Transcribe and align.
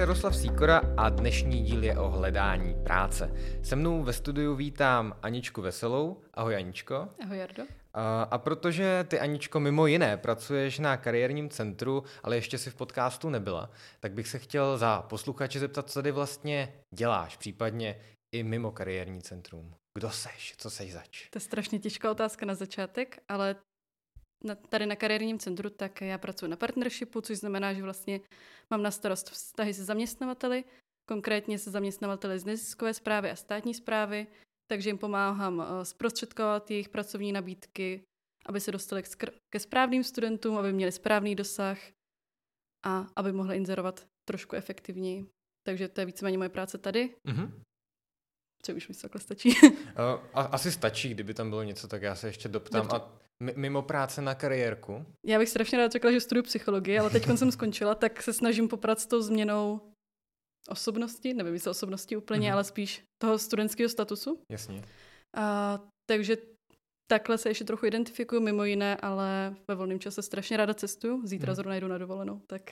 Se 0.00 0.02
Jaroslav 0.02 0.36
Síkora 0.36 0.82
a 0.96 1.08
dnešní 1.08 1.62
díl 1.62 1.84
je 1.84 1.98
o 1.98 2.08
hledání 2.08 2.74
práce. 2.84 3.34
Se 3.62 3.76
mnou 3.76 4.02
ve 4.02 4.12
studiu 4.12 4.54
vítám 4.54 5.16
Aničku 5.22 5.62
Veselou. 5.62 6.22
Ahoj 6.34 6.56
Aničko. 6.56 7.08
Ahoj 7.24 7.38
Jardo. 7.38 7.62
A, 7.94 8.22
a 8.22 8.38
protože 8.38 9.04
ty, 9.08 9.20
Aničko, 9.20 9.60
mimo 9.60 9.86
jiné 9.86 10.16
pracuješ 10.16 10.78
na 10.78 10.96
kariérním 10.96 11.48
centru, 11.48 12.04
ale 12.22 12.36
ještě 12.36 12.58
si 12.58 12.70
v 12.70 12.74
podcastu 12.74 13.30
nebyla, 13.30 13.70
tak 14.00 14.12
bych 14.12 14.28
se 14.28 14.38
chtěl 14.38 14.78
za 14.78 15.02
posluchače 15.02 15.60
zeptat, 15.60 15.90
co 15.90 15.94
tady 15.94 16.10
vlastně 16.12 16.74
děláš, 16.94 17.36
případně 17.36 18.00
i 18.34 18.42
mimo 18.42 18.70
kariérní 18.70 19.22
centrum. 19.22 19.74
Kdo 19.98 20.10
seš? 20.10 20.54
Co 20.58 20.70
seš 20.70 20.92
zač? 20.92 21.28
To 21.30 21.36
je 21.36 21.40
strašně 21.40 21.78
těžká 21.78 22.10
otázka 22.10 22.46
na 22.46 22.54
začátek, 22.54 23.22
ale 23.28 23.56
na, 24.44 24.54
tady 24.54 24.86
na 24.86 24.96
kariérním 24.96 25.38
centru, 25.38 25.70
tak 25.70 26.00
já 26.00 26.18
pracuji 26.18 26.46
na 26.50 26.56
partnershipu, 26.56 27.20
což 27.20 27.38
znamená, 27.38 27.72
že 27.74 27.82
vlastně 27.82 28.20
mám 28.70 28.82
na 28.82 28.90
starost 28.90 29.30
vztahy 29.30 29.74
se 29.74 29.84
zaměstnavateli, 29.84 30.64
konkrétně 31.08 31.58
se 31.58 31.70
zaměstnavateli 31.70 32.38
z 32.38 32.44
neziskové 32.44 32.94
zprávy 32.94 33.30
a 33.30 33.36
státní 33.36 33.74
zprávy, 33.74 34.26
takže 34.70 34.88
jim 34.88 34.98
pomáhám 34.98 35.60
eh, 35.60 35.84
zprostředkovat 35.84 36.70
jejich 36.70 36.88
pracovní 36.88 37.32
nabídky, 37.32 38.02
aby 38.46 38.60
se 38.60 38.72
dostali 38.72 39.02
ke 39.50 39.60
správným 39.60 40.04
studentům, 40.04 40.58
aby 40.58 40.72
měli 40.72 40.92
správný 40.92 41.34
dosah 41.34 41.78
a 42.86 43.06
aby 43.16 43.32
mohli 43.32 43.56
inzerovat 43.56 44.06
trošku 44.24 44.56
efektivněji. 44.56 45.26
Takže 45.66 45.88
to 45.88 46.00
je 46.00 46.06
víceméně 46.06 46.38
moje 46.38 46.48
práce 46.48 46.78
tady. 46.78 47.14
Mm-hmm. 47.28 47.50
Co 48.62 48.74
už 48.74 48.88
mi 48.88 48.94
takhle 48.94 49.20
stačí? 49.20 49.50
Asi 50.34 50.72
stačí, 50.72 51.08
kdyby 51.08 51.34
tam 51.34 51.50
bylo 51.50 51.62
něco, 51.62 51.88
tak 51.88 52.02
já 52.02 52.14
se 52.14 52.28
ještě 52.28 52.48
doptám. 52.48 52.82
Dobře. 52.82 52.96
A 52.96 53.18
mimo 53.56 53.82
práce 53.82 54.22
na 54.22 54.34
kariérku? 54.34 55.06
Já 55.26 55.38
bych 55.38 55.48
strašně 55.48 55.78
rád 55.78 55.92
řekla, 55.92 56.12
že 56.12 56.20
studuju 56.20 56.42
psychologii, 56.42 56.98
ale 56.98 57.10
teď 57.10 57.24
jsem 57.36 57.52
skončila, 57.52 57.94
tak 57.94 58.22
se 58.22 58.32
snažím 58.32 58.68
poprat 58.68 59.00
s 59.00 59.06
tou 59.06 59.22
změnou 59.22 59.80
osobnosti, 60.68 61.34
nevím, 61.34 61.54
jestli 61.54 61.70
osobnosti 61.70 62.16
úplně, 62.16 62.48
mm-hmm. 62.48 62.52
ale 62.52 62.64
spíš 62.64 63.02
toho 63.22 63.38
studentského 63.38 63.88
statusu. 63.88 64.42
Jasně. 64.52 64.84
A, 65.36 65.78
takže 66.10 66.36
takhle 67.10 67.38
se 67.38 67.50
ještě 67.50 67.64
trochu 67.64 67.86
identifikuju 67.86 68.40
mimo 68.40 68.64
jiné, 68.64 68.96
ale 68.96 69.56
ve 69.68 69.74
volném 69.74 70.00
čase 70.00 70.22
strašně 70.22 70.56
ráda 70.56 70.74
cestuju. 70.74 71.26
Zítra 71.26 71.52
mm. 71.52 71.54
zrovna 71.54 71.76
jdu 71.76 71.88
na 71.88 71.98
dovolenou, 71.98 72.40
tak 72.46 72.62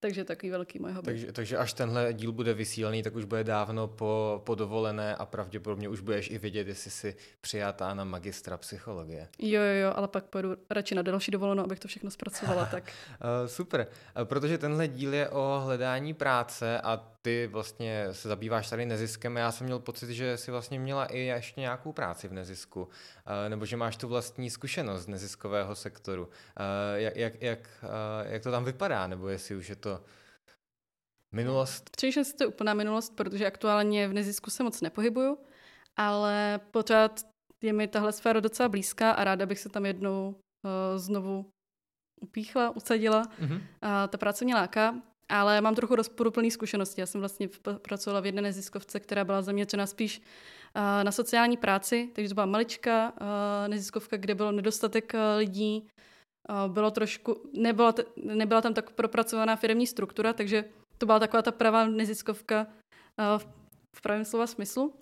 takže 0.00 0.24
takový 0.24 0.50
velký 0.50 0.78
můj 0.78 0.92
hobby. 0.92 1.04
Takže, 1.04 1.32
takže 1.32 1.56
až 1.56 1.72
tenhle 1.72 2.12
díl 2.12 2.32
bude 2.32 2.54
vysílený, 2.54 3.02
tak 3.02 3.14
už 3.14 3.24
bude 3.24 3.44
dávno 3.44 3.88
po, 3.88 4.42
po 4.46 4.54
dovolené 4.54 5.16
a 5.16 5.26
pravděpodobně 5.26 5.88
už 5.88 6.00
budeš 6.00 6.30
i 6.30 6.38
vědět, 6.38 6.68
jestli 6.68 6.90
jsi 6.90 7.16
přijatá 7.40 7.94
na 7.94 8.04
magistra 8.04 8.56
psychologie. 8.56 9.28
Jo, 9.38 9.62
jo, 9.62 9.74
jo, 9.82 9.92
ale 9.96 10.08
pak 10.08 10.24
pojedu 10.24 10.56
radši 10.70 10.94
na 10.94 11.02
další 11.02 11.30
dovolenou, 11.30 11.64
abych 11.64 11.80
to 11.80 11.88
všechno 11.88 12.10
zpracovala. 12.18 12.66
tak. 12.66 12.92
Eh, 13.12 13.48
super, 13.48 13.86
eh, 14.16 14.24
protože 14.24 14.58
tenhle 14.58 14.88
díl 14.88 15.14
je 15.14 15.28
o 15.28 15.60
hledání 15.64 16.14
práce 16.14 16.80
a 16.80 16.96
ty 17.28 17.46
vlastně 17.46 18.06
se 18.12 18.28
zabýváš 18.28 18.70
tady 18.70 18.86
neziskem. 18.86 19.36
Já 19.36 19.52
jsem 19.52 19.64
měl 19.64 19.78
pocit, 19.78 20.10
že 20.10 20.36
jsi 20.36 20.50
vlastně 20.50 20.78
měla 20.78 21.06
i 21.06 21.18
ještě 21.18 21.60
nějakou 21.60 21.92
práci 21.92 22.28
v 22.28 22.32
nezisku, 22.32 22.88
eh, 23.26 23.48
nebo 23.48 23.66
že 23.66 23.76
máš 23.76 23.96
tu 23.96 24.08
vlastní 24.08 24.50
zkušenost 24.50 25.02
z 25.02 25.06
neziskového 25.06 25.74
sektoru. 25.74 26.28
Jak, 26.94 27.16
jak, 27.16 27.42
jak, 27.42 27.84
jak 28.22 28.42
to 28.42 28.50
tam 28.50 28.64
vypadá, 28.64 29.06
nebo 29.06 29.28
jestli 29.28 29.56
už 29.56 29.68
je 29.68 29.76
to 29.76 30.04
minulost? 31.34 31.90
Si 32.00 32.36
to 32.38 32.48
úplná 32.48 32.74
minulost, 32.74 33.16
protože 33.16 33.46
aktuálně 33.46 34.08
v 34.08 34.12
nezisku 34.12 34.50
se 34.50 34.62
moc 34.62 34.80
nepohybuju, 34.80 35.38
ale 35.96 36.60
pořád 36.70 37.20
je 37.62 37.72
mi 37.72 37.88
tahle 37.88 38.12
sféra 38.12 38.40
docela 38.40 38.68
blízká 38.68 39.12
a 39.12 39.24
ráda 39.24 39.46
bych 39.46 39.58
se 39.58 39.68
tam 39.68 39.86
jednou 39.86 40.36
znovu 40.96 41.50
upíchla, 42.20 42.70
usadila. 42.70 43.22
Mm-hmm. 43.22 43.60
A 43.82 44.06
ta 44.06 44.18
práce 44.18 44.44
mě 44.44 44.54
láká, 44.54 44.94
ale 45.28 45.60
mám 45.60 45.74
trochu 45.74 45.94
rozporuplné 45.94 46.50
zkušenosti. 46.50 47.00
Já 47.00 47.06
jsem 47.06 47.20
vlastně 47.20 47.48
pracovala 47.82 48.20
v 48.20 48.26
jedné 48.26 48.42
neziskovce, 48.42 49.00
která 49.00 49.24
byla 49.24 49.42
zaměřena 49.42 49.86
spíš 49.86 50.18
uh, 50.18 50.24
na 51.04 51.12
sociální 51.12 51.56
práci, 51.56 52.10
takže 52.14 52.28
to 52.28 52.34
byla 52.34 52.46
malička 52.46 53.12
uh, 53.12 53.68
neziskovka, 53.68 54.16
kde 54.16 54.34
bylo 54.34 54.52
nedostatek 54.52 55.12
uh, 55.14 55.20
lidí, 55.38 55.88
bylo 56.68 56.90
trošku, 56.90 57.50
nebyla, 57.52 57.94
nebyla 58.16 58.60
tam 58.60 58.74
tak 58.74 58.90
propracovaná 58.90 59.56
firmní 59.56 59.86
struktura, 59.86 60.32
takže 60.32 60.64
to 60.98 61.06
byla 61.06 61.18
taková 61.18 61.42
ta 61.42 61.52
pravá 61.52 61.86
neziskovka 61.86 62.66
v 63.96 64.00
pravém 64.02 64.24
slova 64.24 64.46
smyslu. 64.46 64.94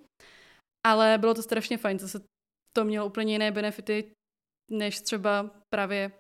Ale 0.87 1.19
bylo 1.19 1.35
to 1.35 1.43
strašně 1.43 1.79
fajn, 1.79 1.99
zase 1.99 2.21
to 2.73 2.85
mělo 2.85 3.07
úplně 3.07 3.33
jiné 3.33 3.53
benefity, 3.53 4.13
než 4.71 5.01
třeba 5.01 5.51
právě 5.75 6.13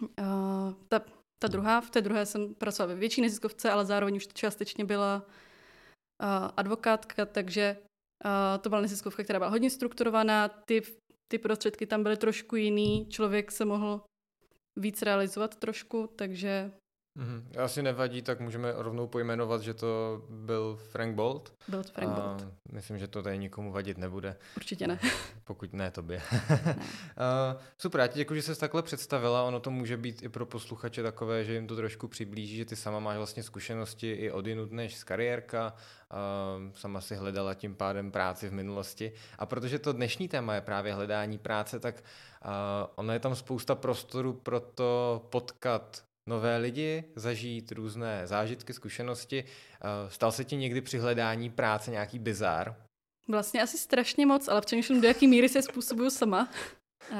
uh, 0.00 0.72
ta, 0.88 1.00
ta 1.44 1.48
druhá. 1.48 1.80
V 1.80 1.90
té 1.90 2.00
druhé 2.00 2.26
jsem 2.26 2.54
pracovala 2.54 2.94
ve 2.94 3.00
větší 3.00 3.20
neziskovce, 3.20 3.70
ale 3.70 3.84
zároveň 3.84 4.16
už 4.16 4.26
částečně 4.26 4.84
byla 4.84 5.22
uh, 5.22 6.50
advokátka, 6.56 7.26
takže 7.26 7.76
uh, 8.24 8.60
to 8.60 8.68
byla 8.68 8.80
neziskovka, 8.80 9.24
která 9.24 9.38
byla 9.38 9.50
hodně 9.50 9.70
strukturovaná, 9.70 10.48
ty, 10.48 10.82
ty 11.28 11.38
prostředky 11.38 11.86
tam 11.86 12.02
byly 12.02 12.16
trošku 12.16 12.56
jiný, 12.56 13.06
člověk 13.10 13.52
se 13.52 13.64
mohl 13.64 14.00
víc 14.78 15.02
realizovat 15.02 15.56
trošku, 15.56 16.06
takže... 16.16 16.72
Mm-hmm. 17.18 17.64
Asi 17.64 17.82
nevadí, 17.82 18.22
tak 18.22 18.40
můžeme 18.40 18.72
rovnou 18.76 19.06
pojmenovat, 19.06 19.62
že 19.62 19.74
to 19.74 20.22
byl 20.28 20.78
Frank 20.90 21.14
Bolt. 21.14 21.52
Byl 21.68 21.84
to 21.84 21.92
Frank 21.92 22.10
Bolt. 22.12 22.46
Myslím, 22.72 22.98
že 22.98 23.08
to 23.08 23.22
tady 23.22 23.38
nikomu 23.38 23.72
vadit 23.72 23.98
nebude. 23.98 24.36
Určitě 24.56 24.86
ne. 24.86 24.98
Pokud 25.44 25.72
ne, 25.72 25.90
tobě. 25.90 26.22
ne. 26.50 26.76
super, 27.78 28.00
já 28.00 28.06
ti 28.06 28.18
děkuji, 28.18 28.34
že 28.34 28.42
jsi 28.42 28.60
takhle 28.60 28.82
představila. 28.82 29.42
Ono 29.42 29.60
to 29.60 29.70
může 29.70 29.96
být 29.96 30.22
i 30.22 30.28
pro 30.28 30.46
posluchače 30.46 31.02
takové, 31.02 31.44
že 31.44 31.54
jim 31.54 31.66
to 31.66 31.76
trošku 31.76 32.08
přiblíží, 32.08 32.56
že 32.56 32.64
ty 32.64 32.76
sama 32.76 32.98
máš 32.98 33.16
vlastně 33.16 33.42
zkušenosti 33.42 34.12
i 34.12 34.30
odinut 34.30 34.72
než 34.72 34.96
z 34.96 35.04
kariérka. 35.04 35.74
Uh, 36.12 36.72
sama 36.74 37.00
si 37.00 37.14
hledala 37.14 37.54
tím 37.54 37.74
pádem 37.74 38.10
práci 38.10 38.48
v 38.48 38.52
minulosti. 38.52 39.12
A 39.38 39.46
protože 39.46 39.78
to 39.78 39.92
dnešní 39.92 40.28
téma 40.28 40.54
je 40.54 40.60
právě 40.60 40.94
hledání 40.94 41.38
práce, 41.38 41.80
tak 41.80 41.94
uh, 42.44 42.50
ono 42.94 43.12
je 43.12 43.18
tam 43.18 43.36
spousta 43.36 43.74
prostoru 43.74 44.32
pro 44.32 44.60
to 44.60 45.26
potkat 45.30 46.04
nové 46.28 46.56
lidi, 46.56 47.04
zažít 47.16 47.72
různé 47.72 48.26
zážitky, 48.26 48.72
zkušenosti. 48.72 49.44
Uh, 49.44 50.10
stal 50.10 50.32
se 50.32 50.44
ti 50.44 50.56
někdy 50.56 50.80
při 50.80 50.98
hledání 50.98 51.50
práce 51.50 51.90
nějaký 51.90 52.18
bizár? 52.18 52.76
Vlastně 53.28 53.62
asi 53.62 53.78
strašně 53.78 54.26
moc, 54.26 54.48
ale 54.48 54.60
přemýšlím, 54.60 55.00
do 55.00 55.08
jaký 55.08 55.26
míry 55.26 55.48
se 55.48 55.62
způsobuju 55.62 56.10
sama. 56.10 56.48
Uh, 57.12 57.18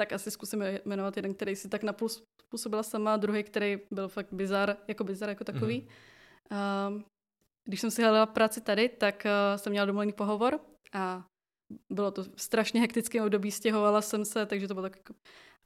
tak 0.00 0.12
asi 0.12 0.30
zkusím 0.30 0.62
jmenovat 0.84 1.16
jeden, 1.16 1.34
který 1.34 1.56
si 1.56 1.68
tak 1.68 1.82
napůl 1.82 2.08
způsobila 2.42 2.82
sama, 2.82 3.16
druhý, 3.16 3.42
který 3.42 3.78
byl 3.90 4.08
fakt 4.08 4.32
bizar, 4.32 4.76
jako 4.88 5.04
bizar 5.04 5.28
jako 5.28 5.44
takový. 5.44 5.80
Mm. 5.80 6.96
Uh, 6.96 7.02
když 7.64 7.80
jsem 7.80 7.90
si 7.90 8.02
hledala 8.02 8.26
práci 8.26 8.60
tady, 8.60 8.88
tak 8.88 9.26
jsem 9.56 9.70
měla 9.70 9.86
domluvený 9.86 10.12
pohovor 10.12 10.60
a 10.92 11.24
bylo 11.90 12.10
to 12.10 12.24
strašně 12.36 12.80
hektické 12.80 13.22
období, 13.22 13.50
stěhovala 13.50 14.02
jsem 14.02 14.24
se, 14.24 14.46
takže 14.46 14.68
to 14.68 14.74
bylo 14.74 14.82
tak 14.82 14.96
jako... 14.96 15.14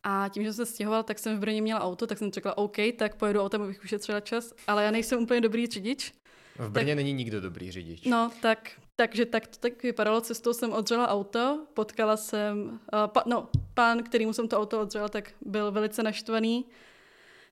A 0.04 0.28
tím, 0.28 0.44
že 0.44 0.52
jsem 0.52 0.66
se 0.66 0.72
stěhovala, 0.72 1.02
tak 1.02 1.18
jsem 1.18 1.36
v 1.36 1.40
Brně 1.40 1.62
měla 1.62 1.80
auto, 1.80 2.06
tak 2.06 2.18
jsem 2.18 2.32
řekla, 2.32 2.58
OK, 2.58 2.76
tak 2.98 3.14
pojedu 3.16 3.40
autem, 3.40 3.62
abych 3.62 3.84
ušetřila 3.84 4.20
čas, 4.20 4.52
ale 4.66 4.84
já 4.84 4.90
nejsem 4.90 5.22
úplně 5.22 5.40
dobrý 5.40 5.66
řidič. 5.66 6.12
V 6.58 6.70
Brně 6.70 6.92
tak, 6.92 6.96
není 6.96 7.12
nikdo 7.12 7.40
dobrý 7.40 7.70
řidič. 7.70 8.04
No, 8.04 8.30
tak, 8.42 8.70
takže 8.96 9.26
tak 9.26 9.46
to 9.46 9.56
tak 9.58 9.82
vypadalo. 9.82 10.20
Cestou 10.20 10.52
jsem 10.52 10.72
odřela 10.72 11.08
auto, 11.08 11.66
potkala 11.74 12.16
jsem, 12.16 12.68
uh, 12.70 12.78
pa, 13.06 13.22
no, 13.26 13.48
pán, 13.74 14.02
kterýmu 14.02 14.32
jsem 14.32 14.48
to 14.48 14.58
auto 14.58 14.80
odřela, 14.80 15.08
tak 15.08 15.32
byl 15.40 15.72
velice 15.72 16.02
naštvaný, 16.02 16.66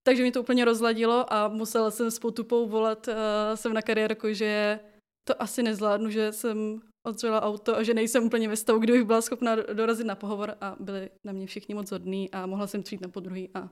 takže 0.02 0.22
mi 0.22 0.32
to 0.32 0.40
úplně 0.40 0.64
rozladilo 0.64 1.32
a 1.32 1.48
musela 1.48 1.90
jsem 1.90 2.10
s 2.10 2.18
potupou 2.18 2.68
volat 2.68 3.08
uh, 3.08 3.14
jsem 3.54 3.72
na 3.72 3.82
kariérku, 3.82 4.32
že 4.32 4.80
to 5.28 5.42
asi 5.42 5.62
nezvládnu, 5.62 6.10
že 6.10 6.32
jsem 6.32 6.80
odřela 7.06 7.42
auto 7.42 7.76
a 7.76 7.82
že 7.82 7.94
nejsem 7.94 8.24
úplně 8.24 8.48
ve 8.48 8.56
stavu, 8.56 8.78
kdybych 8.78 9.04
byla 9.04 9.22
schopná 9.22 9.56
dorazit 9.56 10.06
na 10.06 10.14
pohovor 10.14 10.56
a 10.60 10.76
byli 10.80 11.10
na 11.26 11.32
mě 11.32 11.46
všichni 11.46 11.74
moc 11.74 11.90
hodní 11.90 12.30
a 12.30 12.46
mohla 12.46 12.66
jsem 12.66 12.82
přijít 12.82 13.00
na 13.00 13.08
podruhý 13.08 13.50
a 13.54 13.70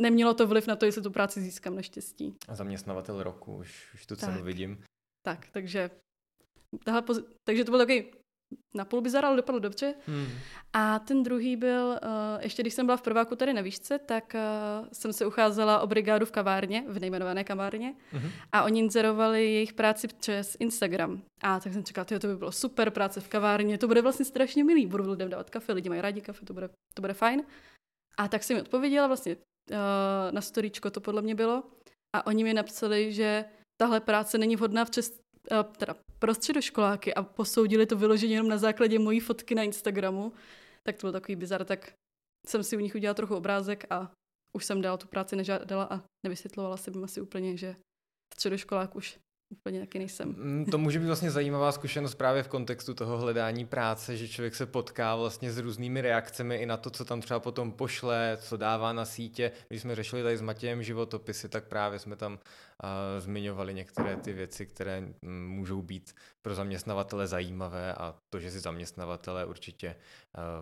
nemělo 0.00 0.34
to 0.34 0.46
vliv 0.46 0.66
na 0.66 0.76
to, 0.76 0.86
jestli 0.86 1.02
tu 1.02 1.10
práci 1.10 1.40
získám 1.40 1.76
naštěstí. 1.76 2.34
A 2.48 2.54
zaměstnavatel 2.54 3.22
roku, 3.22 3.56
už, 3.56 3.94
už 3.94 4.06
tu 4.06 4.16
cenu 4.16 4.44
vidím. 4.44 4.84
Tak, 5.26 5.48
takže, 5.52 5.90
tahle 6.84 7.02
takže 7.48 7.64
to 7.64 7.70
byl 7.70 7.78
takový 7.78 8.12
na 8.74 8.84
půl 8.84 9.00
bizar, 9.00 9.24
ale 9.24 9.36
dopadlo 9.36 9.58
dobře. 9.58 9.94
Hmm. 10.06 10.26
A 10.72 10.98
ten 10.98 11.22
druhý 11.22 11.56
byl, 11.56 11.86
uh, 11.86 11.98
ještě 12.40 12.62
když 12.62 12.74
jsem 12.74 12.86
byla 12.86 12.96
v 12.96 13.02
prváku 13.02 13.36
tady 13.36 13.52
na 13.52 13.62
výšce, 13.62 13.98
tak 13.98 14.34
uh, 14.34 14.88
jsem 14.92 15.12
se 15.12 15.26
ucházela 15.26 15.80
o 15.80 15.86
brigádu 15.86 16.26
v 16.26 16.30
kavárně, 16.30 16.84
v 16.88 17.00
nejmenované 17.00 17.44
kavárně, 17.44 17.94
hmm. 18.12 18.30
a 18.52 18.62
oni 18.62 18.80
inzerovali 18.80 19.52
jejich 19.52 19.72
práci 19.72 20.08
přes 20.08 20.56
Instagram. 20.60 21.22
A 21.42 21.60
tak 21.60 21.72
jsem 21.72 21.84
čekala, 21.84 22.04
to 22.04 22.26
by 22.26 22.36
bylo 22.36 22.52
super, 22.52 22.90
práce 22.90 23.20
v 23.20 23.28
kavárně, 23.28 23.78
to 23.78 23.88
bude 23.88 24.02
vlastně 24.02 24.24
strašně 24.24 24.64
milý, 24.64 24.86
budu 24.86 25.10
lidem 25.10 25.30
dávat 25.30 25.50
kafe, 25.50 25.72
lidi 25.72 25.88
mají 25.88 26.00
rádi 26.00 26.20
kafe, 26.20 26.46
to 26.46 26.54
bude, 26.54 26.68
to 26.94 27.02
bude 27.02 27.14
fajn. 27.14 27.42
A 28.18 28.28
tak 28.28 28.42
jsem 28.42 28.56
mi 28.56 28.62
odpověděla, 28.62 29.06
vlastně 29.06 29.36
uh, 29.36 29.76
na 30.30 30.40
storíčko 30.40 30.90
to 30.90 31.00
podle 31.00 31.22
mě 31.22 31.34
bylo, 31.34 31.62
a 32.16 32.26
oni 32.26 32.44
mi 32.44 32.54
napsali, 32.54 33.12
že 33.12 33.44
tahle 33.80 34.00
práce 34.00 34.38
není 34.38 34.56
vhodná 34.56 34.84
přes, 34.84 35.10
uh, 35.10 35.16
teda 35.76 35.94
pro 36.18 36.34
středoškoláky 36.34 37.14
a 37.14 37.22
posoudili 37.22 37.86
to 37.86 37.96
vyloženě 37.96 38.34
jenom 38.34 38.48
na 38.48 38.58
základě 38.58 38.98
mojí 38.98 39.20
fotky 39.20 39.54
na 39.54 39.62
Instagramu, 39.62 40.32
tak 40.82 40.96
to 40.96 41.06
byl 41.06 41.12
takový 41.12 41.36
bizar, 41.36 41.64
tak 41.64 41.92
jsem 42.46 42.64
si 42.64 42.76
u 42.76 42.80
nich 42.80 42.94
udělala 42.94 43.14
trochu 43.14 43.36
obrázek 43.36 43.86
a 43.90 44.12
už 44.56 44.64
jsem 44.64 44.80
dál 44.80 44.98
tu 44.98 45.08
práci 45.08 45.36
nežádala 45.36 45.84
a 45.84 46.02
nevysvětlovala 46.26 46.76
jsem 46.76 47.04
asi 47.04 47.20
úplně, 47.20 47.56
že 47.56 47.76
středoškolák 48.34 48.96
už 48.96 49.18
úplně 49.50 49.80
taky 49.80 49.98
nejsem. 49.98 50.34
Mm, 50.38 50.64
to 50.64 50.78
může 50.78 50.98
být 50.98 51.06
vlastně 51.06 51.30
zajímavá 51.30 51.72
zkušenost 51.72 52.14
právě 52.14 52.42
v 52.42 52.48
kontextu 52.48 52.94
toho 52.94 53.18
hledání 53.18 53.66
práce, 53.66 54.16
že 54.16 54.28
člověk 54.28 54.54
se 54.54 54.66
potká 54.66 55.16
vlastně 55.16 55.52
s 55.52 55.58
různými 55.58 56.00
reakcemi 56.00 56.56
i 56.56 56.66
na 56.66 56.76
to, 56.76 56.90
co 56.90 57.04
tam 57.04 57.20
třeba 57.20 57.40
potom 57.40 57.72
pošle, 57.72 58.38
co 58.40 58.56
dává 58.56 58.92
na 58.92 59.04
sítě. 59.04 59.52
Když 59.68 59.80
jsme 59.82 59.94
řešili 59.94 60.22
tady 60.22 60.36
s 60.36 60.42
Matějem 60.42 60.82
životopisy, 60.82 61.48
tak 61.48 61.64
právě 61.64 61.98
jsme 61.98 62.16
tam 62.16 62.38
zmiňovali 63.18 63.74
některé 63.74 64.16
ty 64.16 64.32
věci, 64.32 64.66
které 64.66 65.00
mm, 65.00 65.48
můžou 65.48 65.82
být 65.82 66.14
pro 66.42 66.54
zaměstnavatele 66.54 67.26
zajímavé 67.26 67.94
a 67.94 68.14
to, 68.30 68.40
že 68.40 68.50
si 68.50 68.60
zaměstnavatele 68.60 69.44
určitě 69.44 69.96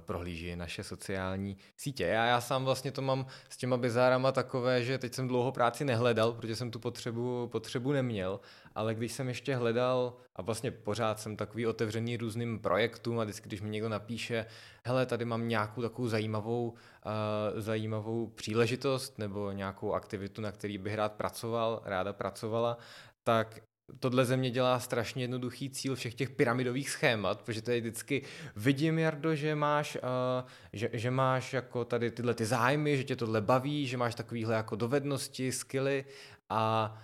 prohlíží 0.00 0.56
naše 0.56 0.84
sociální 0.84 1.56
sítě. 1.76 2.04
Já, 2.04 2.26
já 2.26 2.40
sám 2.40 2.64
vlastně 2.64 2.92
to 2.92 3.02
mám 3.02 3.26
s 3.48 3.56
těma 3.56 3.76
bizárama 3.76 4.32
takové, 4.32 4.84
že 4.84 4.98
teď 4.98 5.14
jsem 5.14 5.28
dlouho 5.28 5.52
práci 5.52 5.84
nehledal, 5.84 6.32
protože 6.32 6.56
jsem 6.56 6.70
tu 6.70 6.78
potřebu, 6.78 7.48
potřebu 7.52 7.92
neměl, 7.92 8.40
ale 8.78 8.94
když 8.94 9.12
jsem 9.12 9.28
ještě 9.28 9.56
hledal, 9.56 10.16
a 10.36 10.42
vlastně 10.42 10.70
pořád 10.70 11.20
jsem 11.20 11.36
takový 11.36 11.66
otevřený 11.66 12.16
různým 12.16 12.58
projektům 12.58 13.20
a 13.20 13.24
vždycky, 13.24 13.48
když 13.48 13.60
mi 13.60 13.70
někdo 13.70 13.88
napíše, 13.88 14.46
hele, 14.84 15.06
tady 15.06 15.24
mám 15.24 15.48
nějakou 15.48 15.82
takovou 15.82 16.08
zajímavou, 16.08 16.68
uh, 16.70 17.60
zajímavou 17.60 18.26
příležitost 18.26 19.18
nebo 19.18 19.52
nějakou 19.52 19.92
aktivitu, 19.92 20.40
na 20.40 20.52
který 20.52 20.78
bych 20.78 20.94
rád 20.94 21.12
pracoval, 21.12 21.82
ráda 21.84 22.12
pracovala, 22.12 22.78
tak 23.24 23.60
tohle 24.00 24.24
země 24.24 24.50
dělá 24.50 24.80
strašně 24.80 25.24
jednoduchý 25.24 25.70
cíl 25.70 25.94
všech 25.94 26.14
těch 26.14 26.30
pyramidových 26.30 26.90
schémat, 26.90 27.42
protože 27.42 27.62
tady 27.62 27.80
vždycky 27.80 28.22
vidím, 28.56 28.98
Jardo, 28.98 29.34
že 29.34 29.54
máš, 29.54 29.96
uh, 29.96 30.48
že, 30.72 30.90
že 30.92 31.10
máš 31.10 31.52
jako 31.52 31.84
tady 31.84 32.10
tyhle 32.10 32.34
ty 32.34 32.44
zájmy, 32.44 32.96
že 32.96 33.04
tě 33.04 33.16
tohle 33.16 33.40
baví, 33.40 33.86
že 33.86 33.96
máš 33.96 34.14
takovýhle 34.14 34.54
jako 34.54 34.76
dovednosti, 34.76 35.52
skily 35.52 36.04
a 36.50 36.94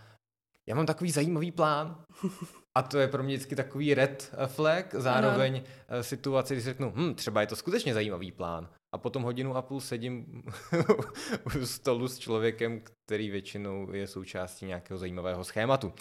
já 0.69 0.75
mám 0.75 0.87
takový 0.87 1.11
zajímavý 1.11 1.51
plán. 1.51 2.05
A 2.77 2.83
to 2.83 2.99
je 2.99 3.09
pro 3.09 3.23
mě 3.23 3.35
vždycky 3.37 3.57
takový 3.57 3.95
red 3.95 4.35
flag, 4.47 4.95
zároveň 4.95 5.63
Aha. 5.89 6.03
situace, 6.03 6.55
kdy 6.55 6.61
si 6.63 6.69
řeknu, 6.69 6.93
hm, 6.97 7.15
třeba 7.15 7.41
je 7.41 7.47
to 7.47 7.57
skutečně 7.57 7.95
zajímavý 7.95 8.33
plán. 8.33 8.69
A 8.95 8.99
potom 8.99 9.23
hodinu 9.23 9.57
a 9.57 9.63
půl 9.63 9.81
sedím 9.81 10.43
u 11.63 11.67
stolu 11.67 12.09
s 12.09 12.19
člověkem, 12.19 12.81
který 13.07 13.31
většinou 13.31 13.93
je 13.93 14.07
součástí 14.07 14.67
nějakého 14.67 14.99
zajímavého 14.99 15.45
schématu. 15.45 15.93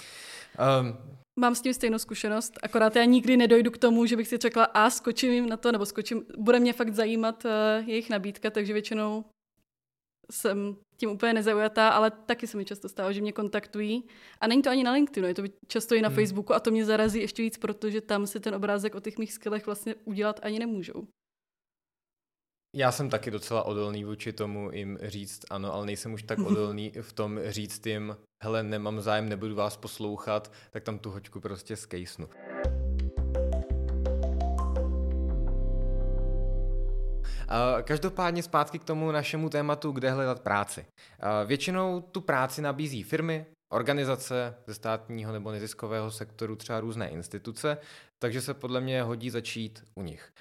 Um, 0.82 0.98
Mám 1.40 1.56
s 1.56 1.62
tím 1.62 1.74
stejnou 1.74 1.98
zkušenost, 1.98 2.54
akorát 2.64 2.96
já 2.96 3.04
nikdy 3.04 3.38
nedojdu 3.38 3.72
k 3.72 3.78
tomu, 3.78 4.06
že 4.06 4.18
bych 4.18 4.28
si 4.28 4.38
řekla 4.38 4.64
a 4.64 4.90
skočím 4.90 5.32
jim 5.32 5.50
na 5.50 5.58
to, 5.58 5.72
nebo 5.72 5.86
skočím, 5.86 6.26
bude 6.38 6.60
mě 6.60 6.74
fakt 6.74 6.94
zajímat 6.94 7.46
uh, 7.46 7.90
jejich 7.90 8.10
nabídka, 8.10 8.50
takže 8.50 8.74
většinou 8.74 9.26
jsem 10.34 10.76
tím 10.98 11.10
úplně 11.10 11.34
nezaujatá, 11.34 11.90
ale 11.90 12.12
taky 12.12 12.48
se 12.48 12.58
mi 12.58 12.66
často 12.66 12.90
stává, 12.90 13.12
že 13.12 13.22
mě 13.22 13.32
kontaktují. 13.32 14.04
A 14.42 14.48
není 14.48 14.62
to 14.62 14.70
ani 14.70 14.84
na 14.84 14.92
LinkedInu, 14.92 15.28
je 15.28 15.34
to 15.34 15.44
často 15.68 15.96
i 15.96 16.02
na 16.02 16.10
hmm. 16.10 16.16
Facebooku 16.16 16.54
a 16.54 16.60
to 16.60 16.72
mě 16.72 16.86
zarazí 16.86 17.20
ještě 17.20 17.42
víc, 17.42 17.58
protože 17.58 18.02
tam 18.02 18.28
si 18.28 18.40
ten 18.40 18.56
obrázek 18.56 18.96
o 18.96 19.00
těch 19.00 19.18
mých 19.18 19.34
skillech 19.34 19.66
vlastně 19.66 19.96
udělat 20.06 20.40
ani 20.44 20.60
nemůžou. 20.60 21.08
Já 22.76 22.92
jsem 22.92 23.10
taky 23.10 23.32
docela 23.32 23.64
odolný 23.64 24.04
vůči 24.04 24.34
tomu 24.34 24.72
jim 24.74 24.98
říct 25.02 25.42
ano, 25.50 25.74
ale 25.74 25.86
nejsem 25.86 26.14
už 26.14 26.24
tak 26.24 26.40
odolný 26.46 26.92
v 27.02 27.14
tom 27.14 27.40
říct 27.46 27.86
jim, 27.86 28.18
hele, 28.44 28.64
nemám 28.64 29.02
zájem, 29.02 29.30
nebudu 29.30 29.56
vás 29.56 29.78
poslouchat, 29.78 30.52
tak 30.72 30.84
tam 30.84 31.00
tu 31.00 31.10
hoďku 31.10 31.40
prostě 31.40 31.76
skejsnu. 31.76 32.30
Každopádně 37.84 38.44
zpátky 38.44 38.80
k 38.80 38.84
tomu 38.84 39.12
našemu 39.12 39.50
tématu, 39.50 39.92
kde 39.92 40.12
hledat 40.12 40.40
práci. 40.42 40.86
Většinou 41.46 42.02
tu 42.02 42.22
práci 42.22 42.62
nabízí 42.62 43.04
firmy, 43.04 43.46
organizace 43.74 44.56
ze 44.68 44.74
státního 44.74 45.34
nebo 45.34 45.52
neziskového 45.52 46.12
sektoru, 46.12 46.56
třeba 46.56 46.80
různé 46.80 47.10
instituce, 47.10 47.78
takže 48.24 48.42
se 48.42 48.54
podle 48.54 48.82
mě 48.82 49.04
hodí 49.04 49.30
začít 49.30 49.84
u 50.00 50.04
nich. 50.04 50.34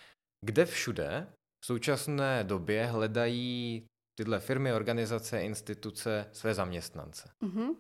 Kde 0.44 0.66
všude 0.66 1.26
v 1.64 1.66
současné 1.66 2.44
době 2.44 2.86
hledají 2.86 3.86
tyhle 4.18 4.40
firmy, 4.40 4.72
organizace, 4.72 5.42
instituce 5.42 6.28
své 6.32 6.54
zaměstnance? 6.54 7.28
Mm-hmm. 7.44 7.76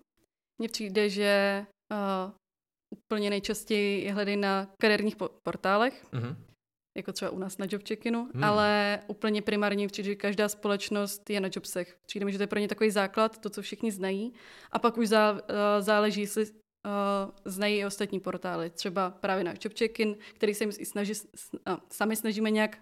Mně 0.58 0.68
přijde, 0.68 1.10
že 1.10 1.64
uh, 1.92 2.32
úplně 2.90 3.30
nejčastěji 3.30 4.10
hledají 4.10 4.36
na 4.36 4.68
kariérních 4.80 5.16
portálech. 5.42 6.04
Mm-hmm 6.12 6.36
jako 6.94 7.12
třeba 7.12 7.30
u 7.30 7.38
nás 7.38 7.58
na 7.58 7.66
job 7.70 7.82
check-inu, 7.82 8.28
hmm. 8.34 8.44
ale 8.44 9.00
úplně 9.06 9.42
primárně 9.42 9.88
přijde, 9.88 10.06
že 10.06 10.14
každá 10.14 10.48
společnost 10.48 11.30
je 11.30 11.40
na 11.40 11.48
jobsech. 11.54 11.96
Přijde 12.06 12.26
mi, 12.26 12.32
že 12.32 12.38
to 12.38 12.42
je 12.42 12.46
pro 12.46 12.58
ně 12.58 12.68
takový 12.68 12.90
základ, 12.90 13.38
to, 13.38 13.50
co 13.50 13.62
všichni 13.62 13.92
znají. 13.92 14.32
A 14.72 14.78
pak 14.78 14.98
už 14.98 15.08
zá, 15.08 15.32
uh, 15.32 15.38
záleží, 15.80 16.20
jestli 16.20 16.44
uh, 16.44 16.50
znají 17.44 17.78
i 17.78 17.86
ostatní 17.86 18.20
portály. 18.20 18.70
Třeba 18.70 19.10
právě 19.10 19.44
na 19.44 19.54
job 19.64 19.78
check-in, 19.78 20.16
který 20.34 20.54
se 20.54 20.64
jim 20.64 20.72
i 20.78 20.86
snaží, 20.86 21.12
uh, 21.68 21.76
sami 21.90 22.16
snažíme 22.16 22.50
nějak 22.50 22.78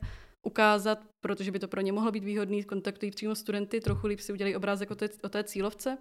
ukázat, 0.47 0.99
protože 1.25 1.51
by 1.53 1.59
to 1.59 1.69
pro 1.69 1.81
ně 1.81 1.93
mohlo 1.93 2.13
být 2.13 2.25
výhodný, 2.25 2.65
kontaktují 2.65 3.11
přímo 3.11 3.35
studenty, 3.35 3.81
trochu 3.81 4.07
líp 4.07 4.21
si 4.21 4.33
udělají 4.33 4.57
obrázek 4.57 4.91
o 4.91 4.95
té, 4.95 5.09
o 5.23 5.29
té 5.29 5.45
cílovce. 5.45 5.99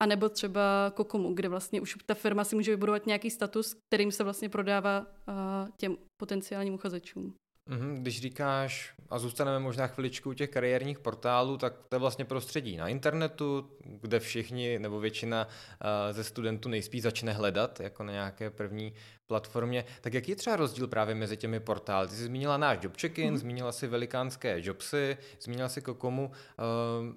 A 0.00 0.06
nebo 0.06 0.28
třeba 0.28 0.92
Kokomu, 0.94 1.34
kde 1.34 1.48
vlastně 1.48 1.80
už 1.80 1.96
ta 2.06 2.14
firma 2.14 2.44
si 2.44 2.56
může 2.56 2.70
vybudovat 2.70 3.06
nějaký 3.06 3.30
status, 3.30 3.76
kterým 3.88 4.12
se 4.12 4.24
vlastně 4.24 4.48
prodává 4.48 5.00
uh, 5.00 5.68
těm 5.76 5.96
potenciálním 6.20 6.74
uchazečům. 6.74 7.34
Mhm, 7.68 8.02
když 8.02 8.20
říkáš, 8.20 8.94
a 9.10 9.18
zůstaneme 9.18 9.58
možná 9.58 9.86
chviličku 9.86 10.30
u 10.30 10.32
těch 10.32 10.50
kariérních 10.50 10.98
portálů, 10.98 11.56
tak 11.56 11.74
to 11.88 11.96
je 11.96 12.00
vlastně 12.00 12.24
prostředí 12.24 12.76
na 12.76 12.88
internetu, 12.88 13.70
kde 13.84 14.20
všichni 14.20 14.78
nebo 14.78 15.00
většina 15.00 15.46
uh, 15.46 16.12
ze 16.12 16.24
studentů 16.24 16.68
nejspíš 16.68 17.02
začne 17.02 17.32
hledat 17.32 17.80
jako 17.80 18.02
na 18.02 18.12
nějaké 18.12 18.50
první 18.50 18.94
platformě. 19.30 19.84
Tak 20.00 20.14
jaký 20.14 20.30
je 20.30 20.36
třeba 20.36 20.56
rozdíl 20.56 20.88
právě 20.88 21.14
mezi 21.14 21.36
těmi 21.36 21.60
portály? 21.60 22.08
Ty 22.08 22.14
jsi 22.14 22.24
zmínila 22.24 22.56
náš 22.56 22.78
job 22.82 22.96
check-in, 23.00 23.30
mm. 23.30 23.38
zmínila 23.38 23.72
si 23.72 23.86
velikánské 23.86 24.56
jobsy, 24.60 25.18
zmínila 25.40 25.68
si 25.68 25.82
Kokomu. 25.82 26.26
Uh, 26.28 27.14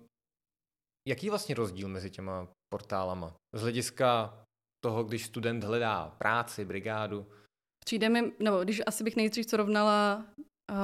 jaký 1.07 1.25
je 1.25 1.31
vlastně 1.31 1.55
rozdíl 1.55 1.87
mezi 1.87 2.09
těma 2.09 2.47
portálama? 2.73 3.35
Z 3.55 3.61
hlediska 3.61 4.39
toho, 4.83 5.03
když 5.03 5.25
student 5.25 5.63
hledá 5.63 6.15
práci, 6.17 6.65
brigádu? 6.65 7.27
Přijde 7.85 8.09
mi, 8.09 8.31
nebo 8.39 8.63
když 8.63 8.81
asi 8.85 9.03
bych 9.03 9.15
nejdřív 9.15 9.49
srovnala 9.49 10.25
uh, 10.71 10.77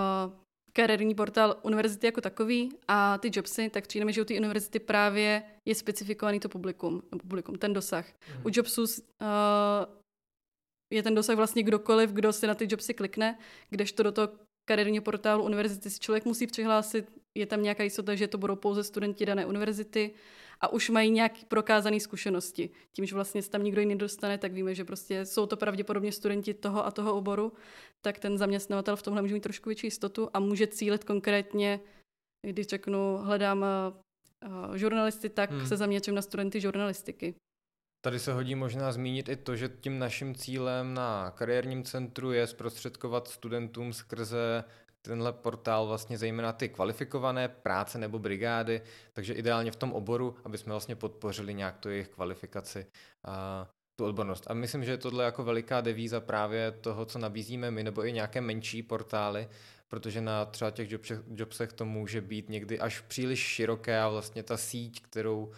kariérní 0.74 1.16
portál 1.16 1.60
univerzity 1.62 2.06
jako 2.06 2.22
takový 2.22 2.70
a 2.88 3.18
ty 3.18 3.32
jobsy, 3.34 3.70
tak 3.70 3.88
přijde 3.88 4.06
mi, 4.06 4.14
že 4.14 4.22
u 4.22 4.26
té 4.26 4.34
univerzity 4.34 4.80
právě 4.80 5.44
je 5.68 5.76
specifikovaný 5.76 6.40
to 6.40 6.50
publikum, 6.50 7.02
publikum 7.22 7.56
ten 7.56 7.74
dosah. 7.74 8.06
Mm. 8.08 8.46
U 8.46 8.50
jobsů 8.54 8.82
uh, 8.82 8.88
je 10.94 11.04
ten 11.04 11.16
dosah 11.16 11.36
vlastně 11.36 11.64
kdokoliv, 11.64 12.10
kdo 12.12 12.34
si 12.34 12.48
na 12.48 12.56
ty 12.56 12.68
jobsy 12.70 12.94
klikne, 12.94 13.38
kdežto 13.70 14.04
do 14.04 14.12
toho 14.12 14.30
kariérního 14.70 15.04
portálu 15.04 15.44
univerzity 15.44 15.90
si 15.90 16.00
člověk 16.00 16.26
musí 16.26 16.48
přihlásit, 16.48 17.12
je 17.38 17.46
tam 17.46 17.64
nějaká 17.64 17.84
jistota, 17.84 18.16
že 18.16 18.28
to 18.28 18.38
budou 18.38 18.56
pouze 18.56 18.84
studenti 18.84 19.26
dané 19.26 19.46
univerzity 19.46 20.12
a 20.62 20.68
už 20.68 20.90
mají 20.90 21.10
nějaké 21.10 21.46
prokázané 21.48 22.00
zkušenosti. 22.00 22.70
Tím, 22.92 23.06
že 23.06 23.16
vlastně 23.16 23.42
se 23.42 23.50
tam 23.50 23.64
nikdo 23.64 23.82
jiný 23.82 23.98
dostane, 23.98 24.38
tak 24.38 24.54
víme, 24.54 24.76
že 24.76 24.86
prostě 24.86 25.26
jsou 25.26 25.46
to 25.46 25.58
pravděpodobně 25.58 26.12
studenti 26.12 26.54
toho 26.54 26.86
a 26.86 26.92
toho 26.92 27.16
oboru, 27.16 27.54
tak 28.02 28.20
ten 28.20 28.38
zaměstnavatel 28.38 28.96
v 28.96 29.02
tomhle 29.02 29.22
může 29.22 29.34
mít 29.34 29.44
trošku 29.44 29.70
větší 29.70 29.88
jistotu 29.88 30.30
a 30.34 30.40
může 30.40 30.68
cílit 30.68 31.04
konkrétně, 31.04 31.80
když 32.48 32.68
řeknu, 32.68 33.18
hledám 33.18 33.66
uh, 34.48 34.76
žurnalisty, 34.76 35.30
tak 35.30 35.52
hmm. 35.52 35.68
se 35.68 35.78
zaměřím 35.78 36.16
na 36.16 36.22
studenty 36.22 36.62
žurnalistiky. 36.62 37.36
Tady 38.02 38.20
se 38.20 38.34
hodí 38.34 38.56
možná 38.56 38.92
zmínit 38.92 39.30
i 39.30 39.36
to, 39.36 39.56
že 39.56 39.70
tím 39.70 40.00
naším 40.00 40.36
cílem 40.36 40.94
na 40.94 41.32
kariérním 41.32 41.84
centru 41.84 42.32
je 42.32 42.48
zprostředkovat 42.48 43.28
studentům 43.28 43.94
skrze 43.94 44.64
tenhle 45.02 45.34
portál 45.34 45.88
vlastně 45.88 46.18
zejména 46.18 46.54
ty 46.54 46.70
kvalifikované 46.70 47.48
práce 47.48 47.98
nebo 47.98 48.20
brigády, 48.20 48.82
takže 49.14 49.34
ideálně 49.34 49.72
v 49.72 49.76
tom 49.76 49.94
oboru, 49.94 50.36
aby 50.44 50.58
jsme 50.58 50.74
vlastně 50.74 50.96
podpořili 50.96 51.54
nějak 51.54 51.78
tu 51.78 51.90
jejich 51.90 52.10
kvalifikaci 52.10 52.86
a 53.26 53.68
tu 53.96 54.06
odbornost. 54.06 54.44
A 54.48 54.54
myslím, 54.54 54.84
že 54.84 54.92
je 54.92 54.98
tohle 54.98 55.26
jako 55.26 55.44
veliká 55.44 55.82
devíza 55.82 56.20
právě 56.20 56.72
toho, 56.72 57.06
co 57.06 57.20
nabízíme 57.20 57.72
my, 57.72 57.84
nebo 57.84 58.06
i 58.06 58.14
nějaké 58.14 58.42
menší 58.42 58.84
portály, 58.84 59.50
protože 59.88 60.22
na 60.22 60.46
třeba 60.46 60.72
těch 60.72 60.92
jobsech, 60.92 61.20
jobsech 61.36 61.74
to 61.74 61.86
může 61.86 62.22
být 62.22 62.50
někdy 62.50 62.80
až 62.80 63.00
příliš 63.00 63.40
široké 63.40 64.00
a 64.00 64.10
vlastně 64.10 64.44
ta 64.44 64.58
síť, 64.58 65.02
kterou 65.02 65.52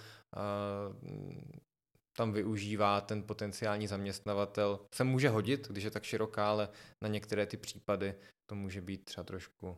tam 2.22 2.34
využívá 2.34 3.02
ten 3.02 3.24
potenciální 3.24 3.88
zaměstnavatel, 3.88 4.80
se 4.96 5.04
může 5.04 5.30
hodit, 5.30 5.68
když 5.68 5.84
je 5.84 5.92
tak 5.92 6.04
široká, 6.04 6.50
ale 6.50 6.70
na 7.02 7.08
některé 7.08 7.46
ty 7.46 7.58
případy 7.58 8.14
to 8.50 8.56
může 8.56 8.82
být 8.82 9.06
třeba 9.06 9.24
trošku 9.24 9.78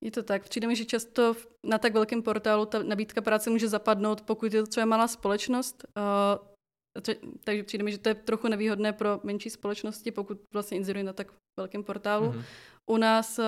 je 0.00 0.10
to 0.10 0.22
tak. 0.22 0.42
Přijde 0.42 0.66
mi, 0.66 0.76
že 0.76 0.84
často 0.84 1.34
na 1.62 1.78
tak 1.78 1.94
velkém 1.94 2.22
portálu 2.22 2.66
ta 2.66 2.82
nabídka 2.82 3.20
práce 3.20 3.50
může 3.50 3.68
zapadnout, 3.68 4.20
pokud 4.20 4.54
je 4.54 4.60
to 4.62 4.66
třeba 4.66 4.86
malá 4.86 5.08
společnost. 5.08 5.84
Uh, 5.96 7.04
takže 7.44 7.62
přijde 7.62 7.84
mi, 7.84 7.92
že 7.92 7.98
to 7.98 8.08
je 8.08 8.14
trochu 8.14 8.48
nevýhodné 8.48 8.92
pro 8.92 9.20
menší 9.22 9.50
společnosti, 9.50 10.10
pokud 10.10 10.38
vlastně 10.52 10.76
inzerují 10.76 11.04
na 11.04 11.12
tak 11.12 11.32
velkém 11.60 11.84
portálu. 11.84 12.30
Mm-hmm. 12.30 12.44
U 12.90 12.96
nás 12.96 13.38
uh, 13.38 13.44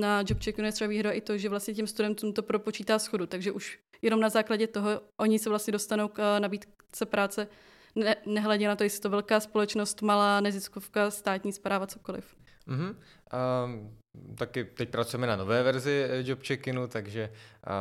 na 0.00 0.20
JobChecku 0.20 0.62
je 0.62 0.72
třeba 0.72 0.88
výhoda 0.88 1.10
i 1.10 1.20
to, 1.20 1.38
že 1.38 1.48
vlastně 1.48 1.74
těm 1.74 1.86
studentům 1.86 2.32
to 2.32 2.42
propočítá 2.42 2.98
schodu, 2.98 3.26
takže 3.26 3.52
už 3.52 3.78
jenom 4.02 4.20
na 4.20 4.28
základě 4.28 4.66
toho 4.66 5.00
oni 5.20 5.38
se 5.38 5.48
vlastně 5.48 5.72
dostanou 5.72 6.08
k 6.08 6.18
uh, 6.18 6.40
nabídce 6.40 7.06
práce, 7.06 7.48
ne, 7.94 8.16
nehledě 8.26 8.68
na 8.68 8.76
to, 8.76 8.84
jestli 8.84 9.00
to 9.00 9.10
velká 9.10 9.40
společnost, 9.40 10.02
malá 10.02 10.40
neziskovka, 10.40 11.10
státní 11.10 11.52
zpráva, 11.52 11.86
cokoliv. 11.86 12.36
Mm-hmm. 12.68 12.96
Um, 13.64 13.98
taky 14.34 14.64
teď 14.64 14.88
pracujeme 14.88 15.26
na 15.26 15.36
nové 15.36 15.62
verzi 15.62 16.06
eh, 16.08 16.22
Job 16.28 16.42
Check-inu, 16.42 16.88
takže, 16.88 17.30
uh, 17.66 17.72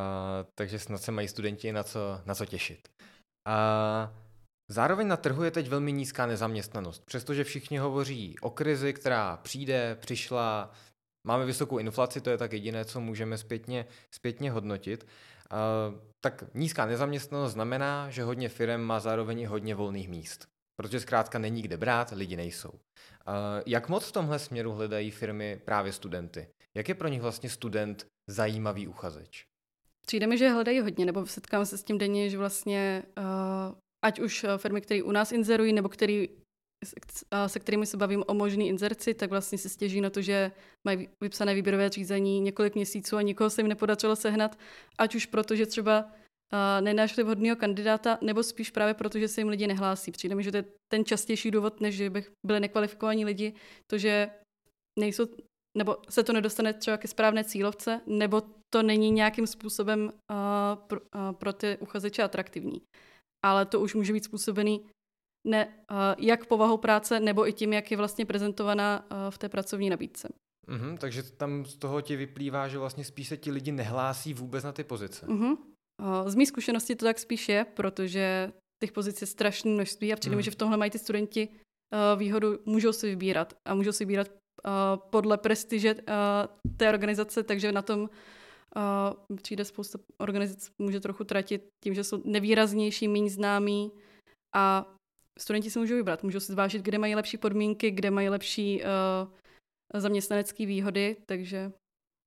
takže 0.56 0.80
snad 0.80 1.02
se 1.02 1.12
mají 1.12 1.28
studenti 1.28 1.72
na 1.72 1.84
co, 1.84 2.22
na 2.26 2.36
co 2.36 2.46
těšit. 2.46 2.90
Uh, 3.48 4.23
zároveň 4.74 5.08
na 5.08 5.18
trhu 5.18 5.44
je 5.44 5.52
teď 5.52 5.70
velmi 5.70 5.92
nízká 5.92 6.26
nezaměstnanost, 6.26 7.06
přestože 7.06 7.44
všichni 7.44 7.78
hovoří 7.78 8.36
o 8.42 8.50
krizi, 8.50 8.94
která 8.94 9.38
přijde, 9.38 9.98
přišla, 10.00 10.72
máme 11.28 11.46
vysokou 11.46 11.78
inflaci, 11.78 12.22
to 12.22 12.30
je 12.30 12.38
tak 12.38 12.54
jediné, 12.54 12.86
co 12.86 13.00
můžeme 13.00 13.38
zpětně, 13.38 13.86
zpětně 14.12 14.52
hodnotit. 14.52 15.04
Uh, 15.04 16.00
tak 16.26 16.44
nízká 16.54 16.86
nezaměstnanost 16.86 17.54
znamená, 17.54 18.10
že 18.10 18.24
hodně 18.24 18.50
firm 18.50 18.82
má 18.82 19.00
zároveň 19.00 19.40
i 19.40 19.46
hodně 19.46 19.76
volných 19.76 20.10
míst. 20.10 20.48
Protože 20.82 21.00
zkrátka 21.00 21.40
není 21.40 21.62
kde 21.62 21.78
brát, 21.78 22.12
lidi 22.12 22.36
nejsou. 22.36 22.70
Uh, 22.70 22.76
jak 23.66 23.90
moc 23.90 24.06
v 24.06 24.12
tomhle 24.12 24.40
směru 24.40 24.72
hledají 24.72 25.12
firmy 25.12 25.62
právě 25.66 25.94
studenty? 25.94 26.48
Jak 26.78 26.90
je 26.90 26.96
pro 26.96 27.08
nich 27.08 27.22
vlastně 27.22 27.50
student 27.50 28.06
zajímavý 28.30 28.88
uchazeč? 28.88 29.46
Přijde 30.08 30.28
mi, 30.28 30.38
že 30.38 30.50
hledají 30.50 30.80
hodně, 30.82 31.06
nebo 31.06 31.26
setkám 31.26 31.66
se 31.66 31.78
s 31.78 31.84
tím 31.84 31.98
denně, 31.98 32.30
že 32.30 32.38
vlastně 32.38 33.04
uh, 33.18 33.76
ať 34.04 34.20
už 34.20 34.46
firmy, 34.58 34.82
které 34.82 35.04
u 35.04 35.12
nás 35.12 35.32
inzerují, 35.32 35.74
nebo 35.74 35.90
který, 35.90 36.30
se 37.48 37.60
kterými 37.60 37.86
se 37.86 37.98
bavím 37.98 38.24
o 38.28 38.34
možný 38.34 38.68
inzerci, 38.68 39.14
tak 39.14 39.30
vlastně 39.30 39.58
se 39.58 39.70
stěží 39.70 40.02
na 40.02 40.10
to, 40.10 40.22
že 40.22 40.52
mají 40.88 41.10
vypsané 41.24 41.56
výběrové 41.56 41.90
řízení 41.90 42.40
několik 42.40 42.76
měsíců 42.76 43.18
a 43.18 43.22
nikoho 43.22 43.50
se 43.50 43.62
jim 43.62 43.68
nepodařilo 43.68 44.16
sehnat, 44.16 44.60
ať 44.98 45.16
už 45.16 45.26
proto, 45.26 45.56
že 45.56 45.66
třeba 45.66 46.12
nenašli 46.82 47.24
vhodného 47.24 47.56
kandidáta, 47.56 48.18
nebo 48.22 48.44
spíš 48.44 48.72
právě 48.72 48.94
proto, 48.94 49.20
že 49.20 49.28
se 49.28 49.42
jim 49.42 49.50
lidi 49.50 49.68
nehlásí. 49.68 50.12
Přijde 50.12 50.36
mi, 50.36 50.44
že 50.44 50.52
to 50.52 50.58
je 50.58 50.66
ten 50.92 51.06
častější 51.06 51.52
důvod, 51.52 51.82
než 51.82 51.96
že 51.96 52.10
bych 52.10 52.32
byli 52.46 52.60
nekvalifikovaní 52.60 53.26
lidi, 53.26 53.54
to, 53.92 53.98
že 53.98 54.30
nejsou, 55.00 55.28
nebo 55.78 55.98
se 56.10 56.24
to 56.24 56.34
nedostane 56.34 56.74
třeba 56.74 56.98
ke 56.98 57.08
správné 57.08 57.44
cílovce, 57.44 58.02
nebo 58.08 58.42
to 58.74 58.84
není 58.84 59.12
nějakým 59.12 59.48
způsobem 59.48 60.04
uh, 60.04 60.86
pro, 60.88 61.00
uh, 61.00 61.32
pro 61.32 61.54
ty 61.54 61.78
uchazeče 61.80 62.24
atraktivní. 62.24 62.82
Ale 63.44 63.66
to 63.66 63.80
už 63.80 63.96
může 63.96 64.14
být 64.14 64.24
způsobený 64.24 64.86
ne, 65.48 65.66
uh, 65.66 65.98
jak 66.18 66.46
povahou 66.46 66.78
práce, 66.78 67.20
nebo 67.20 67.48
i 67.48 67.54
tím, 67.54 67.74
jak 67.74 67.92
je 67.92 67.98
vlastně 67.98 68.26
prezentovaná 68.26 69.06
uh, 69.12 69.18
v 69.30 69.38
té 69.38 69.50
pracovní 69.50 69.90
nabídce. 69.90 70.30
Mm-hmm, 70.68 70.98
takže 70.98 71.24
tam 71.24 71.66
z 71.66 71.78
toho 71.78 72.02
ti 72.02 72.16
vyplývá, 72.16 72.68
že 72.68 72.78
vlastně 72.78 73.04
spíš 73.04 73.28
se 73.28 73.38
ti 73.38 73.52
lidi 73.52 73.72
nehlásí 73.72 74.34
vůbec 74.34 74.64
na 74.64 74.72
ty 74.72 74.84
pozice. 74.84 75.26
Mm-hmm. 75.26 75.58
Z 76.26 76.36
mých 76.36 76.48
zkušenosti 76.48 76.96
to 76.96 77.06
tak 77.06 77.20
spíš 77.20 77.50
je, 77.50 77.66
protože 77.74 78.52
těch 78.84 78.92
pozic 78.92 79.22
je 79.22 79.28
strašné 79.28 79.72
množství 79.72 80.14
a 80.14 80.16
přijde 80.16 80.36
mi, 80.36 80.40
mm. 80.40 80.44
že 80.44 80.52
v 80.52 80.56
tomhle 80.56 80.78
mají 80.78 80.92
ty 80.92 81.00
studenti 81.00 81.50
výhodu, 82.18 82.60
můžou 82.66 82.94
si 82.94 83.10
vybírat 83.10 83.54
a 83.66 83.76
můžou 83.76 83.92
si 83.92 84.06
vybírat 84.06 84.28
podle 85.10 85.38
prestiže 85.38 85.96
té 86.78 86.90
organizace, 86.90 87.44
takže 87.44 87.72
na 87.72 87.82
tom 87.82 88.10
přijde 89.36 89.66
spousta 89.66 90.00
organizací, 90.18 90.72
může 90.82 91.00
trochu 91.00 91.24
tratit 91.24 91.68
tím, 91.84 91.94
že 91.94 92.04
jsou 92.04 92.22
nevýraznější, 92.26 93.08
méně 93.08 93.30
známí 93.30 93.92
a 94.56 94.94
studenti 95.40 95.72
si 95.72 95.80
můžou 95.80 95.96
vybrat, 95.96 96.24
můžou 96.24 96.40
si 96.40 96.52
zvážit, 96.52 96.82
kde 96.82 96.98
mají 96.98 97.16
lepší 97.16 97.38
podmínky, 97.38 97.92
kde 97.92 98.12
mají 98.12 98.30
lepší 98.30 98.84
zaměstnanecké 99.94 100.66
výhody, 100.66 101.18
takže 101.26 101.72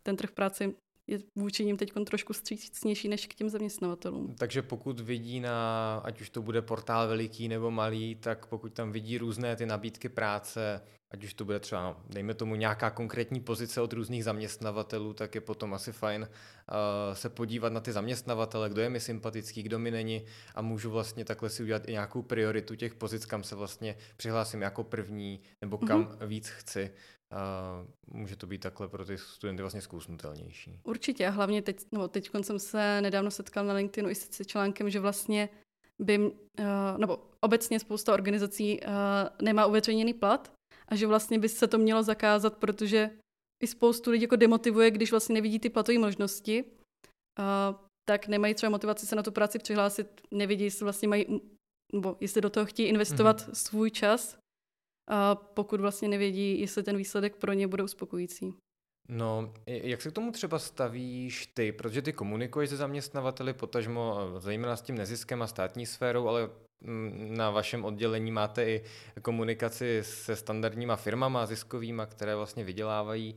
ten 0.03 0.17
trh 0.17 0.31
práce 0.31 0.73
je 1.11 1.19
vůči 1.39 1.65
ním 1.65 1.77
teď 1.77 1.93
trošku 2.07 2.33
střícnější 2.33 3.09
než 3.09 3.27
k 3.27 3.35
těm 3.35 3.49
zaměstnavatelům. 3.49 4.35
Takže 4.39 4.63
pokud 4.63 5.01
vidí 5.01 5.41
na, 5.41 5.97
ať 6.05 6.21
už 6.21 6.31
to 6.31 6.43
bude 6.43 6.63
portál 6.63 7.09
veliký 7.09 7.49
nebo 7.49 7.71
malý, 7.71 8.15
tak 8.15 8.47
pokud 8.47 8.73
tam 8.73 8.93
vidí 8.93 9.19
různé 9.19 9.57
ty 9.57 9.67
nabídky 9.67 10.09
práce, 10.09 10.83
ať 11.11 11.25
už 11.25 11.35
to 11.35 11.45
bude 11.45 11.61
třeba, 11.61 11.97
dejme 12.09 12.35
tomu, 12.35 12.55
nějaká 12.55 12.91
konkrétní 12.91 13.41
pozice 13.41 13.81
od 13.81 13.93
různých 13.93 14.25
zaměstnavatelů, 14.25 15.13
tak 15.13 15.35
je 15.35 15.41
potom 15.41 15.75
asi 15.75 15.93
fajn 15.93 16.23
uh, 16.23 17.15
se 17.15 17.29
podívat 17.29 17.73
na 17.73 17.81
ty 17.81 17.93
zaměstnavatele, 17.93 18.71
kdo 18.71 18.81
je 18.81 18.91
mi 18.91 19.01
sympatický, 19.01 19.63
kdo 19.63 19.79
mi 19.79 19.91
není 19.91 20.25
a 20.55 20.63
můžu 20.63 20.91
vlastně 20.91 21.25
takhle 21.25 21.51
si 21.51 21.63
udělat 21.63 21.89
i 21.89 21.93
nějakou 21.93 22.23
prioritu 22.23 22.75
těch 22.75 22.95
pozic, 22.95 23.27
kam 23.27 23.43
se 23.43 23.57
vlastně 23.57 23.97
přihlásím 24.17 24.63
jako 24.63 24.85
první 24.85 25.41
nebo 25.61 25.79
kam 25.79 26.05
mm-hmm. 26.05 26.27
víc 26.27 26.49
chci. 26.49 26.91
Uh, 27.33 28.19
může 28.19 28.37
to 28.37 28.47
být 28.47 28.59
takhle 28.59 28.89
pro 28.89 29.05
ty 29.05 29.19
studenty 29.19 29.63
vlastně 29.63 29.81
zkousnutelnější. 29.81 30.81
Určitě 30.85 31.27
a 31.27 31.31
hlavně 31.31 31.63
teď, 31.63 31.87
no, 31.93 32.09
teď 32.09 32.31
jsem 32.43 32.59
se 32.59 33.01
nedávno 33.01 33.31
setkal 33.31 33.67
na 33.67 33.75
LinkedInu 33.75 34.11
i 34.11 34.15
s 34.15 34.47
článkem, 34.47 34.91
že 34.91 35.01
vlastně 35.01 35.49
by, 35.99 36.19
uh, 36.19 36.29
nebo 36.99 37.19
obecně 37.41 37.81
spousta 37.81 38.15
organizací 38.15 38.81
uh, 38.81 38.89
nemá 39.43 39.67
uveřejněný 39.67 40.15
plat 40.15 40.56
a 40.89 40.97
že 40.97 41.07
vlastně 41.07 41.39
by 41.39 41.49
se 41.49 41.67
to 41.67 41.79
mělo 41.79 42.03
zakázat, 42.03 42.57
protože 42.57 43.11
i 43.63 43.67
spoustu 43.67 44.11
lidí 44.11 44.23
jako 44.23 44.37
demotivuje, 44.37 44.91
když 44.91 45.11
vlastně 45.11 45.35
nevidí 45.35 45.59
ty 45.59 45.71
platové 45.71 45.99
možnosti, 45.99 46.65
uh, 46.65 47.87
tak 48.09 48.29
nemají 48.29 48.55
třeba 48.55 48.71
motivaci 48.71 49.07
se 49.07 49.17
na 49.17 49.23
tu 49.23 49.33
práci 49.33 49.59
přihlásit, 49.59 50.21
nevidí, 50.31 50.65
jestli 50.65 50.85
vlastně 50.85 51.09
mají, 51.09 51.41
nebo 51.93 52.17
jestli 52.21 52.41
do 52.41 52.51
toho 52.51 52.67
chtějí 52.67 52.89
investovat 52.89 53.41
mm-hmm. 53.41 53.55
svůj 53.55 53.91
čas, 53.91 54.39
a 55.11 55.35
pokud 55.35 55.81
vlastně 55.81 56.09
nevědí, 56.09 56.61
jestli 56.61 56.83
ten 56.83 56.97
výsledek 56.97 57.37
pro 57.37 57.53
ně 57.53 57.67
bude 57.67 57.83
uspokojící. 57.83 58.55
No, 59.09 59.55
jak 59.67 60.03
se 60.03 60.11
k 60.11 60.13
tomu 60.13 60.33
třeba 60.33 60.59
stavíš 60.59 61.47
ty? 61.47 61.73
Protože 61.73 62.03
ty 62.03 62.13
komunikuješ 62.13 62.71
se 62.71 62.77
zaměstnavateli, 62.77 63.53
potažmo 63.53 64.17
zejména 64.39 64.77
s 64.77 64.83
tím 64.83 64.95
neziskem 64.95 65.43
a 65.43 65.47
státní 65.47 65.87
sférou, 65.87 66.29
ale 66.29 66.51
na 67.15 67.51
vašem 67.51 67.85
oddělení 67.85 68.33
máte 68.33 68.65
i 68.65 68.85
komunikaci 69.23 70.01
se 70.03 70.37
standardníma 70.37 70.97
firmama 70.97 71.47
ziskovýma, 71.47 72.07
které 72.07 72.37
vlastně 72.37 72.65
vydělávají 72.65 73.37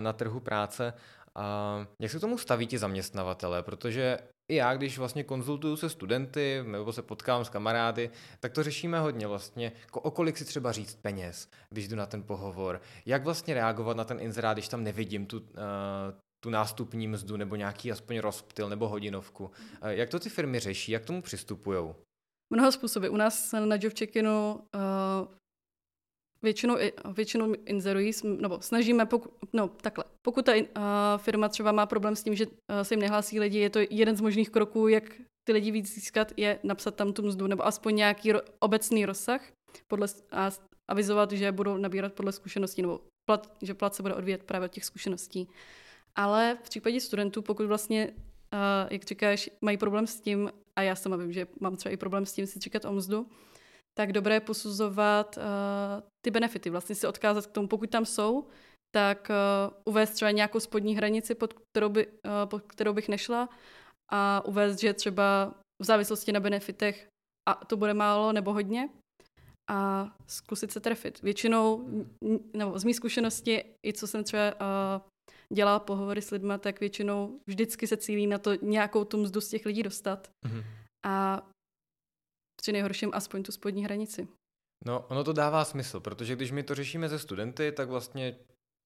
na 0.00 0.12
trhu 0.12 0.40
práce. 0.40 0.92
A 1.34 1.86
jak 1.98 2.10
se 2.10 2.18
k 2.18 2.20
tomu 2.20 2.38
staví 2.38 2.66
ti 2.66 2.78
zaměstnavatele? 2.78 3.62
Protože 3.62 4.18
i 4.50 4.54
já, 4.54 4.74
když 4.74 4.98
vlastně 4.98 5.24
konzultuju 5.24 5.76
se 5.76 5.90
studenty 5.90 6.62
nebo 6.66 6.92
se 6.92 7.02
potkám 7.02 7.44
s 7.44 7.48
kamarády, 7.48 8.10
tak 8.40 8.52
to 8.52 8.62
řešíme 8.62 9.00
hodně 9.00 9.26
vlastně, 9.26 9.72
o 9.92 10.10
kolik 10.10 10.38
si 10.38 10.44
třeba 10.44 10.72
říct 10.72 10.94
peněz, 10.94 11.48
když 11.70 11.88
jdu 11.88 11.96
na 11.96 12.06
ten 12.06 12.22
pohovor, 12.22 12.80
jak 13.06 13.24
vlastně 13.24 13.54
reagovat 13.54 13.96
na 13.96 14.04
ten 14.04 14.20
inzerát, 14.20 14.56
když 14.56 14.68
tam 14.68 14.84
nevidím 14.84 15.26
tu, 15.26 15.42
tu 16.44 16.50
nástupní 16.50 17.08
mzdu 17.08 17.36
nebo 17.36 17.56
nějaký 17.56 17.92
aspoň 17.92 18.18
rozptyl 18.18 18.68
nebo 18.68 18.88
hodinovku. 18.88 19.50
Jak 19.88 20.10
to 20.10 20.18
ty 20.18 20.28
firmy 20.28 20.60
řeší, 20.60 20.92
jak 20.92 21.04
tomu 21.04 21.22
přistupují? 21.22 21.94
Mnoho 22.50 22.72
způsoby. 22.72 23.08
U 23.08 23.16
nás 23.16 23.52
na 23.52 23.76
Job 23.80 23.92
Check-inu 23.92 24.54
uh, 24.54 25.34
většinou, 26.42 26.76
většinou 27.14 27.54
inzerují, 27.66 28.12
nebo 28.24 28.60
snažíme, 28.60 29.06
poku, 29.06 29.30
no 29.52 29.68
takhle, 29.68 30.04
pokud 30.22 30.44
ta 30.44 30.52
uh, 30.54 30.62
firma 31.16 31.48
třeba 31.48 31.72
má 31.72 31.86
problém 31.86 32.16
s 32.16 32.22
tím, 32.22 32.34
že 32.34 32.46
uh, 32.46 32.52
se 32.82 32.94
jim 32.94 33.00
nehlásí 33.00 33.40
lidi, 33.40 33.58
je 33.58 33.70
to 33.70 33.78
jeden 33.90 34.16
z 34.16 34.20
možných 34.20 34.50
kroků, 34.50 34.88
jak 34.88 35.04
ty 35.46 35.52
lidi 35.52 35.70
víc 35.70 35.94
získat, 35.94 36.32
je 36.36 36.58
napsat 36.62 36.94
tam 36.94 37.12
tu 37.12 37.22
mzdu, 37.22 37.46
nebo 37.46 37.66
aspoň 37.66 37.96
nějaký 37.96 38.32
ro, 38.32 38.40
obecný 38.58 39.06
rozsah 39.06 39.52
podle, 39.90 40.06
a 40.32 40.50
avizovat, 40.90 41.32
že 41.32 41.52
budou 41.52 41.76
nabírat 41.76 42.12
podle 42.12 42.32
zkušeností, 42.32 42.82
nebo 42.82 43.00
plat, 43.28 43.56
že 43.62 43.74
plat 43.74 43.94
se 43.94 44.02
bude 44.02 44.14
odvíjet 44.14 44.44
právě 44.44 44.66
od 44.66 44.72
těch 44.72 44.84
zkušeností. 44.84 45.48
Ale 46.14 46.58
v 46.60 46.62
případě 46.62 47.00
studentů, 47.00 47.42
pokud 47.42 47.66
vlastně, 47.66 48.10
uh, 48.10 48.18
jak 48.90 49.04
říkáš, 49.04 49.50
mají 49.60 49.76
problém 49.76 50.06
s 50.06 50.20
tím, 50.20 50.50
a 50.80 50.82
já 50.82 50.94
sama 50.96 51.16
vím, 51.16 51.32
že 51.32 51.46
mám 51.60 51.76
třeba 51.76 51.92
i 51.92 51.96
problém 51.96 52.26
s 52.26 52.32
tím 52.32 52.46
si 52.46 52.58
říkat 52.58 52.84
o 52.84 52.92
mzdu, 52.92 53.26
tak 53.98 54.12
dobré 54.12 54.40
posuzovat 54.40 55.36
uh, 55.36 55.42
ty 56.24 56.30
benefity, 56.30 56.70
vlastně 56.70 56.94
si 56.94 57.06
odkázat 57.06 57.46
k 57.46 57.52
tomu, 57.52 57.68
pokud 57.68 57.90
tam 57.90 58.06
jsou, 58.06 58.46
tak 58.94 59.28
uh, 59.30 59.74
uvést 59.88 60.10
třeba 60.10 60.30
nějakou 60.30 60.60
spodní 60.60 60.96
hranici, 60.96 61.34
pod 61.34 61.52
kterou, 61.52 61.88
by, 61.88 62.06
uh, 62.06 62.12
pod 62.44 62.62
kterou 62.62 62.92
bych 62.92 63.08
nešla 63.08 63.48
a 64.12 64.44
uvést, 64.44 64.80
že 64.80 64.94
třeba 64.94 65.54
v 65.82 65.84
závislosti 65.84 66.32
na 66.32 66.40
benefitech 66.40 67.06
a 67.48 67.64
to 67.64 67.76
bude 67.76 67.94
málo 67.94 68.32
nebo 68.32 68.52
hodně. 68.52 68.88
a 69.70 70.10
zkusit 70.26 70.72
se 70.72 70.80
trefit. 70.80 71.22
Většinou, 71.22 71.88
nebo 72.56 72.78
z 72.78 72.84
mých 72.84 72.96
zkušenosti, 72.96 73.64
i 73.86 73.92
co 73.92 74.06
jsem 74.06 74.24
třeba 74.24 74.42
uh, 74.54 75.02
dělala 75.54 75.78
pohovory 75.78 76.22
s 76.22 76.30
lidmi, 76.30 76.54
tak 76.58 76.80
většinou 76.80 77.40
vždycky 77.46 77.86
se 77.86 77.96
cílí 77.96 78.26
na 78.26 78.38
to 78.38 78.54
nějakou 78.54 79.04
tu 79.04 79.16
mzdu 79.16 79.40
z 79.40 79.48
těch 79.48 79.66
lidí 79.66 79.82
dostat. 79.82 80.30
Mm-hmm. 80.46 80.64
A 81.06 81.46
při 82.62 82.72
nejhorším 82.72 83.10
aspoň 83.14 83.42
tu 83.42 83.52
spodní 83.52 83.84
hranici. 83.84 84.28
No, 84.84 85.06
ono 85.08 85.24
to 85.24 85.32
dává 85.32 85.64
smysl, 85.64 86.00
protože 86.00 86.36
když 86.36 86.50
my 86.50 86.62
to 86.62 86.74
řešíme 86.74 87.08
ze 87.08 87.18
studenty, 87.18 87.72
tak 87.72 87.88
vlastně 87.88 88.36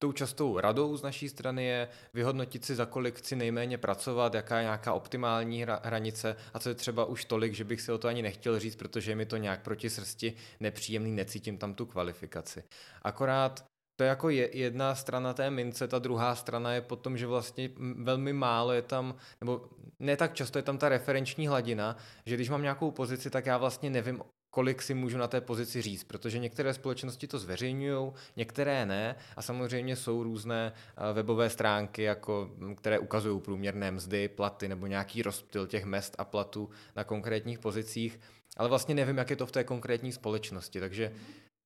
tou 0.02 0.12
častou 0.12 0.60
radou 0.60 0.96
z 0.96 1.02
naší 1.02 1.28
strany 1.28 1.64
je 1.64 1.88
vyhodnotit 2.14 2.64
si, 2.64 2.74
za 2.74 2.86
kolik 2.86 3.14
chci 3.14 3.36
nejméně 3.36 3.78
pracovat, 3.78 4.34
jaká 4.34 4.58
je 4.58 4.62
nějaká 4.62 4.92
optimální 4.92 5.64
hranice 5.82 6.36
a 6.54 6.58
co 6.58 6.68
je 6.68 6.74
třeba 6.74 7.04
už 7.04 7.24
tolik, 7.24 7.54
že 7.54 7.64
bych 7.64 7.80
si 7.80 7.92
o 7.92 7.98
to 7.98 8.08
ani 8.08 8.22
nechtěl 8.22 8.58
říct, 8.58 8.76
protože 8.76 9.10
je 9.10 9.16
mi 9.16 9.26
to 9.26 9.36
nějak 9.36 9.62
proti 9.62 9.90
srsti 9.90 10.36
nepříjemný, 10.60 11.12
necítím 11.12 11.58
tam 11.58 11.74
tu 11.74 11.86
kvalifikaci. 11.86 12.64
Akorát 13.02 13.64
to 13.96 14.02
je 14.04 14.08
jako 14.08 14.30
jedna 14.30 14.94
strana 14.94 15.34
té 15.34 15.50
mince, 15.50 15.88
ta 15.88 15.98
druhá 15.98 16.34
strana 16.34 16.72
je 16.72 16.80
potom, 16.80 17.16
že 17.16 17.26
vlastně 17.26 17.70
velmi 17.96 18.32
málo 18.32 18.72
je 18.72 18.82
tam, 18.82 19.14
nebo 19.40 19.60
ne 19.98 20.16
tak 20.16 20.34
často 20.34 20.58
je 20.58 20.62
tam 20.62 20.78
ta 20.78 20.88
referenční 20.88 21.48
hladina, 21.48 21.96
že 22.26 22.34
když 22.34 22.50
mám 22.50 22.62
nějakou 22.62 22.90
pozici, 22.90 23.30
tak 23.30 23.46
já 23.46 23.58
vlastně 23.58 23.90
nevím, 23.90 24.22
kolik 24.54 24.82
si 24.82 24.94
můžu 24.94 25.18
na 25.18 25.28
té 25.28 25.40
pozici 25.40 25.82
říct, 25.82 26.04
protože 26.04 26.38
některé 26.38 26.74
společnosti 26.74 27.26
to 27.26 27.38
zveřejňují, 27.38 28.12
některé 28.36 28.86
ne 28.86 29.16
a 29.36 29.42
samozřejmě 29.42 29.96
jsou 29.96 30.22
různé 30.22 30.72
eh, 30.72 31.12
webové 31.12 31.50
stránky, 31.50 32.02
jako, 32.02 32.50
které 32.76 32.98
ukazují 32.98 33.40
průměrné 33.40 33.90
mzdy, 33.90 34.28
platy 34.28 34.68
nebo 34.68 34.86
nějaký 34.86 35.22
rozptyl 35.22 35.66
těch 35.66 35.84
mest 35.84 36.14
a 36.18 36.24
platů 36.24 36.70
na 36.96 37.04
konkrétních 37.04 37.58
pozicích, 37.58 38.20
ale 38.56 38.68
vlastně 38.68 38.94
nevím, 38.94 39.18
jak 39.18 39.30
je 39.30 39.36
to 39.36 39.46
v 39.46 39.52
té 39.52 39.64
konkrétní 39.64 40.12
společnosti, 40.12 40.80
takže 40.80 41.12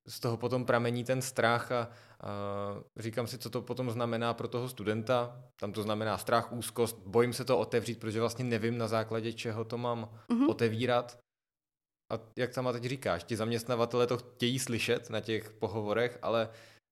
z 0.09 0.21
toho 0.21 0.37
potom 0.37 0.65
pramení 0.65 1.05
ten 1.05 1.23
strach 1.23 1.73
a, 1.73 1.81
a 1.81 1.89
říkám 2.97 3.27
si, 3.27 3.39
co 3.39 3.51
to 3.51 3.63
potom 3.63 3.91
znamená 3.91 4.35
pro 4.35 4.49
toho 4.49 4.69
studenta. 4.69 5.43
Tam 5.61 5.73
to 5.73 5.83
znamená 5.83 6.19
strach, 6.19 6.53
úzkost, 6.53 6.99
bojím 7.07 7.33
se 7.33 7.45
to 7.45 7.59
otevřít, 7.59 8.01
protože 8.01 8.21
vlastně 8.21 8.45
nevím 8.45 8.79
na 8.79 8.89
základě 8.89 9.33
čeho 9.33 9.65
to 9.65 9.79
mám 9.79 10.09
mm-hmm. 10.31 10.51
otevírat. 10.51 11.19
A 12.13 12.19
jak 12.37 12.55
sama 12.55 12.73
teď 12.73 12.85
říkáš, 12.85 13.25
ti 13.25 13.37
zaměstnavatele 13.37 14.07
to 14.07 14.19
chtějí 14.19 14.59
slyšet 14.59 15.11
na 15.11 15.21
těch 15.21 15.51
pohovorech, 15.51 16.19
ale 16.23 16.49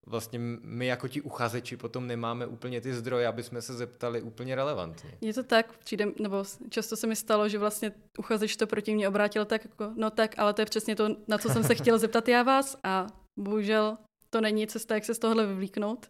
vlastně 0.08 0.38
my 0.62 0.86
jako 0.86 1.08
ti 1.08 1.20
uchazeči 1.20 1.76
potom 1.76 2.06
nemáme 2.06 2.46
úplně 2.46 2.80
ty 2.80 2.94
zdroje, 2.94 3.26
aby 3.26 3.42
jsme 3.42 3.62
se 3.62 3.74
zeptali 3.74 4.22
úplně 4.22 4.54
relevantně. 4.54 5.10
Je 5.20 5.34
to 5.34 5.42
tak, 5.42 5.78
přijde, 5.78 6.06
nebo 6.20 6.44
často 6.68 6.96
se 6.96 7.06
mi 7.06 7.16
stalo, 7.16 7.48
že 7.48 7.58
vlastně 7.58 7.92
uchazeč 8.18 8.56
to 8.56 8.66
proti 8.66 8.94
mě 8.94 9.08
obrátil 9.08 9.44
tak 9.44 9.64
jako, 9.64 9.92
no 9.96 10.10
tak, 10.10 10.38
ale 10.38 10.54
to 10.54 10.62
je 10.62 10.66
přesně 10.66 10.96
to, 10.96 11.16
na 11.28 11.38
co 11.38 11.48
jsem 11.48 11.64
se 11.64 11.74
chtěl 11.74 11.98
zeptat 11.98 12.28
já 12.28 12.42
vás 12.42 12.76
a 12.84 13.06
bohužel 13.40 13.98
to 14.30 14.40
není 14.40 14.66
cesta, 14.66 14.94
jak 14.94 15.04
se 15.04 15.14
z 15.14 15.18
tohohle 15.18 15.46
vyvlíknout. 15.46 16.06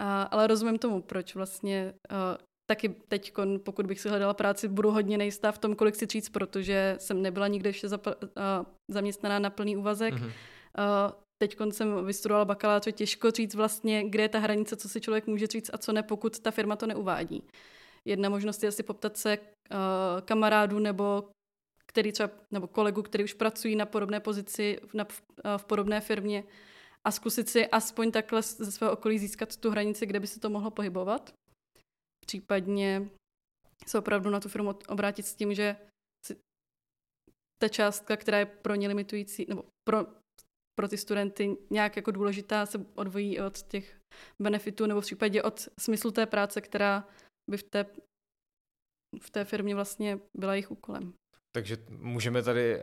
A, 0.00 0.22
ale 0.22 0.46
rozumím 0.46 0.78
tomu, 0.78 1.02
proč 1.02 1.34
vlastně 1.34 1.94
uh, 2.10 2.16
taky 2.70 2.88
teď, 3.08 3.32
pokud 3.64 3.86
bych 3.86 4.00
si 4.00 4.08
hledala 4.08 4.34
práci, 4.34 4.68
budu 4.68 4.90
hodně 4.90 5.18
nejistá 5.18 5.52
v 5.52 5.58
tom, 5.58 5.74
kolik 5.74 5.96
si 5.96 6.06
říct, 6.06 6.28
protože 6.28 6.96
jsem 6.98 7.22
nebyla 7.22 7.48
nikdy 7.48 7.68
ještě 7.68 7.86
zapl- 7.86 8.14
uh, 8.22 8.66
zaměstnaná 8.90 9.38
na 9.38 9.50
plný 9.50 9.76
úvazek. 9.76 10.14
Mm-hmm. 10.14 10.26
Uh, 10.26 11.12
teď 11.42 11.56
jsem 11.70 12.06
vystudovala 12.06 12.44
bakalář, 12.44 12.92
těžko 12.92 13.30
říct 13.30 13.54
vlastně, 13.54 14.08
kde 14.08 14.22
je 14.22 14.28
ta 14.28 14.38
hranice, 14.38 14.76
co 14.76 14.88
si 14.88 15.00
člověk 15.00 15.26
může 15.26 15.46
říct 15.46 15.70
a 15.72 15.78
co 15.78 15.92
ne, 15.92 16.02
pokud 16.02 16.38
ta 16.38 16.50
firma 16.50 16.76
to 16.76 16.86
neuvádí. 16.86 17.42
Jedna 18.04 18.28
možnost 18.28 18.62
je 18.62 18.68
asi 18.68 18.82
poptat 18.82 19.16
se 19.16 19.38
uh, 19.38 19.76
kamarádů 20.24 20.78
nebo 20.78 21.30
který 21.86 22.12
třeba, 22.12 22.30
nebo 22.50 22.66
kolegu, 22.66 23.02
který 23.02 23.24
už 23.24 23.34
pracují 23.34 23.76
na 23.76 23.86
podobné 23.86 24.20
pozici 24.20 24.80
v, 24.86 24.94
na, 24.94 25.04
v, 25.04 25.22
v 25.56 25.64
podobné 25.64 26.00
firmě 26.00 26.44
a 27.04 27.10
zkusit 27.10 27.48
si 27.48 27.66
aspoň 27.66 28.10
takhle 28.10 28.42
ze 28.42 28.72
svého 28.72 28.92
okolí 28.92 29.18
získat 29.18 29.56
tu 29.56 29.70
hranici, 29.70 30.06
kde 30.06 30.20
by 30.20 30.26
se 30.26 30.40
to 30.40 30.50
mohlo 30.50 30.70
pohybovat. 30.70 31.32
Případně 32.26 33.10
se 33.86 33.98
opravdu 33.98 34.30
na 34.30 34.40
tu 34.40 34.48
firmu 34.48 34.74
obrátit 34.88 35.26
s 35.26 35.34
tím, 35.34 35.54
že 35.54 35.76
ta 37.62 37.68
částka, 37.68 38.16
která 38.16 38.38
je 38.38 38.46
pro 38.46 38.74
ně 38.74 38.88
limitující, 38.88 39.46
nebo 39.48 39.64
pro, 39.84 40.06
pro 40.78 40.88
ty 40.88 40.96
studenty 40.96 41.56
nějak 41.70 41.96
jako 41.96 42.10
důležitá, 42.10 42.66
se 42.66 42.86
odvojí 42.94 43.40
od 43.40 43.62
těch 43.62 43.96
benefitů 44.42 44.86
nebo 44.86 45.00
v 45.00 45.04
případě 45.04 45.42
od 45.42 45.68
smyslu 45.80 46.10
té 46.10 46.26
práce, 46.26 46.60
která 46.60 47.08
by 47.50 47.56
v 47.56 47.62
té, 47.62 47.86
v 49.20 49.30
té 49.30 49.44
firmě 49.44 49.74
vlastně 49.74 50.18
byla 50.38 50.54
jejich 50.54 50.70
úkolem. 50.70 51.12
Takže 51.56 51.76
můžeme 51.88 52.42
tady 52.42 52.76
uh, 52.76 52.82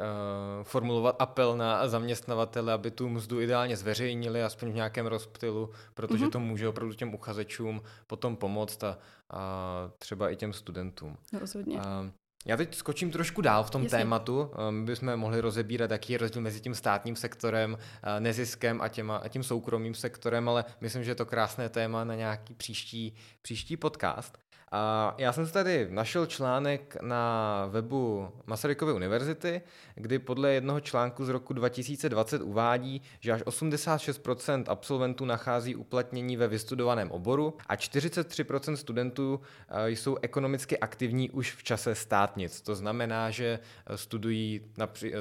formulovat 0.63 1.15
apel 1.19 1.58
na 1.58 1.88
zaměstnavatele, 1.88 2.73
aby 2.73 2.91
tu 2.91 3.10
mzdu 3.10 3.41
ideálně 3.41 3.77
zveřejnili, 3.77 4.43
aspoň 4.43 4.71
v 4.71 4.75
nějakém 4.75 5.05
rozptylu, 5.05 5.69
protože 5.93 6.25
mm-hmm. 6.25 6.31
to 6.31 6.39
může 6.39 6.67
opravdu 6.67 6.93
těm 6.93 7.13
uchazečům 7.13 7.81
potom 8.08 8.38
pomoct 8.38 8.84
a, 8.84 8.99
a 9.29 9.91
třeba 9.97 10.29
i 10.29 10.36
těm 10.36 10.53
studentům. 10.53 11.17
No, 11.34 11.39
rozhodně. 11.39 11.77
Uh, 11.77 12.12
já 12.45 12.58
teď 12.58 12.75
skočím 12.75 13.12
trošku 13.12 13.41
dál 13.41 13.63
v 13.63 13.69
tom 13.69 13.84
Jasně. 13.84 13.97
tématu. 13.97 14.51
Eh, 14.53 14.71
my 14.71 14.86
bychom 14.86 15.17
mohli 15.17 15.41
rozebírat, 15.41 15.91
jaký 15.91 16.13
je 16.13 16.19
rozdíl 16.19 16.41
mezi 16.41 16.62
tím 16.62 16.75
státním 16.75 17.15
sektorem, 17.15 17.77
neziskem 18.19 18.81
a, 18.81 18.88
těma, 18.88 19.17
a 19.17 19.27
tím 19.27 19.43
soukromým 19.43 19.93
sektorem, 19.93 20.49
ale 20.49 20.65
myslím, 20.81 21.03
že 21.03 21.12
je 21.12 21.15
to 21.15 21.25
krásné 21.25 21.69
téma 21.69 22.03
na 22.03 22.15
nějaký 22.15 22.53
příští, 22.53 23.15
příští 23.41 23.77
podcast. 23.77 24.38
A 24.71 25.15
já 25.17 25.34
jsem 25.34 25.47
tady 25.47 25.88
našel 25.89 26.25
článek 26.25 26.97
na 27.01 27.65
webu 27.69 28.30
Masarykovy 28.45 28.93
univerzity, 28.93 29.62
kdy 29.95 30.19
podle 30.19 30.54
jednoho 30.54 30.80
článku 30.80 31.25
z 31.25 31.30
roku 31.30 31.54
2020 31.54 32.41
uvádí, 32.41 33.01
že 33.19 33.32
až 33.32 33.41
86% 33.41 34.63
absolventů 34.67 35.25
nachází 35.25 35.75
uplatnění 35.75 36.38
ve 36.38 36.47
vystudovaném 36.47 37.12
oboru 37.12 37.58
a 37.67 37.75
43% 37.75 38.73
studentů 38.73 39.41
eh, 39.69 39.89
jsou 39.89 40.17
ekonomicky 40.21 40.80
aktivní 40.80 41.30
už 41.30 41.56
v 41.56 41.63
čase 41.63 41.95
státnic. 41.95 42.62
To 42.62 42.75
znamená, 42.75 43.32
že 43.32 43.60
eh, 43.88 43.97
studují, 43.97 44.62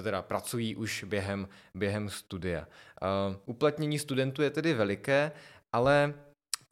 teda 0.02 0.22
pracují 0.22 0.76
už 0.76 1.04
během, 1.04 1.48
během 1.74 2.10
studia. 2.10 2.60
Eh, 3.02 3.06
uplatnění 3.46 3.98
studentů 3.98 4.42
je 4.42 4.50
tedy 4.50 4.74
veliké, 4.74 5.32
ale 5.72 6.14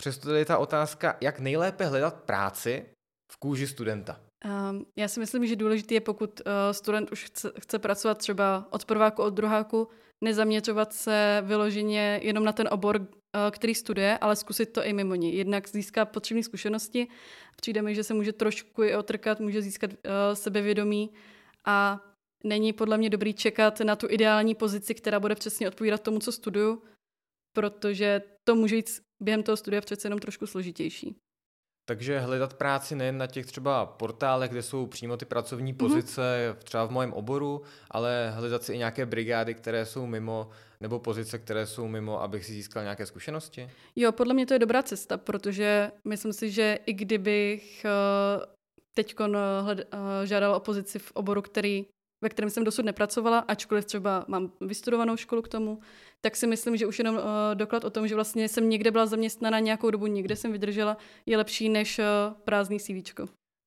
Přesto 0.02 0.34
je 0.34 0.44
ta 0.44 0.58
otázka, 0.58 1.16
jak 1.20 1.38
nejlépe 1.38 1.86
hledat 1.86 2.22
práci 2.22 2.86
v 3.32 3.36
kůži 3.36 3.66
studenta. 3.66 4.20
Um, 4.44 4.86
já 4.98 5.08
si 5.08 5.20
myslím, 5.20 5.46
že 5.46 5.56
důležité 5.56 5.94
je, 5.94 6.00
pokud 6.00 6.40
uh, 6.40 6.52
student 6.72 7.12
už 7.12 7.24
chce, 7.24 7.52
chce 7.60 7.78
pracovat 7.78 8.18
třeba 8.18 8.66
od 8.70 8.84
prváku, 8.84 9.22
od 9.22 9.34
druháku, 9.34 9.88
nezaměřovat 10.24 10.92
se 10.92 11.42
vyloženě 11.46 12.20
jenom 12.22 12.44
na 12.44 12.52
ten 12.52 12.68
obor, 12.70 12.96
uh, 12.96 13.06
který 13.50 13.74
studuje, 13.74 14.18
ale 14.18 14.36
zkusit 14.36 14.66
to 14.66 14.84
i 14.84 14.92
mimo 14.92 15.14
něj. 15.14 15.34
Jednak 15.34 15.68
získá 15.68 16.04
potřebné 16.04 16.42
zkušenosti, 16.42 17.08
přijde 17.56 17.82
mi, 17.82 17.94
že 17.94 18.04
se 18.04 18.14
může 18.14 18.32
trošku 18.32 18.82
i 18.82 18.96
otrkat, 18.96 19.40
může 19.40 19.62
získat 19.62 19.90
uh, 19.90 19.98
sebevědomí 20.34 21.10
a 21.66 22.00
není 22.44 22.72
podle 22.72 22.98
mě 22.98 23.10
dobrý 23.10 23.34
čekat 23.34 23.80
na 23.80 23.96
tu 23.96 24.06
ideální 24.10 24.54
pozici, 24.54 24.94
která 24.94 25.20
bude 25.20 25.34
přesně 25.34 25.68
odpovídat 25.68 26.02
tomu, 26.02 26.18
co 26.18 26.32
studuju, 26.32 26.82
protože 27.52 28.22
to 28.44 28.54
může 28.54 28.76
jít 28.76 28.90
během 29.22 29.42
toho 29.42 29.56
studia 29.56 29.80
přece 29.80 30.06
jenom 30.06 30.18
trošku 30.18 30.46
složitější. 30.46 31.16
Takže 31.84 32.18
hledat 32.18 32.54
práci 32.54 32.94
nejen 32.94 33.18
na 33.18 33.26
těch 33.26 33.46
třeba 33.46 33.86
portálech, 33.86 34.50
kde 34.50 34.62
jsou 34.62 34.86
přímo 34.86 35.16
ty 35.16 35.24
pracovní 35.24 35.72
mhm. 35.72 35.78
pozice, 35.78 36.22
mm-hmm. 36.22 36.62
třeba 36.64 36.84
v 36.84 36.90
mojem 36.90 37.12
oboru, 37.12 37.62
ale 37.90 38.30
hledat 38.30 38.62
si 38.62 38.72
i 38.72 38.78
nějaké 38.78 39.06
brigády, 39.06 39.54
které 39.54 39.86
jsou 39.86 40.06
mimo, 40.06 40.50
nebo 40.80 40.98
pozice, 40.98 41.38
které 41.38 41.66
jsou 41.66 41.88
mimo, 41.88 42.22
abych 42.22 42.44
si 42.44 42.52
získal 42.52 42.82
nějaké 42.82 43.06
zkušenosti? 43.06 43.70
Jo, 43.96 44.12
podle 44.12 44.34
mě 44.34 44.46
to 44.46 44.54
je 44.54 44.58
dobrá 44.58 44.82
cesta, 44.82 45.16
protože 45.18 45.90
myslím 46.08 46.32
si, 46.32 46.50
že 46.50 46.78
i 46.86 46.92
kdybych 46.92 47.86
uh, 48.38 48.44
teď 48.94 49.14
uh, 49.20 49.36
žádal 50.24 50.54
o 50.54 50.60
pozici 50.60 50.98
v 50.98 51.12
oboru, 51.12 51.42
který 51.42 51.86
ve 52.22 52.28
kterém 52.28 52.50
jsem 52.50 52.64
dosud 52.64 52.84
nepracovala, 52.84 53.38
ačkoliv 53.38 53.84
třeba 53.84 54.24
mám 54.28 54.52
vystudovanou 54.60 55.16
školu 55.16 55.42
k 55.42 55.48
tomu, 55.48 55.80
tak 56.24 56.36
si 56.36 56.46
myslím, 56.46 56.76
že 56.76 56.86
už 56.86 56.98
jenom 56.98 57.16
uh, 57.16 57.22
doklad 57.54 57.84
o 57.84 57.90
tom, 57.90 58.08
že 58.08 58.14
vlastně 58.14 58.48
jsem 58.48 58.68
někde 58.68 58.90
byla 58.90 59.06
zaměstnaná 59.06 59.58
nějakou 59.58 59.90
dobu, 59.90 60.06
někde 60.06 60.36
jsem 60.36 60.52
vydržela, 60.52 60.96
je 61.26 61.36
lepší 61.36 61.68
než 61.68 61.98
uh, 61.98 62.04
prázdný 62.44 62.80
CV. 62.80 63.20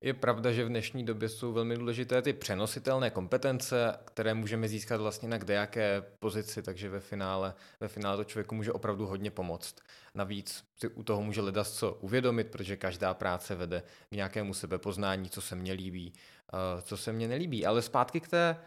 Je 0.03 0.13
pravda, 0.13 0.51
že 0.51 0.65
v 0.65 0.69
dnešní 0.69 1.05
době 1.05 1.29
jsou 1.29 1.53
velmi 1.53 1.75
důležité 1.77 2.21
ty 2.21 2.33
přenositelné 2.33 3.09
kompetence, 3.09 3.99
které 4.05 4.33
můžeme 4.33 4.67
získat 4.67 5.01
vlastně 5.01 5.29
na 5.29 5.37
kdejaké 5.37 6.03
pozici, 6.19 6.63
takže 6.63 6.89
ve 6.89 6.99
finále, 6.99 7.53
ve 7.79 7.87
finále 7.87 8.17
to 8.17 8.23
člověku 8.23 8.55
může 8.55 8.71
opravdu 8.71 9.05
hodně 9.05 9.31
pomoct. 9.31 9.75
Navíc 10.15 10.63
si 10.79 10.87
u 10.87 11.03
toho 11.03 11.21
může 11.21 11.41
ledas 11.41 11.71
co 11.71 11.93
uvědomit, 11.93 12.47
protože 12.47 12.77
každá 12.77 13.13
práce 13.13 13.55
vede 13.55 13.83
k 14.09 14.15
nějakému 14.15 14.53
sebepoznání, 14.53 15.29
co 15.29 15.41
se 15.41 15.55
mně 15.55 15.73
líbí, 15.73 16.13
Eh, 16.53 16.81
co 16.81 16.97
se 16.97 17.11
mně 17.13 17.27
nelíbí. 17.27 17.65
Ale 17.65 17.81
zpátky 17.81 18.19
k 18.19 18.27
té, 18.27 18.57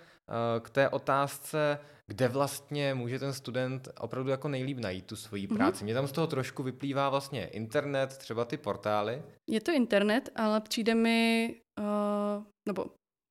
k 0.60 0.70
té 0.70 0.88
otázce, 0.88 1.78
kde 2.06 2.28
vlastně 2.28 2.94
může 2.94 3.18
ten 3.18 3.32
student 3.32 3.88
opravdu 4.00 4.30
jako 4.30 4.48
nejlíp 4.48 4.78
najít 4.78 5.06
tu 5.06 5.16
svoji 5.16 5.46
mhm. 5.46 5.56
práci. 5.56 5.80
Mm-hmm. 5.80 5.84
Mně 5.84 5.94
tam 5.94 6.08
z 6.08 6.12
toho 6.12 6.26
trošku 6.26 6.62
vyplývá 6.62 7.08
vlastně 7.08 7.46
internet, 7.46 8.18
třeba 8.18 8.44
ty 8.44 8.56
portály. 8.56 9.22
Je 9.50 9.60
to 9.60 9.72
internet, 9.72 10.28
ale 10.36 10.60
přijde 10.60 10.94
mi, 10.94 11.54
uh, 11.78 12.44
nebo 12.68 12.86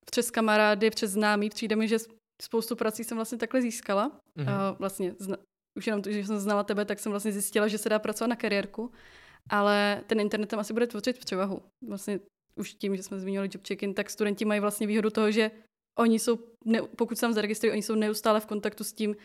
přes 0.06 0.32
kamarády, 0.32 0.90
přes 0.90 1.12
známý, 1.12 1.50
přijde 1.50 1.76
mi, 1.76 1.88
že 1.88 1.98
spoustu 2.42 2.76
prací 2.76 3.04
jsem 3.04 3.18
vlastně 3.18 3.38
takhle 3.38 3.62
získala. 3.62 4.12
Mm-hmm. 4.38 4.72
Uh, 4.72 4.78
vlastně 4.80 5.16
zna, 5.20 5.38
už 5.78 5.88
jenom 5.88 6.02
to, 6.02 6.12
že 6.12 6.26
jsem 6.26 6.40
znala 6.40 6.64
tebe, 6.64 6.86
tak 6.86 7.00
jsem 7.00 7.12
vlastně 7.12 7.32
zjistila, 7.32 7.68
že 7.68 7.78
se 7.78 7.90
dá 7.90 8.00
pracovat 8.00 8.28
na 8.28 8.36
kariérku, 8.36 8.92
ale 9.50 10.04
ten 10.08 10.20
internet 10.20 10.48
tam 10.48 10.60
asi 10.60 10.74
bude 10.74 10.88
tvořit 10.88 11.20
převahu. 11.20 11.62
Vlastně 11.88 12.20
už 12.56 12.74
tím, 12.74 12.96
že 12.96 13.04
jsme 13.04 13.20
zmínili 13.20 13.50
job 13.52 13.68
check-in, 13.68 13.94
tak 13.94 14.10
studenti 14.10 14.46
mají 14.46 14.60
vlastně 14.60 14.88
výhodu 14.88 15.10
toho, 15.10 15.32
že 15.32 15.52
oni 15.98 16.20
jsou, 16.20 16.40
ne, 16.66 16.82
pokud 16.82 17.18
se 17.18 17.22
tam 17.22 17.34
zaregistrují, 17.34 17.72
oni 17.72 17.82
jsou 17.82 17.96
neustále 17.96 18.40
v 18.40 18.46
kontaktu 18.46 18.84
s 18.84 18.94
tím, 18.94 19.10
uh, 19.10 19.16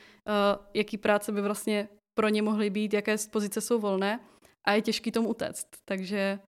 jaký 0.75 0.99
práce 0.99 1.33
by 1.33 1.43
vlastně 1.43 1.89
pro 2.15 2.29
ně 2.29 2.43
mohly 2.43 2.71
být, 2.71 2.95
jaké 2.95 3.17
pozice 3.31 3.61
jsou 3.61 3.81
volné 3.81 4.21
a 4.67 4.73
je 4.73 4.83
těžký 4.83 5.13
tomu 5.13 5.29
utéct. 5.29 5.67
Takže 5.85 6.39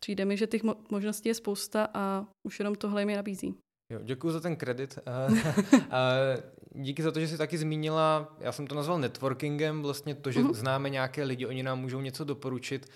přijde 0.00 0.24
mi, 0.24 0.36
že 0.36 0.46
těch 0.46 0.62
možností 0.90 1.28
je 1.28 1.34
spousta 1.34 1.88
a 1.94 2.26
už 2.46 2.58
jenom 2.58 2.74
tohle 2.74 3.04
mi 3.04 3.16
nabízí. 3.16 3.54
Jo, 3.92 4.00
děkuji 4.02 4.30
za 4.30 4.40
ten 4.40 4.56
kredit. 4.56 4.98
Díky 6.74 7.02
za 7.02 7.10
to, 7.10 7.20
že 7.20 7.28
jsi 7.28 7.38
taky 7.38 7.58
zmínila, 7.58 8.36
já 8.40 8.52
jsem 8.52 8.66
to 8.66 8.74
nazval 8.74 8.98
networkingem, 8.98 9.82
vlastně 9.82 10.14
to, 10.14 10.30
že 10.30 10.40
mm-hmm. 10.40 10.54
známe 10.54 10.90
nějaké 10.90 11.24
lidi, 11.24 11.46
oni 11.46 11.62
nám 11.62 11.80
můžou 11.80 12.00
něco 12.00 12.24
doporučit. 12.24 12.90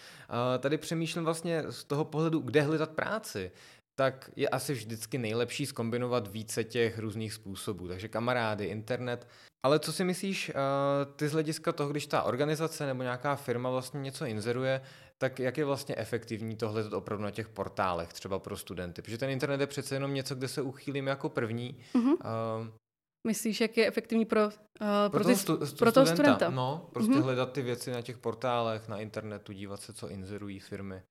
Tady 0.59 0.78
přemýšlím 0.78 1.24
vlastně 1.24 1.64
z 1.70 1.85
toho 1.85 2.04
pohledu, 2.04 2.40
kde 2.40 2.62
hledat 2.62 2.90
práci 2.90 3.52
tak 3.94 4.30
je 4.37 4.48
asi 4.48 4.72
vždycky 4.72 5.18
nejlepší 5.18 5.66
skombinovat 5.66 6.28
více 6.28 6.64
těch 6.64 6.98
různých 6.98 7.33
způsobů. 7.33 7.88
Takže 7.88 8.09
kamarády, 8.09 8.64
internet. 8.64 9.28
Ale 9.66 9.78
co 9.78 9.92
si 9.92 10.04
myslíš, 10.04 10.52
ty 11.16 11.28
z 11.28 11.33
hlediska 11.33 11.72
toho, 11.72 11.90
když 11.90 12.07
ta 12.07 12.22
organizace 12.22 12.87
nebo 12.87 13.02
nějaká 13.02 13.37
firma 13.37 13.70
vlastně 13.70 14.00
něco 14.00 14.24
inzeruje, 14.24 14.80
tak 15.18 15.38
jak 15.38 15.59
je 15.59 15.64
vlastně 15.64 15.94
efektivní 15.98 16.57
to 16.57 16.68
hledat 16.68 16.92
opravdu 16.92 17.24
na 17.24 17.30
těch 17.30 17.48
portálech, 17.48 18.12
třeba 18.12 18.38
pro 18.38 18.57
studenty? 18.57 19.02
Protože 19.02 19.18
ten 19.18 19.30
internet 19.30 19.61
je 19.61 19.66
přece 19.66 19.94
jenom 19.94 20.14
něco, 20.14 20.35
kde 20.35 20.48
se 20.48 20.62
uchýlíme 20.62 21.11
jako 21.11 21.28
první. 21.28 21.78
Mm-hmm. 21.94 22.12
Uh, 22.12 22.66
Myslíš, 23.26 23.61
jak 23.61 23.76
je 23.76 23.87
efektivní 23.87 24.24
pro, 24.24 24.44
uh, 24.44 24.50
pro, 24.80 25.11
pro, 25.11 25.24
toho, 25.24 25.37
stu, 25.37 25.76
pro 25.78 25.92
toho 25.92 26.07
studenta? 26.07 26.50
No, 26.50 26.90
prostě 26.92 27.12
mm-hmm. 27.12 27.22
hledat 27.22 27.52
ty 27.52 27.62
věci 27.62 27.90
na 27.90 28.02
těch 28.02 28.18
portálech, 28.18 28.88
na 28.88 28.98
internetu, 28.98 29.52
dívat 29.52 29.83
se, 29.83 29.92
co 29.92 30.09
inzerují 30.09 30.61
firmy. 30.61 31.02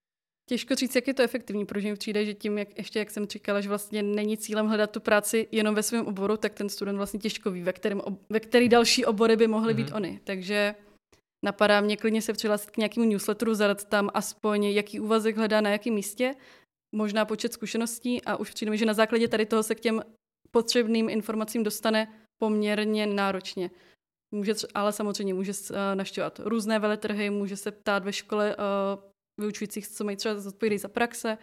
Těžko 0.50 0.76
říct, 0.76 0.96
jak 0.96 1.08
je 1.08 1.14
to 1.14 1.24
efektivní, 1.24 1.66
protože 1.66 1.90
mi 1.90 1.96
přijde, 1.96 2.26
že 2.26 2.34
tím, 2.34 2.58
jak 2.58 2.78
ještě 2.78 3.00
jak 3.00 3.12
jsem 3.12 3.28
říkala, 3.28 3.62
že 3.62 3.70
vlastně 3.70 4.04
není 4.04 4.38
cílem 4.38 4.68
hledat 4.68 4.92
tu 4.92 5.00
práci 5.00 5.48
jenom 5.52 5.76
ve 5.76 5.84
svém 5.84 6.06
oboru, 6.08 6.38
tak 6.38 6.54
ten 6.54 6.70
student 6.70 6.98
vlastně 6.98 7.20
těžko 7.20 7.52
ví, 7.52 7.62
ve, 7.62 7.74
kterém, 7.74 8.02
ve 8.30 8.40
který 8.40 8.70
další 8.70 9.06
obory 9.06 9.36
by 9.36 9.48
mohly 9.48 9.74
mm-hmm. 9.74 9.78
být 9.78 9.92
ony. 9.94 10.20
Takže 10.24 10.76
napadá 11.46 11.82
mě 11.82 11.98
klidně 11.98 12.22
se 12.22 12.34
přihlásit 12.34 12.72
k 12.72 12.78
nějakému 12.78 13.06
newsletteru, 13.06 13.54
zadat 13.54 13.84
tam 13.84 14.10
aspoň, 14.14 14.64
jaký 14.64 15.00
úvazek 15.00 15.38
hledá 15.38 15.62
na 15.62 15.70
jakém 15.70 15.94
místě, 15.94 16.36
možná 16.96 17.26
počet 17.26 17.54
zkušeností 17.54 18.22
a 18.22 18.38
už 18.38 18.52
přijde 18.52 18.70
mi, 18.70 18.78
že 18.78 18.86
na 18.86 18.94
základě 18.94 19.28
tady 19.28 19.46
toho 19.46 19.64
se 19.64 19.76
k 19.76 19.80
těm 19.80 20.02
potřebným 20.52 21.10
informacím 21.10 21.64
dostane 21.64 22.14
poměrně 22.42 23.08
náročně. 23.08 23.72
Může, 24.36 24.54
ale 24.74 24.94
samozřejmě 24.94 25.34
může 25.34 25.52
uh, 25.52 25.78
naštěvat 25.94 26.40
různé 26.40 26.80
veletrhy, 26.80 27.30
může 27.30 27.58
se 27.58 27.72
ptát 27.72 28.04
ve 28.04 28.14
škole 28.14 28.56
uh, 28.56 29.13
vyučujících, 29.40 29.88
co 29.88 30.04
mají 30.04 30.18
třeba 30.18 30.40
zodpovědět 30.40 30.80
za 30.80 30.88
praxe. 30.88 31.38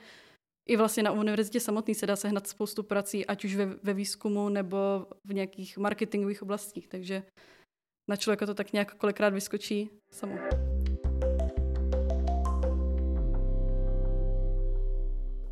I 0.69 0.77
vlastně 0.77 1.03
na 1.03 1.13
univerzitě 1.13 1.61
samotný 1.61 1.95
se 1.95 2.07
dá 2.07 2.17
sehnat 2.17 2.47
spoustu 2.47 2.83
prací, 2.83 3.27
ať 3.27 3.45
už 3.45 3.55
ve, 3.57 3.67
ve 3.67 3.95
výzkumu 3.95 4.49
nebo 4.49 5.07
v 5.27 5.35
nějakých 5.35 5.79
marketingových 5.79 6.43
oblastích. 6.43 6.89
Takže 6.89 7.23
na 8.11 8.17
člověka 8.17 8.47
to 8.47 8.55
tak 8.55 8.73
nějak 8.73 8.95
kolikrát 8.95 9.35
vyskočí 9.35 9.91
samo. 10.13 10.70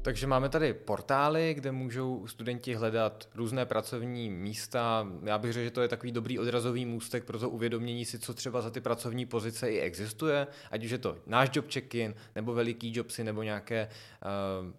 Takže 0.08 0.26
máme 0.26 0.48
tady 0.48 0.74
portály, 0.74 1.54
kde 1.54 1.72
můžou 1.72 2.26
studenti 2.26 2.74
hledat 2.74 3.28
různé 3.34 3.66
pracovní 3.66 4.30
místa. 4.30 5.06
Já 5.22 5.38
bych 5.38 5.52
řekl, 5.52 5.64
že 5.64 5.70
to 5.70 5.82
je 5.82 5.88
takový 5.88 6.12
dobrý 6.12 6.38
odrazový 6.38 6.86
můstek 6.86 7.24
pro 7.24 7.38
to 7.38 7.50
uvědomění 7.50 8.04
si, 8.04 8.18
co 8.18 8.34
třeba 8.34 8.60
za 8.60 8.70
ty 8.70 8.80
pracovní 8.80 9.26
pozice 9.26 9.70
i 9.70 9.80
existuje, 9.80 10.46
ať 10.70 10.84
už 10.84 10.90
je 10.90 10.98
to 10.98 11.16
náš 11.26 11.50
job 11.52 11.72
check-in, 11.72 12.14
nebo 12.34 12.54
veliký 12.54 12.96
jobsy, 12.96 13.24
nebo 13.24 13.42
nějaké 13.42 13.88
uh, 13.88 14.72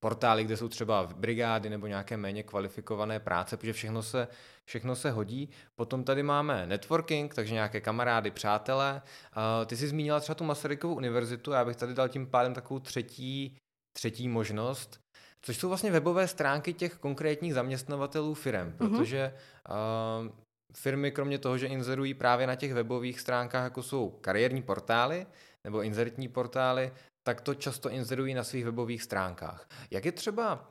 portály, 0.00 0.44
kde 0.44 0.56
jsou 0.56 0.68
třeba 0.68 1.08
brigády 1.16 1.70
nebo 1.70 1.86
nějaké 1.86 2.16
méně 2.16 2.42
kvalifikované 2.42 3.20
práce, 3.20 3.56
protože 3.56 3.72
všechno 3.72 4.02
se, 4.02 4.28
všechno 4.64 4.96
se 4.96 5.10
hodí. 5.10 5.48
Potom 5.74 6.04
tady 6.04 6.22
máme 6.22 6.66
networking, 6.66 7.34
takže 7.34 7.54
nějaké 7.54 7.80
kamarády, 7.80 8.30
přátelé. 8.30 9.02
Uh, 9.36 9.66
ty 9.66 9.76
jsi 9.76 9.88
zmínila 9.88 10.20
třeba 10.20 10.34
tu 10.34 10.44
Masarykovu 10.44 10.94
univerzitu, 10.94 11.50
já 11.50 11.64
bych 11.64 11.76
tady 11.76 11.94
dal 11.94 12.08
tím 12.08 12.26
pádem 12.26 12.54
takovou 12.54 12.80
třetí 12.80 13.56
třetí 13.96 14.28
možnost, 14.28 15.00
což 15.42 15.56
jsou 15.56 15.68
vlastně 15.68 15.90
webové 15.90 16.28
stránky 16.28 16.72
těch 16.72 16.94
konkrétních 16.94 17.54
zaměstnavatelů 17.54 18.34
firm, 18.34 18.66
mhm. 18.66 18.76
protože 18.76 19.34
uh, 19.68 20.32
firmy 20.76 21.10
kromě 21.10 21.38
toho, 21.38 21.58
že 21.58 21.66
inzerují 21.66 22.14
právě 22.14 22.46
na 22.46 22.54
těch 22.54 22.74
webových 22.74 23.20
stránkách, 23.20 23.64
jako 23.64 23.82
jsou 23.82 24.10
kariérní 24.10 24.62
portály 24.62 25.26
nebo 25.64 25.82
inzertní 25.82 26.28
portály, 26.28 26.92
tak 27.26 27.40
to 27.40 27.54
často 27.54 27.90
inzerují 27.90 28.34
na 28.34 28.44
svých 28.44 28.64
webových 28.64 29.02
stránkách. 29.02 29.68
Jak 29.90 30.04
je 30.04 30.12
třeba 30.12 30.70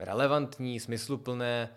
relevantní, 0.00 0.80
smysluplné 0.80 1.76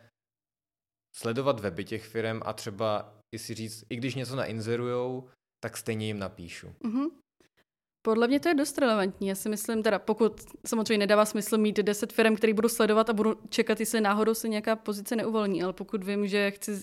sledovat 1.15 1.59
weby 1.59 1.85
těch 1.85 2.05
firm 2.05 2.41
a 2.45 2.53
třeba 2.53 3.13
i 3.35 3.39
si 3.39 3.53
říct, 3.53 3.85
i 3.89 3.95
když 3.95 4.15
něco 4.15 4.35
nainzerujou, 4.35 5.29
tak 5.63 5.77
stejně 5.77 6.05
jim 6.05 6.19
napíšu. 6.19 6.67
Mm-hmm. 6.67 7.09
Podle 8.07 8.27
mě 8.27 8.39
to 8.39 8.49
je 8.49 8.55
dost 8.55 8.77
relevantní. 8.77 9.27
Já 9.27 9.35
si 9.35 9.49
myslím, 9.49 9.83
teda 9.83 9.99
pokud 9.99 10.41
samozřejmě 10.65 10.97
nedává 10.97 11.25
smysl 11.25 11.57
mít 11.57 11.77
10 11.77 12.13
firm, 12.13 12.35
který 12.35 12.53
budu 12.53 12.69
sledovat 12.69 13.09
a 13.09 13.13
budu 13.13 13.35
čekat, 13.49 13.79
jestli 13.79 14.01
náhodou 14.01 14.33
se 14.33 14.47
nějaká 14.47 14.75
pozice 14.75 15.15
neuvolní, 15.15 15.63
ale 15.63 15.73
pokud 15.73 16.03
vím, 16.03 16.27
že 16.27 16.51
chci 16.51 16.71
uh, 16.71 16.79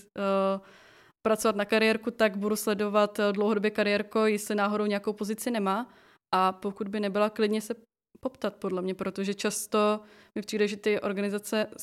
pracovat 1.21 1.55
na 1.55 1.65
kariérku, 1.65 2.11
tak 2.11 2.37
budu 2.37 2.55
sledovat 2.55 3.19
uh, 3.19 3.25
dlouhodobě 3.31 3.71
kariérko, 3.71 4.25
jestli 4.25 4.55
náhodou 4.55 4.85
nějakou 4.85 5.13
pozici 5.13 5.51
nemá 5.51 5.89
a 6.35 6.51
pokud 6.51 6.87
by 6.87 6.99
nebyla, 6.99 7.29
klidně 7.29 7.61
se 7.61 7.75
poptat 8.19 8.55
podle 8.55 8.81
mě, 8.81 8.93
protože 8.93 9.33
často 9.33 9.99
mi 10.35 10.41
přijde, 10.41 10.67
že 10.67 10.77
ty 10.77 11.01
organizace 11.01 11.65
uh, 11.65 11.81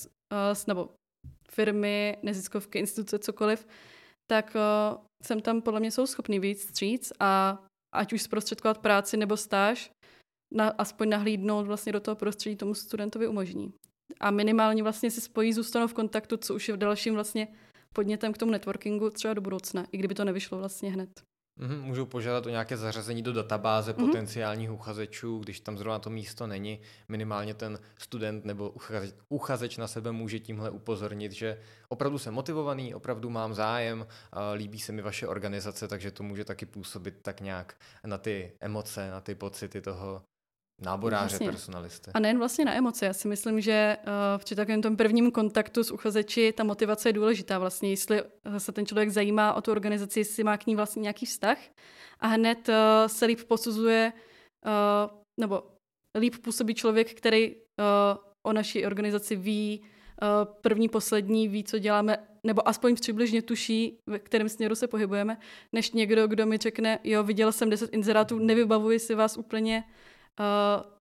nebo 0.67 0.89
firmy, 1.51 2.17
neziskovky, 2.23 2.79
instituce, 2.79 3.19
cokoliv, 3.19 3.67
tak 4.31 4.57
uh, 4.57 4.99
jsem 5.23 5.41
tam 5.41 5.63
podle 5.63 5.81
mě 5.81 5.91
jsou 5.91 6.07
schopný 6.07 6.41
víc 6.41 6.63
stříc 6.63 7.13
a 7.21 7.63
ať 7.93 8.13
už 8.13 8.23
zprostředkovat 8.23 8.79
práci 8.79 9.17
nebo 9.17 9.37
stáž, 9.37 9.91
na, 10.53 10.69
aspoň 10.69 11.09
nahlídnout 11.09 11.67
vlastně 11.67 11.93
do 11.93 12.01
toho 12.01 12.15
prostředí 12.15 12.57
tomu 12.57 12.75
studentovi 12.75 13.29
umožní. 13.29 13.73
A 14.21 14.31
minimálně 14.31 14.83
vlastně 14.83 15.11
si 15.11 15.21
spojí, 15.21 15.53
zůstanou 15.53 15.87
v 15.87 15.95
kontaktu, 15.95 16.37
co 16.37 16.55
už 16.55 16.69
je 16.69 16.75
v 16.75 16.79
dalším 16.79 17.15
vlastně 17.15 17.49
podnětem 17.93 18.33
k 18.33 18.39
tomu 18.39 18.53
networkingu 18.53 19.11
třeba 19.11 19.35
do 19.35 19.41
budoucna, 19.41 19.87
i 19.93 19.99
kdyby 19.99 20.15
to 20.15 20.25
nevyšlo 20.25 20.59
vlastně 20.59 20.91
hned. 20.91 21.23
Mm-hmm, 21.59 21.83
můžou 21.83 22.07
požádat 22.07 22.47
o 22.47 22.49
nějaké 22.49 22.77
zařazení 22.77 23.23
do 23.23 23.33
databáze 23.33 23.93
mm-hmm. 23.93 24.07
potenciálních 24.07 24.71
uchazečů, 24.71 25.39
když 25.39 25.61
tam 25.61 25.79
zrovna 25.79 25.99
to 25.99 26.11
místo 26.11 26.47
není. 26.47 26.81
Minimálně 27.09 27.55
ten 27.55 27.79
student 27.99 28.45
nebo 28.45 28.71
uchazeč, 28.71 29.15
uchazeč 29.29 29.77
na 29.77 29.89
sebe 29.89 30.13
může 30.13 30.39
tímhle 30.39 30.71
upozornit, 30.71 31.33
že 31.33 31.59
opravdu 31.89 32.19
jsem 32.19 32.35
motivovaný, 32.35 32.95
opravdu 32.95 33.31
mám 33.31 33.55
zájem, 33.55 34.07
líbí 34.55 34.79
se 34.79 34.93
mi 34.93 35.03
vaše 35.03 35.29
organizace, 35.29 35.89
takže 35.89 36.11
to 36.11 36.23
může 36.23 36.45
taky 36.45 36.67
působit 36.67 37.15
tak 37.23 37.41
nějak 37.41 37.75
na 38.05 38.19
ty 38.19 38.53
emoce, 38.61 39.11
na 39.11 39.21
ty 39.21 39.35
pocity 39.35 39.81
toho 39.81 40.23
náboráře, 40.83 41.29
vlastně. 41.29 41.51
personalisty. 41.51 42.11
A 42.15 42.21
nejen 42.21 42.39
vlastně 42.39 42.65
na 42.65 42.75
emoce. 42.75 43.07
Já 43.07 43.13
si 43.13 43.29
myslím, 43.29 43.61
že 43.61 43.97
uh, 44.01 44.13
při 44.39 44.55
takovém 44.55 44.83
tom 44.83 44.97
prvním 44.97 45.31
kontaktu 45.31 45.85
s 45.85 45.91
uchazeči 45.91 46.53
ta 46.57 46.65
motivace 46.65 47.09
je 47.09 47.13
důležitá. 47.13 47.59
Vlastně, 47.59 47.91
jestli 47.91 48.23
se 48.59 48.73
ten 48.73 48.87
člověk 48.87 49.11
zajímá 49.11 49.55
o 49.55 49.61
tu 49.61 49.71
organizaci, 49.71 50.21
jestli 50.21 50.45
má 50.45 50.57
k 50.57 50.67
ní 50.67 50.77
vlastně 50.77 51.01
nějaký 51.01 51.27
vztah 51.27 51.59
a 52.21 52.27
hned 52.27 52.69
uh, 52.69 52.75
se 53.07 53.27
líp 53.27 53.41
posuzuje, 53.49 54.13
uh, 54.67 55.19
nebo 55.41 55.63
líp 56.19 56.35
působí 56.45 56.75
člověk, 56.75 57.15
který 57.15 57.55
uh, 57.55 57.57
o 58.47 58.53
naší 58.53 58.87
organizaci 58.87 59.37
ví, 59.37 59.81
uh, 59.83 60.55
první, 60.61 60.89
poslední, 60.89 61.49
ví, 61.49 61.65
co 61.65 61.79
děláme, 61.79 62.19
nebo 62.47 62.69
aspoň 62.69 62.95
přibližně 62.95 63.43
tuší, 63.43 63.99
ve 64.11 64.19
kterém 64.19 64.49
směru 64.49 64.75
se 64.75 64.87
pohybujeme, 64.89 65.39
než 65.73 65.93
někdo, 65.93 66.27
kdo 66.27 66.47
mi 66.47 66.59
řekne, 66.59 66.99
jo, 67.05 67.23
viděl 67.23 67.53
jsem 67.53 67.71
10 67.71 67.93
inzerátů, 67.93 68.39
nevybavuji 68.39 68.99
si 68.99 69.15
vás 69.15 69.37
úplně, 69.37 69.85
uh, 69.87 69.93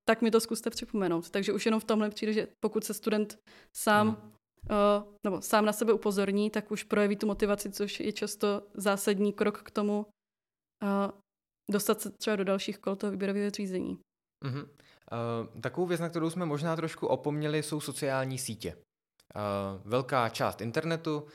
tak 0.09 0.21
mi 0.21 0.31
to 0.31 0.39
zkuste 0.39 0.69
připomenout. 0.69 1.29
Takže 1.29 1.53
už 1.53 1.65
jenom 1.65 1.79
v 1.79 1.83
tomhle 1.83 2.09
přijde, 2.09 2.33
že 2.33 2.47
pokud 2.59 2.83
se 2.83 2.93
student 2.93 3.39
sám 3.77 4.07
hmm. 4.07 4.31
uh, 4.69 5.13
nebo 5.23 5.41
sám 5.41 5.65
na 5.65 5.73
sebe 5.73 5.93
upozorní, 5.93 6.49
tak 6.49 6.71
už 6.71 6.83
projeví 6.83 7.15
tu 7.15 7.27
motivaci, 7.27 7.71
což 7.71 7.99
je 7.99 8.13
často 8.13 8.67
zásadní 8.73 9.33
krok 9.33 9.63
k 9.63 9.71
tomu 9.71 10.05
uh, 10.83 11.11
dostat 11.71 12.01
se 12.01 12.11
třeba 12.11 12.35
do 12.35 12.43
dalších 12.43 12.77
kol 12.77 12.95
toho 12.95 13.11
výběrového 13.11 13.49
řízení. 13.49 13.99
Mm-hmm. 14.45 14.63
Uh, 14.63 15.61
takovou 15.61 15.87
věc, 15.87 16.01
na 16.01 16.09
kterou 16.09 16.29
jsme 16.29 16.45
možná 16.45 16.75
trošku 16.75 17.07
opomněli, 17.07 17.63
jsou 17.63 17.79
sociální 17.79 18.37
sítě. 18.37 18.75
Uh, 18.75 19.91
velká 19.91 20.29
část 20.29 20.61
internetu 20.61 21.21
uh, 21.21 21.27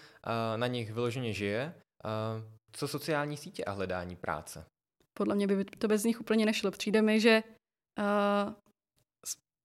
na 0.56 0.66
nich 0.66 0.92
vyloženě 0.92 1.32
žije. 1.32 1.74
Uh, 2.04 2.44
co 2.72 2.88
sociální 2.88 3.36
sítě 3.36 3.64
a 3.64 3.70
hledání 3.70 4.16
práce? 4.16 4.66
Podle 5.14 5.34
mě 5.34 5.46
by 5.46 5.64
to 5.64 5.88
bez 5.88 6.04
nich 6.04 6.20
úplně 6.20 6.46
nešlo. 6.46 6.70
Přijde 6.70 7.02
mi, 7.02 7.20
že 7.20 7.42
Uh, 7.42 7.55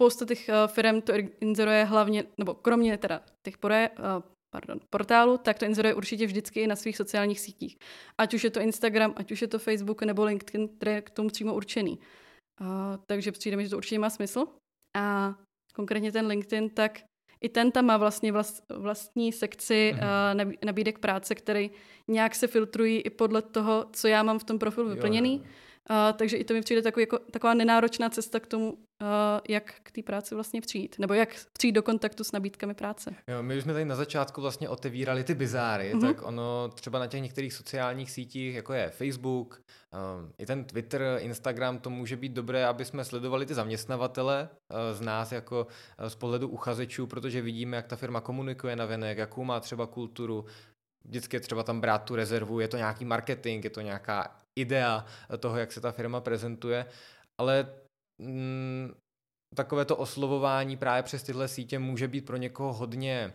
spousta 0.01 0.25
těch 0.25 0.49
uh, 0.49 0.71
firm 0.73 1.01
to 1.01 1.13
inzeruje 1.41 1.83
hlavně, 1.83 2.23
nebo 2.37 2.53
kromě 2.53 2.97
teda 2.97 3.21
těch 3.45 3.57
pore, 3.57 3.89
uh, 3.89 4.05
pardon, 4.55 4.79
portálu, 4.89 5.37
tak 5.37 5.59
to 5.59 5.65
inzeruje 5.65 5.93
určitě 5.93 6.25
vždycky 6.25 6.61
i 6.61 6.67
na 6.67 6.75
svých 6.75 6.97
sociálních 6.97 7.39
sítích. 7.39 7.77
Ať 8.17 8.33
už 8.33 8.43
je 8.43 8.49
to 8.49 8.59
Instagram, 8.59 9.13
ať 9.15 9.31
už 9.31 9.41
je 9.41 9.47
to 9.47 9.59
Facebook 9.59 10.01
nebo 10.01 10.25
LinkedIn, 10.25 10.67
který 10.67 10.91
je 10.91 11.01
k 11.01 11.09
tomu 11.09 11.29
přímo 11.29 11.53
určený. 11.53 11.99
Uh, 12.61 12.67
takže 13.05 13.31
přijde 13.31 13.57
mi, 13.57 13.63
že 13.63 13.69
to 13.69 13.77
určitě 13.77 13.99
má 13.99 14.09
smysl. 14.09 14.47
A 14.97 15.35
konkrétně 15.73 16.11
ten 16.11 16.27
LinkedIn, 16.27 16.69
tak 16.69 16.99
i 17.43 17.49
ten 17.49 17.71
tam 17.71 17.85
má 17.85 17.97
vlastně 17.97 18.31
vlast, 18.31 18.63
vlastní 18.69 19.31
sekci 19.31 19.93
uh, 19.93 20.51
nabídek 20.65 20.99
práce, 20.99 21.35
který 21.35 21.71
nějak 22.07 22.35
se 22.35 22.47
filtrují 22.47 23.01
i 23.01 23.09
podle 23.09 23.41
toho, 23.41 23.85
co 23.93 24.07
já 24.07 24.23
mám 24.23 24.39
v 24.39 24.43
tom 24.43 24.59
profilu 24.59 24.89
vyplněný. 24.89 25.33
Jo, 25.33 25.41
jo. 25.43 25.49
Uh, 25.89 26.17
takže 26.17 26.37
i 26.37 26.43
to 26.43 26.53
mi 26.53 26.61
přijde 26.61 26.81
takový, 26.81 27.03
jako, 27.03 27.19
taková 27.31 27.53
nenáročná 27.53 28.09
cesta 28.09 28.39
k 28.39 28.47
tomu, 28.47 28.71
uh, 28.71 28.77
jak 29.49 29.73
k 29.83 29.91
té 29.91 30.03
práci 30.03 30.35
vlastně 30.35 30.61
přijít, 30.61 30.95
nebo 30.99 31.13
jak 31.13 31.29
přijít 31.53 31.71
do 31.71 31.83
kontaktu 31.83 32.23
s 32.23 32.31
nabídkami 32.31 32.73
práce. 32.73 33.15
Jo, 33.27 33.43
my 33.43 33.57
už 33.57 33.63
jsme 33.63 33.73
tady 33.73 33.85
na 33.85 33.95
začátku 33.95 34.41
vlastně 34.41 34.69
otevírali 34.69 35.23
ty 35.23 35.33
bizáry, 35.33 35.93
mm-hmm. 35.93 36.01
tak 36.01 36.27
ono 36.27 36.69
třeba 36.69 36.99
na 36.99 37.07
těch 37.07 37.21
některých 37.21 37.53
sociálních 37.53 38.11
sítích, 38.11 38.55
jako 38.55 38.73
je 38.73 38.89
Facebook, 38.89 39.61
um, 40.21 40.33
i 40.37 40.45
ten 40.45 40.63
Twitter, 40.63 41.01
Instagram, 41.19 41.79
to 41.79 41.89
může 41.89 42.17
být 42.17 42.31
dobré, 42.31 42.65
aby 42.65 42.85
jsme 42.85 43.05
sledovali 43.05 43.45
ty 43.45 43.53
zaměstnavatele 43.53 44.49
uh, 44.51 44.77
z 44.97 45.01
nás 45.01 45.31
jako 45.31 45.67
uh, 45.99 46.07
z 46.07 46.15
pohledu 46.15 46.47
uchazečů, 46.47 47.07
protože 47.07 47.41
vidíme, 47.41 47.77
jak 47.77 47.87
ta 47.87 47.95
firma 47.95 48.21
komunikuje 48.21 48.75
na 48.75 48.85
venek, 48.85 49.17
jakou 49.17 49.43
má 49.43 49.59
třeba 49.59 49.87
kulturu, 49.87 50.45
vždycky 51.05 51.35
je 51.35 51.39
třeba 51.39 51.63
tam 51.63 51.81
brát 51.81 52.03
tu 52.03 52.15
rezervu, 52.15 52.59
je 52.59 52.67
to 52.67 52.77
nějaký 52.77 53.05
marketing, 53.05 53.63
je 53.63 53.69
to 53.69 53.81
nějaká 53.81 54.35
idea 54.59 55.05
toho, 55.39 55.57
jak 55.57 55.71
se 55.71 55.81
ta 55.81 55.91
firma 55.91 56.21
prezentuje, 56.21 56.85
ale 57.41 57.73
mm, 58.21 58.93
takové 59.55 59.85
to 59.85 59.97
oslovování 59.97 60.77
právě 60.77 61.03
přes 61.03 61.23
tyhle 61.23 61.47
sítě 61.47 61.79
může 61.79 62.07
být 62.07 62.25
pro 62.25 62.37
někoho 62.37 62.73
hodně 62.73 63.33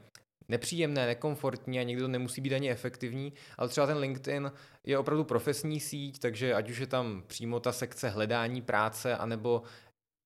nepříjemné, 0.48 1.06
nekomfortní 1.06 1.78
a 1.78 1.82
někdy 1.82 2.02
to 2.02 2.08
nemusí 2.08 2.40
být 2.40 2.52
ani 2.52 2.70
efektivní, 2.70 3.32
ale 3.58 3.68
třeba 3.68 3.86
ten 3.86 3.98
LinkedIn 3.98 4.52
je 4.86 4.98
opravdu 4.98 5.24
profesní 5.24 5.80
síť, 5.80 6.18
takže 6.18 6.54
ať 6.54 6.70
už 6.70 6.78
je 6.78 6.86
tam 6.86 7.22
přímo 7.26 7.60
ta 7.60 7.72
sekce 7.72 8.08
hledání 8.08 8.62
práce, 8.62 9.16
anebo 9.16 9.62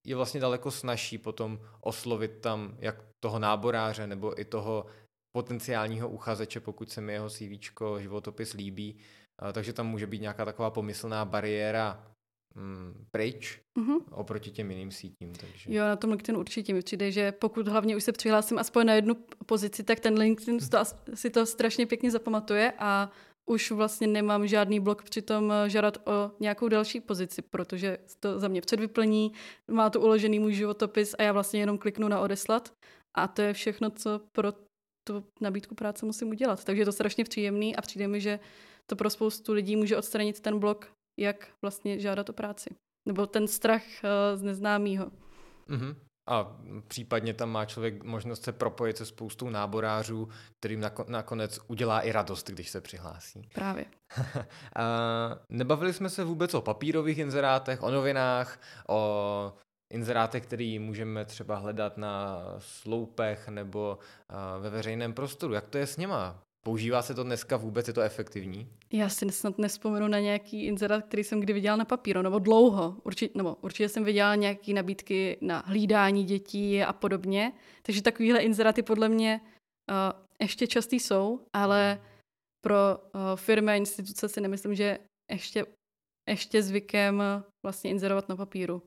je 0.07 0.16
vlastně 0.16 0.40
daleko 0.40 0.70
snažší 0.70 1.18
potom 1.18 1.61
oslovit 1.81 2.40
tam 2.40 2.76
jak 2.79 2.96
toho 3.20 3.38
náboráře 3.38 4.07
nebo 4.07 4.40
i 4.40 4.44
toho 4.44 4.87
potenciálního 5.32 6.08
uchazeče, 6.08 6.60
pokud 6.60 6.90
se 6.90 7.00
mi 7.00 7.12
jeho 7.12 7.30
CV, 7.30 7.42
životopis 7.98 8.52
líbí, 8.52 8.96
takže 9.52 9.72
tam 9.72 9.86
může 9.86 10.06
být 10.06 10.20
nějaká 10.20 10.44
taková 10.44 10.70
pomyslná 10.70 11.24
bariéra 11.24 12.06
mm, 12.54 13.06
pryč 13.10 13.60
mm-hmm. 13.78 14.00
oproti 14.10 14.50
těm 14.50 14.70
jiným 14.70 14.90
sítím. 14.90 15.32
Takže. 15.32 15.74
Jo, 15.74 15.84
na 15.84 15.96
tom 15.96 16.10
LinkedIn 16.10 16.36
určitě 16.36 16.74
mi 16.74 16.82
přijde, 16.82 17.12
že 17.12 17.32
pokud 17.32 17.68
hlavně 17.68 17.96
už 17.96 18.04
se 18.04 18.12
přihlásím 18.12 18.58
aspoň 18.58 18.86
na 18.86 18.94
jednu 18.94 19.14
pozici, 19.46 19.82
tak 19.82 20.00
ten 20.00 20.18
LinkedIn 20.18 20.58
to, 20.58 20.78
si 21.14 21.30
to 21.30 21.46
strašně 21.46 21.86
pěkně 21.86 22.10
zapamatuje 22.10 22.72
a 22.78 23.10
už 23.50 23.70
vlastně 23.70 24.06
nemám 24.06 24.46
žádný 24.46 24.80
blok 24.80 25.02
přitom 25.02 25.52
eh, 25.52 25.70
žádat 25.70 26.08
o 26.08 26.30
nějakou 26.40 26.68
další 26.68 27.00
pozici, 27.00 27.42
protože 27.42 27.98
to 28.20 28.38
za 28.38 28.48
mě 28.48 28.60
předvyplní, 28.60 29.32
má 29.70 29.90
to 29.90 30.00
uložený 30.00 30.38
můj 30.38 30.52
životopis 30.52 31.14
a 31.18 31.22
já 31.22 31.32
vlastně 31.32 31.60
jenom 31.60 31.78
kliknu 31.78 32.08
na 32.08 32.20
odeslat 32.20 32.72
a 33.16 33.28
to 33.28 33.42
je 33.42 33.52
všechno, 33.52 33.90
co 33.90 34.20
pro 34.32 34.52
tu 35.12 35.24
nabídku 35.40 35.74
práce 35.74 36.06
musím 36.06 36.28
udělat. 36.28 36.64
Takže 36.64 36.82
je 36.82 36.86
to 36.86 36.92
strašně 36.92 37.24
příjemný 37.24 37.76
a 37.76 37.82
přijde 37.82 38.08
mi, 38.08 38.20
že 38.20 38.38
to 38.86 38.96
pro 38.96 39.10
spoustu 39.10 39.52
lidí 39.52 39.76
může 39.76 39.96
odstranit 39.96 40.40
ten 40.40 40.58
blok, 40.58 40.92
jak 41.20 41.48
vlastně 41.62 42.00
žádat 42.00 42.28
o 42.30 42.32
práci. 42.32 42.70
Nebo 43.08 43.26
ten 43.26 43.48
strach 43.48 43.82
uh, 43.82 44.38
z 44.38 44.42
neznámého. 44.42 45.06
Mm-hmm. 45.68 45.96
A 46.28 46.56
případně 46.88 47.34
tam 47.34 47.50
má 47.50 47.64
člověk 47.64 48.04
možnost 48.04 48.42
se 48.42 48.52
propojit 48.52 48.96
se 48.96 49.06
spoustou 49.06 49.50
náborářů, 49.50 50.28
kterým 50.60 50.84
nakonec 51.08 51.60
udělá 51.66 52.00
i 52.00 52.12
radost, 52.12 52.50
když 52.50 52.70
se 52.70 52.80
přihlásí. 52.80 53.48
Právě. 53.54 53.86
a 54.76 54.84
nebavili 55.48 55.92
jsme 55.92 56.08
se 56.08 56.24
vůbec 56.24 56.54
o 56.54 56.60
papírových 56.60 57.18
inzerátech, 57.18 57.82
o 57.82 57.90
novinách, 57.90 58.60
o 58.88 59.52
inzerátech, 59.90 60.42
který 60.42 60.79
můžeme 60.79 61.24
třeba 61.24 61.57
hledat 61.57 61.96
na 61.96 62.44
sloupech 62.59 63.48
nebo 63.48 63.98
ve 64.61 64.70
veřejném 64.70 65.12
prostoru. 65.12 65.55
Jak 65.55 65.68
to 65.68 65.79
je 65.79 65.87
s 65.87 65.96
něma? 65.96 66.42
Používá 66.64 67.03
se 67.03 67.14
to 67.14 67.24
dneska 67.24 67.57
vůbec? 67.57 67.88
Je 67.88 67.94
to 67.94 68.00
efektivní? 68.00 68.68
Já 68.92 69.09
si 69.09 69.33
snad 69.33 69.59
nespomenu 69.59 70.09
na 70.09 70.18
nějaký 70.18 70.64
inzerát, 70.64 71.05
který 71.05 71.24
jsem 71.24 71.40
kdy 71.40 71.53
viděla 71.53 71.76
na 71.76 71.85
papíru, 71.85 72.22
nebo 72.22 72.38
dlouho. 72.38 72.96
Určitě, 73.03 73.38
nebo 73.38 73.57
určitě 73.61 73.88
jsem 73.88 74.05
viděla 74.05 74.35
nějaké 74.35 74.72
nabídky 74.72 75.38
na 75.40 75.62
hlídání 75.66 76.24
dětí 76.24 76.83
a 76.83 76.92
podobně. 76.92 77.53
Takže 77.83 78.03
takovéhle 78.03 78.40
inzeráty 78.40 78.83
podle 78.83 79.09
mě 79.09 79.40
uh, 79.40 80.20
ještě 80.40 80.66
častý 80.66 81.00
jsou, 81.00 81.40
ale 81.53 82.03
pro 82.64 82.76
uh, 82.76 83.20
firmy 83.37 83.72
a 83.72 83.74
instituce 83.74 84.29
si 84.29 84.40
nemyslím, 84.40 84.74
že 84.74 84.98
ještě, 85.31 85.66
ještě 86.29 86.62
zvykem 86.62 87.22
vlastně 87.66 87.90
inzerovat 87.90 88.29
na 88.29 88.37
papíru. 88.37 88.83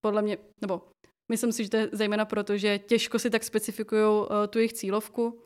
Podle 0.00 0.22
mě, 0.22 0.38
nebo 0.60 0.88
myslím 1.32 1.52
si, 1.52 1.64
že 1.64 1.70
to 1.70 1.76
je 1.76 1.88
zejména 1.92 2.24
proto, 2.24 2.56
že 2.56 2.78
těžko 2.78 3.18
si 3.18 3.30
tak 3.30 3.44
specifikují 3.44 4.02
uh, 4.02 4.26
tu 4.50 4.58
jejich 4.58 4.72
cílovku, 4.72 5.42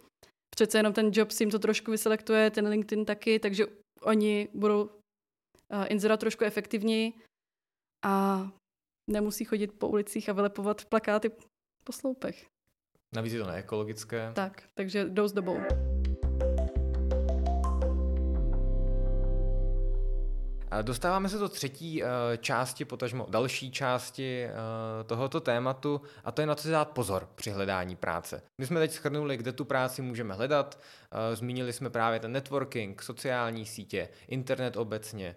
přece 0.54 0.78
jenom 0.78 0.92
ten 0.92 1.10
job 1.12 1.30
si 1.30 1.42
jim 1.42 1.50
to 1.50 1.58
trošku 1.58 1.90
vyselektuje, 1.90 2.50
ten 2.50 2.68
LinkedIn 2.68 3.04
taky, 3.04 3.38
takže 3.38 3.66
oni 4.02 4.48
budou 4.54 4.84
uh, 4.84 4.90
inzerovat 5.88 6.20
trošku 6.20 6.44
efektivněji 6.44 7.12
a 8.04 8.48
nemusí 9.10 9.44
chodit 9.44 9.72
po 9.78 9.88
ulicích 9.88 10.28
a 10.28 10.32
vylepovat 10.32 10.84
plakáty 10.84 11.30
po 11.84 11.92
sloupech. 11.92 12.46
Navíc 13.14 13.32
je 13.32 13.40
to 13.40 13.46
neekologické. 13.46 14.32
Tak, 14.34 14.62
takže 14.74 15.04
jdou 15.04 15.28
s 15.28 15.32
dobou. 15.32 15.56
Dostáváme 20.82 21.28
se 21.28 21.38
do 21.38 21.48
třetí 21.48 22.02
uh, 22.02 22.08
části, 22.40 22.84
potažmo 22.84 23.26
další 23.30 23.70
části 23.70 24.46
uh, 24.46 25.06
tohoto 25.06 25.40
tématu 25.40 26.00
a 26.24 26.32
to 26.32 26.40
je 26.40 26.46
na 26.46 26.54
co 26.54 26.62
si 26.62 26.70
dát 26.70 26.90
pozor 26.90 27.28
při 27.34 27.50
hledání 27.50 27.96
práce. 27.96 28.42
My 28.60 28.66
jsme 28.66 28.80
teď 28.80 28.92
schrnuli, 28.92 29.36
kde 29.36 29.52
tu 29.52 29.64
práci 29.64 30.02
můžeme 30.02 30.34
hledat, 30.34 30.80
uh, 30.80 31.36
zmínili 31.36 31.72
jsme 31.72 31.90
právě 31.90 32.20
ten 32.20 32.32
networking, 32.32 33.02
sociální 33.02 33.66
sítě, 33.66 34.08
internet 34.28 34.76
obecně 34.76 35.36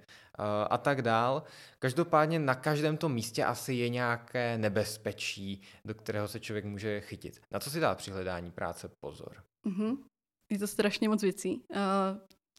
a 0.70 0.78
tak 0.78 1.02
dál. 1.02 1.44
Každopádně 1.80 2.40
na 2.40 2.56
každém 2.56 2.98
tom 2.98 3.14
místě 3.14 3.46
asi 3.46 3.74
je 3.74 3.90
nějaké 3.90 4.58
nebezpečí, 4.58 5.62
do 5.86 5.94
kterého 5.94 6.28
se 6.28 6.40
člověk 6.40 6.66
může 6.66 7.02
chytit. 7.02 7.42
Na 7.52 7.60
co 7.60 7.70
si 7.70 7.80
dát 7.80 7.98
při 7.98 8.12
hledání 8.12 8.52
práce 8.52 8.90
pozor? 9.00 9.44
Mm-hmm. 9.66 9.98
Je 10.52 10.60
to 10.60 10.68
strašně 10.68 11.10
moc 11.10 11.22
věcí. 11.22 11.62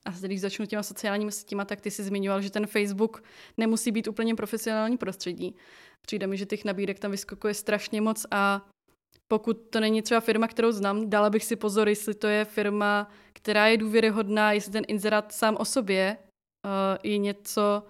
Uh, 0.09 0.15
a 0.15 0.27
když 0.27 0.41
začnu 0.41 0.67
těma 0.67 0.83
sociálními 0.83 1.33
sítěma, 1.33 1.65
tak 1.65 1.81
ty 1.81 1.91
si 1.91 2.03
zmiňoval, 2.03 2.43
že 2.43 2.51
ten 2.51 2.67
Facebook 2.67 3.23
nemusí 3.57 3.93
být 3.93 4.09
úplně 4.09 4.35
profesionální 4.35 4.97
prostředí. 4.97 5.57
Přijde 6.07 6.27
mi, 6.27 6.37
že 6.37 6.47
těch 6.47 6.65
nabídek 6.65 6.99
tam 6.99 7.11
vyskakuje 7.11 7.55
strašně 7.55 8.01
moc 8.01 8.27
a 8.31 8.69
pokud 9.29 9.55
to 9.71 9.81
není 9.81 10.03
třeba 10.03 10.21
firma, 10.21 10.49
kterou 10.49 10.73
znám, 10.73 11.11
dala 11.11 11.31
bych 11.31 11.45
si 11.45 11.57
pozor, 11.57 11.89
jestli 11.89 12.15
to 12.15 12.27
je 12.27 12.45
firma, 12.45 13.11
která 13.33 13.67
je 13.67 13.77
důvěryhodná, 13.77 14.53
jestli 14.53 14.73
ten 14.73 14.85
inzerát 14.89 15.33
sám 15.33 15.57
o 15.57 15.65
sobě 15.65 16.19
uh, 16.19 16.99
je 17.03 17.19
něco, 17.19 17.83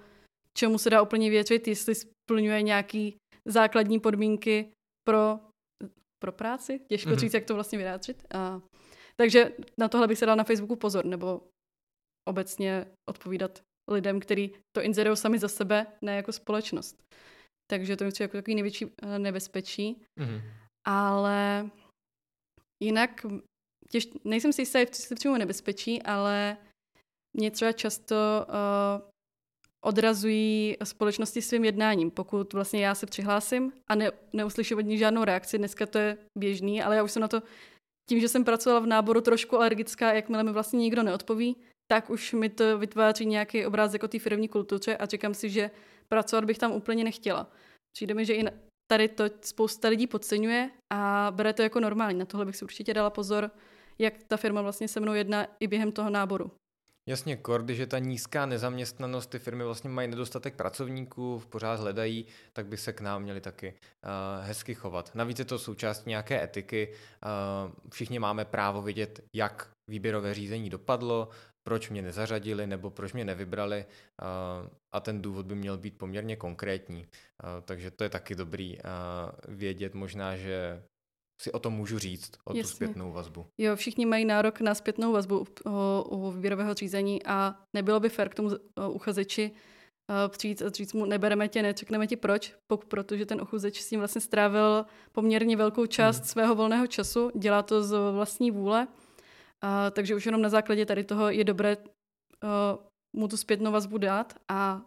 čemu 0.59 0.79
se 0.79 0.91
dá 0.91 1.03
úplně 1.03 1.31
věřit, 1.31 1.69
jestli 1.69 1.95
splňuje 1.95 2.63
nějaký 2.63 3.17
základní 3.45 4.01
podmínky 4.01 4.73
pro, 5.09 5.41
pro 6.19 6.33
práci. 6.33 6.81
Těžko 6.89 7.11
mm-hmm. 7.11 7.19
říct, 7.19 7.35
jak 7.35 7.45
to 7.45 7.55
vlastně 7.55 7.79
vyjádřit. 7.79 8.27
A, 8.35 8.61
takže 9.17 9.53
na 9.79 9.89
tohle 9.89 10.07
bych 10.09 10.19
se 10.19 10.27
dal 10.27 10.37
na 10.37 10.45
Facebooku 10.45 10.77
pozor, 10.77 11.05
nebo 11.05 11.43
obecně 12.29 12.87
odpovídat 13.09 13.61
lidem, 13.91 14.21
kteří 14.21 14.51
to 14.77 14.83
inzerují 14.83 15.17
sami 15.17 15.39
za 15.39 15.49
sebe, 15.49 15.87
ne 16.03 16.17
jako 16.17 16.33
společnost. 16.33 17.03
Takže 17.71 17.97
to 17.97 18.05
je 18.05 18.13
jako 18.21 18.37
takový 18.37 18.55
největší 18.55 18.87
eh, 19.03 19.19
nebezpečí. 19.19 20.03
Mm-hmm. 20.21 20.41
Ale 20.87 21.71
jinak 22.83 23.27
těž, 23.91 24.09
nejsem 24.25 24.53
si 24.53 24.63
jistá, 24.63 24.79
jestli 24.79 25.17
přímo 25.17 25.39
nebezpečí, 25.39 26.03
ale 26.03 26.57
mě 27.37 27.51
třeba 27.51 27.73
často 27.73 28.17
uh, 28.49 29.09
odrazují 29.85 30.77
společnosti 30.85 31.43
svým 31.43 31.65
jednáním. 31.65 32.11
Pokud 32.11 32.53
vlastně 32.53 32.87
já 32.87 32.95
se 32.95 33.07
přihlásím 33.07 33.73
a 33.91 33.95
ne, 33.95 34.11
neuslyším 34.33 34.79
od 34.79 34.81
nich 34.81 34.99
žádnou 34.99 35.25
reakci, 35.25 35.59
dneska 35.59 35.87
to 35.87 35.99
je 35.99 36.19
běžný, 36.39 36.83
ale 36.83 36.97
já 36.97 37.03
už 37.03 37.13
jsem 37.13 37.23
na 37.23 37.29
to 37.29 37.43
tím, 38.09 38.21
že 38.21 38.29
jsem 38.29 38.45
pracovala 38.45 38.81
v 38.81 38.87
náboru 38.87 39.21
trošku 39.21 39.57
alergická, 39.57 40.13
jakmile 40.13 40.43
mi 40.43 40.53
vlastně 40.53 40.79
nikdo 40.79 41.03
neodpoví, 41.03 41.57
tak 41.93 42.11
už 42.11 42.33
mi 42.33 42.49
to 42.49 42.79
vytváří 42.79 43.27
nějaký 43.27 43.67
obrázek 43.67 44.03
o 44.03 44.09
té 44.09 44.19
firmní 44.19 44.49
kultuře 44.49 44.97
a 44.97 45.07
říkám 45.07 45.35
si, 45.35 45.51
že 45.51 45.71
pracovat 46.09 46.45
bych 46.45 46.59
tam 46.59 46.73
úplně 46.73 47.05
nechtěla. 47.05 47.51
Přijde 47.97 48.15
mi, 48.15 48.25
že 48.25 48.35
i 48.35 48.45
tady 48.91 49.09
to 49.09 49.25
spousta 49.41 49.89
lidí 49.89 50.07
podceňuje 50.07 50.71
a 50.93 51.31
bere 51.31 51.53
to 51.53 51.63
jako 51.63 51.81
normální. 51.81 52.19
Na 52.19 52.25
tohle 52.25 52.47
bych 52.47 52.57
si 52.57 52.65
určitě 52.65 52.95
dala 52.95 53.11
pozor, 53.11 53.51
jak 53.99 54.15
ta 54.29 54.37
firma 54.37 54.63
vlastně 54.63 54.89
se 54.89 55.01
mnou 55.01 55.15
jedná 55.15 55.47
i 55.61 55.67
během 55.67 55.93
toho 55.93 56.11
náboru. 56.11 56.51
Jasně, 57.09 57.37
kor, 57.37 57.63
když 57.63 57.79
je 57.79 57.87
ta 57.87 57.99
nízká 57.99 58.47
nezaměstnanost, 58.47 59.27
ty 59.27 59.39
firmy 59.39 59.65
vlastně 59.65 59.91
mají 59.91 60.09
nedostatek 60.09 60.55
pracovníků, 60.55 61.43
pořád 61.49 61.81
hledají, 61.81 62.27
tak 62.53 62.67
by 62.67 62.77
se 62.77 62.93
k 62.93 63.01
nám 63.01 63.23
měli 63.23 63.41
taky 63.41 63.75
uh, 63.75 64.45
hezky 64.45 64.75
chovat. 64.75 65.11
Navíc 65.15 65.39
je 65.39 65.45
to 65.45 65.59
součást 65.59 66.07
nějaké 66.07 66.45
etiky. 66.45 66.93
Uh, 66.93 67.73
všichni 67.91 68.19
máme 68.19 68.45
právo 68.45 68.83
vidět, 68.83 69.21
jak 69.35 69.71
výběrové 69.91 70.35
řízení 70.35 70.71
dopadlo, 70.71 71.29
proč 71.67 71.91
mě 71.91 72.03
nezařadili 72.03 72.67
nebo 72.67 72.91
proč 72.91 73.13
mě 73.13 73.25
nevybrali 73.25 73.87
a 74.93 75.01
ten 75.01 75.23
důvod 75.23 75.47
by 75.47 75.55
měl 75.55 75.79
být 75.79 75.99
poměrně 75.99 76.37
konkrétní. 76.37 77.07
Takže 77.65 77.91
to 77.91 78.05
je 78.05 78.11
taky 78.11 78.35
dobrý 78.35 78.79
vědět 79.49 79.95
možná, 79.95 80.37
že 80.37 80.83
si 81.43 81.53
o 81.53 81.59
tom 81.59 81.75
můžu 81.75 81.99
říct, 81.99 82.31
o 82.45 82.51
Jasně. 82.51 82.63
tu 82.63 82.69
zpětnou 82.69 83.13
vazbu. 83.13 83.47
Jo, 83.59 83.77
všichni 83.77 84.07
mají 84.07 84.25
nárok 84.25 84.61
na 84.61 84.75
zpětnou 84.75 85.13
vazbu 85.13 85.47
u, 86.11 86.31
výběrového 86.31 86.75
řízení 86.75 87.27
a 87.27 87.55
nebylo 87.77 88.01
by 88.01 88.09
fér 88.09 88.29
k 88.29 88.35
tomu 88.35 88.51
uchazeči 88.91 89.51
přijít 90.29 90.63
a 90.63 90.71
říct 90.71 90.93
mu, 90.93 91.05
nebereme 91.05 91.49
tě, 91.49 91.63
nečekneme 91.63 92.07
ti 92.07 92.17
proč, 92.17 92.55
protože 92.89 93.27
ten 93.27 93.43
uchazeč 93.43 93.81
s 93.81 93.89
tím 93.89 93.99
vlastně 93.99 94.21
strávil 94.21 94.85
poměrně 95.13 95.57
velkou 95.57 95.87
část 95.87 96.17
hmm. 96.17 96.27
svého 96.27 96.55
volného 96.55 96.87
času, 96.87 97.31
dělá 97.35 97.63
to 97.63 97.83
z 97.83 97.97
vlastní 98.13 98.51
vůle, 98.51 98.89
a, 99.63 99.91
takže 99.91 100.15
už 100.15 100.27
jenom 100.27 100.43
na 100.43 100.49
základě 100.49 100.87
tady 100.87 101.05
toho 101.05 101.31
je 101.31 101.45
dobré 101.45 101.77
uh, 101.77 102.85
mu 103.17 103.29
tu 103.29 103.37
zpětnou 103.37 103.73
vazbu 103.73 103.99
dát 103.99 104.35
a 104.49 104.83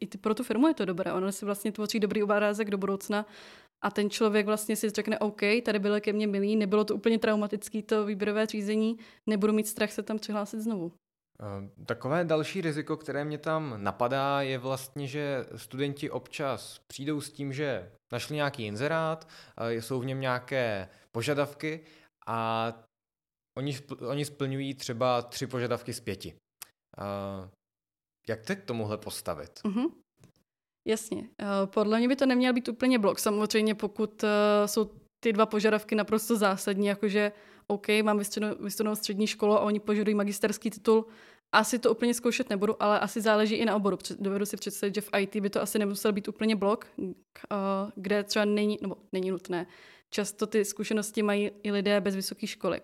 i 0.00 0.06
ty, 0.06 0.18
pro 0.18 0.34
tu 0.34 0.44
firmu 0.44 0.68
je 0.68 0.74
to 0.74 0.84
dobré. 0.84 1.12
Ono 1.12 1.32
si 1.32 1.44
vlastně 1.44 1.72
tvoří 1.72 2.00
dobrý 2.00 2.22
obrázek 2.22 2.70
do 2.70 2.78
budoucna 2.78 3.26
a 3.84 3.90
ten 3.90 4.10
člověk 4.10 4.46
vlastně 4.46 4.76
si 4.76 4.90
řekne, 4.90 5.18
OK, 5.18 5.40
tady 5.64 5.78
bylo 5.78 6.00
ke 6.00 6.12
mně 6.12 6.26
milý, 6.26 6.56
nebylo 6.56 6.84
to 6.84 6.94
úplně 6.94 7.18
traumatický 7.18 7.82
to 7.82 8.06
výběrové 8.06 8.46
řízení, 8.46 8.98
nebudu 9.26 9.52
mít 9.52 9.66
strach 9.66 9.92
se 9.92 10.02
tam 10.02 10.18
přihlásit 10.18 10.60
znovu. 10.60 10.92
Eh, 11.42 11.84
takové 11.86 12.24
další 12.24 12.60
riziko, 12.60 12.96
které 12.96 13.24
mě 13.24 13.38
tam 13.38 13.74
napadá, 13.76 14.42
je 14.42 14.58
vlastně, 14.58 15.06
že 15.06 15.46
studenti 15.56 16.10
občas 16.10 16.80
přijdou 16.86 17.20
s 17.20 17.30
tím, 17.30 17.52
že 17.52 17.92
našli 18.12 18.36
nějaký 18.36 18.66
inzerát, 18.66 19.28
eh, 19.58 19.72
jsou 19.74 20.00
v 20.00 20.06
něm 20.06 20.20
nějaké 20.20 20.88
požadavky 21.12 21.80
a 22.26 22.72
oni, 23.56 23.78
oni 24.08 24.24
splňují 24.24 24.74
třeba 24.74 25.22
tři 25.22 25.46
požadavky 25.46 25.92
z 25.92 26.00
pěti. 26.00 26.34
Uh, 26.98 27.48
jak 28.28 28.42
te 28.42 28.56
k 28.56 28.64
tomuhle 28.64 28.98
postavit? 28.98 29.60
Uh-huh. 29.64 29.92
Jasně. 30.88 31.28
Podle 31.64 31.98
mě 31.98 32.08
by 32.08 32.16
to 32.16 32.26
neměl 32.26 32.52
být 32.52 32.68
úplně 32.68 32.98
blok. 32.98 33.18
Samozřejmě 33.18 33.74
pokud 33.74 34.22
uh, 34.22 34.28
jsou 34.66 34.90
ty 35.20 35.32
dva 35.32 35.46
požadavky 35.46 35.94
naprosto 35.94 36.36
zásadní, 36.36 36.86
jakože 36.86 37.32
OK, 37.66 37.86
mám 38.02 38.18
vystudovanou 38.18 38.96
střední 38.96 39.26
školu 39.26 39.52
a 39.52 39.60
oni 39.60 39.80
požadují 39.80 40.14
magisterský 40.14 40.70
titul, 40.70 41.06
asi 41.54 41.78
to 41.78 41.90
úplně 41.90 42.14
zkoušet 42.14 42.50
nebudu, 42.50 42.82
ale 42.82 43.00
asi 43.00 43.20
záleží 43.20 43.54
i 43.54 43.64
na 43.64 43.76
oboru. 43.76 43.98
Dovedu 44.18 44.46
si 44.46 44.56
představit, 44.56 44.94
že 44.94 45.00
v 45.00 45.10
IT 45.18 45.36
by 45.36 45.50
to 45.50 45.62
asi 45.62 45.78
nemusel 45.78 46.12
být 46.12 46.28
úplně 46.28 46.56
blok, 46.56 46.86
kde 47.94 48.24
třeba 48.24 48.44
není, 48.44 48.78
nebo 48.82 48.96
není 49.12 49.30
nutné. 49.30 49.66
Často 50.10 50.46
ty 50.46 50.64
zkušenosti 50.64 51.22
mají 51.22 51.50
i 51.62 51.72
lidé 51.72 52.00
bez 52.00 52.14
vysoké 52.16 52.46
školy. 52.46 52.80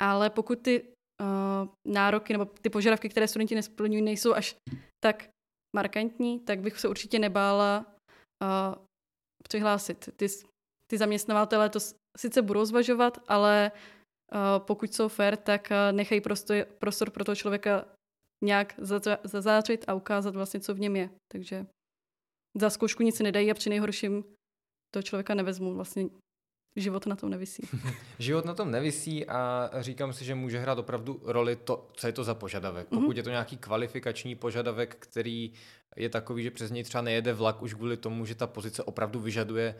Ale 0.00 0.30
pokud 0.30 0.62
ty 0.62 0.82
uh, 0.82 1.68
nároky 1.88 2.32
nebo 2.32 2.44
ty 2.44 2.70
požadavky, 2.70 3.08
které 3.08 3.28
studenti 3.28 3.54
nesplňují, 3.54 4.02
nejsou 4.02 4.34
až 4.34 4.56
tak 5.04 5.28
markantní, 5.76 6.40
tak 6.40 6.60
bych 6.60 6.80
se 6.80 6.88
určitě 6.88 7.18
nebála 7.18 7.86
uh, 8.42 8.84
přihlásit. 9.42 10.08
Ty, 10.16 10.26
ty 10.90 10.98
zaměstnavatele 10.98 11.68
to 11.68 11.78
sice 12.18 12.42
budou 12.42 12.64
zvažovat, 12.64 13.18
ale 13.28 13.72
uh, 13.72 14.64
pokud 14.66 14.94
jsou 14.94 15.08
fair, 15.08 15.36
tak 15.36 15.68
uh, 15.70 15.96
nechají 15.96 16.20
prostor, 16.20 16.66
prostor 16.78 17.10
pro 17.10 17.24
toho 17.24 17.36
člověka 17.36 17.84
nějak 18.44 18.74
zazářit 19.24 19.84
a 19.88 19.94
ukázat 19.94 20.34
vlastně, 20.34 20.60
co 20.60 20.74
v 20.74 20.80
něm 20.80 20.96
je. 20.96 21.10
Takže 21.32 21.66
za 22.58 22.70
zkoušku 22.70 23.02
nic 23.02 23.20
nedají 23.20 23.50
a 23.50 23.54
při 23.54 23.70
nejhorším 23.70 24.24
toho 24.94 25.02
člověka 25.02 25.34
nevezmu 25.34 25.74
vlastně 25.74 26.08
život 26.76 27.06
na 27.06 27.16
tom 27.16 27.30
nevisí. 27.30 27.68
život 28.18 28.44
na 28.44 28.54
tom 28.54 28.70
nevisí 28.70 29.26
a 29.26 29.70
říkám 29.80 30.12
si, 30.12 30.24
že 30.24 30.34
může 30.34 30.58
hrát 30.58 30.78
opravdu 30.78 31.20
roli 31.24 31.56
to, 31.56 31.88
co 31.92 32.06
je 32.06 32.12
to 32.12 32.24
za 32.24 32.34
požadavek. 32.34 32.90
Mm-hmm. 32.90 33.00
Pokud 33.00 33.16
je 33.16 33.22
to 33.22 33.30
nějaký 33.30 33.56
kvalifikační 33.56 34.34
požadavek, 34.34 34.96
který 34.98 35.52
je 35.96 36.08
takový, 36.08 36.42
že 36.42 36.50
přes 36.50 36.70
něj 36.70 36.84
třeba 36.84 37.02
nejede 37.02 37.32
vlak 37.32 37.62
už 37.62 37.74
kvůli 37.74 37.96
tomu, 37.96 38.26
že 38.26 38.34
ta 38.34 38.46
pozice 38.46 38.82
opravdu 38.82 39.20
vyžaduje 39.20 39.74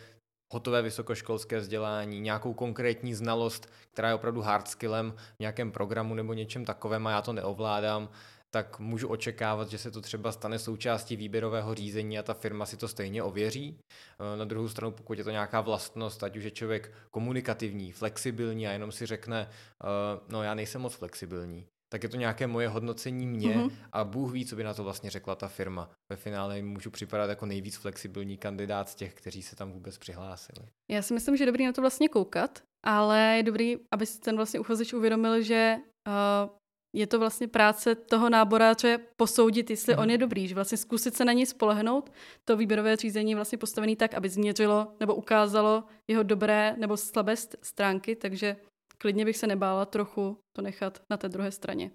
hotové 0.53 0.83
vysokoškolské 0.83 1.59
vzdělání, 1.59 2.21
nějakou 2.21 2.55
konkrétní 2.55 3.15
znalost, 3.15 3.73
která 3.93 4.09
je 4.09 4.15
opravdu 4.15 4.41
hard 4.41 4.69
skillem 4.69 5.15
v 5.37 5.41
nějakém 5.41 5.73
programu 5.73 6.15
nebo 6.15 6.33
něčem 6.33 6.65
takovém 6.65 7.07
a 7.07 7.11
já 7.11 7.23
to 7.23 7.33
neovládám, 7.33 8.09
tak 8.55 8.79
můžu 8.79 9.09
očekávat, 9.09 9.69
že 9.69 9.79
se 9.79 9.91
to 9.91 10.01
třeba 10.01 10.33
stane 10.33 10.59
součástí 10.59 11.17
výběrového 11.17 11.75
řízení 11.75 12.19
a 12.19 12.23
ta 12.23 12.35
firma 12.35 12.67
si 12.67 12.77
to 12.77 12.89
stejně 12.89 13.23
ověří. 13.23 13.79
Eh, 13.79 14.37
na 14.37 14.45
druhou 14.45 14.69
stranu, 14.69 14.93
pokud 14.93 15.19
je 15.19 15.25
to 15.25 15.31
nějaká 15.31 15.61
vlastnost, 15.61 16.23
ať 16.23 16.37
už 16.37 16.45
je 16.45 16.51
člověk 16.51 16.93
komunikativní, 17.11 17.93
flexibilní 17.93 18.69
a 18.69 18.73
jenom 18.73 18.93
si 18.93 19.07
řekne, 19.07 19.49
eh, 19.51 19.87
no 20.29 20.43
já 20.43 20.55
nejsem 20.55 20.81
moc 20.81 20.95
flexibilní, 20.95 21.67
tak 21.93 22.03
je 22.03 22.09
to 22.09 22.17
nějaké 22.17 22.47
moje 22.47 22.69
hodnocení 22.69 23.27
mě 23.27 23.49
mm-hmm. 23.49 23.73
a 23.93 24.05
Bůh 24.05 24.33
ví, 24.33 24.47
co 24.47 24.57
by 24.57 24.65
na 24.65 24.75
to 24.75 24.85
vlastně 24.85 25.11
řekla 25.11 25.35
ta 25.35 25.49
firma. 25.49 25.91
Ve 26.11 26.17
finále 26.17 26.57
jim 26.57 26.69
můžu 26.69 26.91
připadat 26.91 27.31
jako 27.31 27.47
nejvíc 27.47 27.77
flexibilní 27.77 28.37
kandidát 28.37 28.89
z 28.89 28.95
těch, 28.95 29.15
kteří 29.15 29.43
se 29.43 29.57
tam 29.57 29.73
vůbec 29.73 29.99
přihlásili. 29.99 30.69
Já 30.91 31.03
si 31.03 31.15
myslím, 31.15 31.37
že 31.37 31.43
je 31.43 31.47
dobrý 31.47 31.67
na 31.67 31.73
to 31.73 31.81
vlastně 31.81 32.09
koukat, 32.09 32.63
ale 32.85 33.35
je 33.37 33.43
dobrý, 33.43 33.77
aby 33.91 34.07
si 34.07 34.21
ten 34.21 34.37
vlastně 34.37 34.61
uchazeč 34.61 34.93
uvědomil, 34.93 35.43
že 35.43 35.77
uh, 36.09 36.51
je 36.93 37.07
to 37.07 37.19
vlastně 37.19 37.49
práce 37.49 37.95
toho 37.95 38.31
náboráře 38.31 38.99
posoudit, 39.17 39.71
jestli 39.71 39.97
on 39.97 40.11
je 40.11 40.19
dobrý, 40.19 40.49
že 40.49 40.55
vlastně 40.55 40.79
zkusit 40.79 41.17
se 41.17 41.25
na 41.25 41.33
něj 41.33 41.47
spolehnout. 41.47 42.13
To 42.45 42.57
výběrové 42.57 42.97
řízení 42.97 43.31
je 43.31 43.37
vlastně 43.37 43.59
postavené 43.59 43.97
tak, 43.97 44.15
aby 44.15 44.29
změřilo 44.29 44.95
nebo 45.01 45.15
ukázalo 45.15 45.85
jeho 46.11 46.23
dobré 46.23 46.77
nebo 46.79 46.97
slabé 46.97 47.37
stránky, 47.63 48.17
takže 48.17 48.57
klidně 48.99 49.25
bych 49.25 49.37
se 49.37 49.47
nebála 49.47 49.87
trochu 49.87 50.39
to 50.57 50.63
nechat 50.63 51.03
na 51.11 51.17
té 51.17 51.29
druhé 51.29 51.53
straně. 51.53 51.91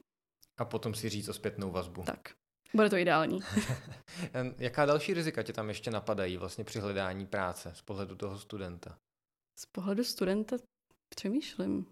A 0.57 0.65
potom 0.65 0.93
si 0.93 1.09
říct 1.09 1.27
o 1.27 1.33
zpětnou 1.33 1.71
vazbu. 1.71 2.03
Tak. 2.03 2.29
Bude 2.73 2.89
to 2.89 2.97
ideální. 2.97 3.39
Jaká 4.57 4.85
další 4.85 5.13
rizika 5.13 5.43
tě 5.43 5.53
tam 5.53 5.69
ještě 5.69 5.91
napadají 5.91 6.37
vlastně 6.37 6.63
při 6.63 6.79
hledání 6.79 7.25
práce 7.25 7.71
z 7.75 7.81
pohledu 7.81 8.15
toho 8.15 8.39
studenta? 8.39 8.97
Z 9.59 9.65
pohledu 9.65 10.03
studenta 10.03 10.55
přemýšlím. 11.15 11.85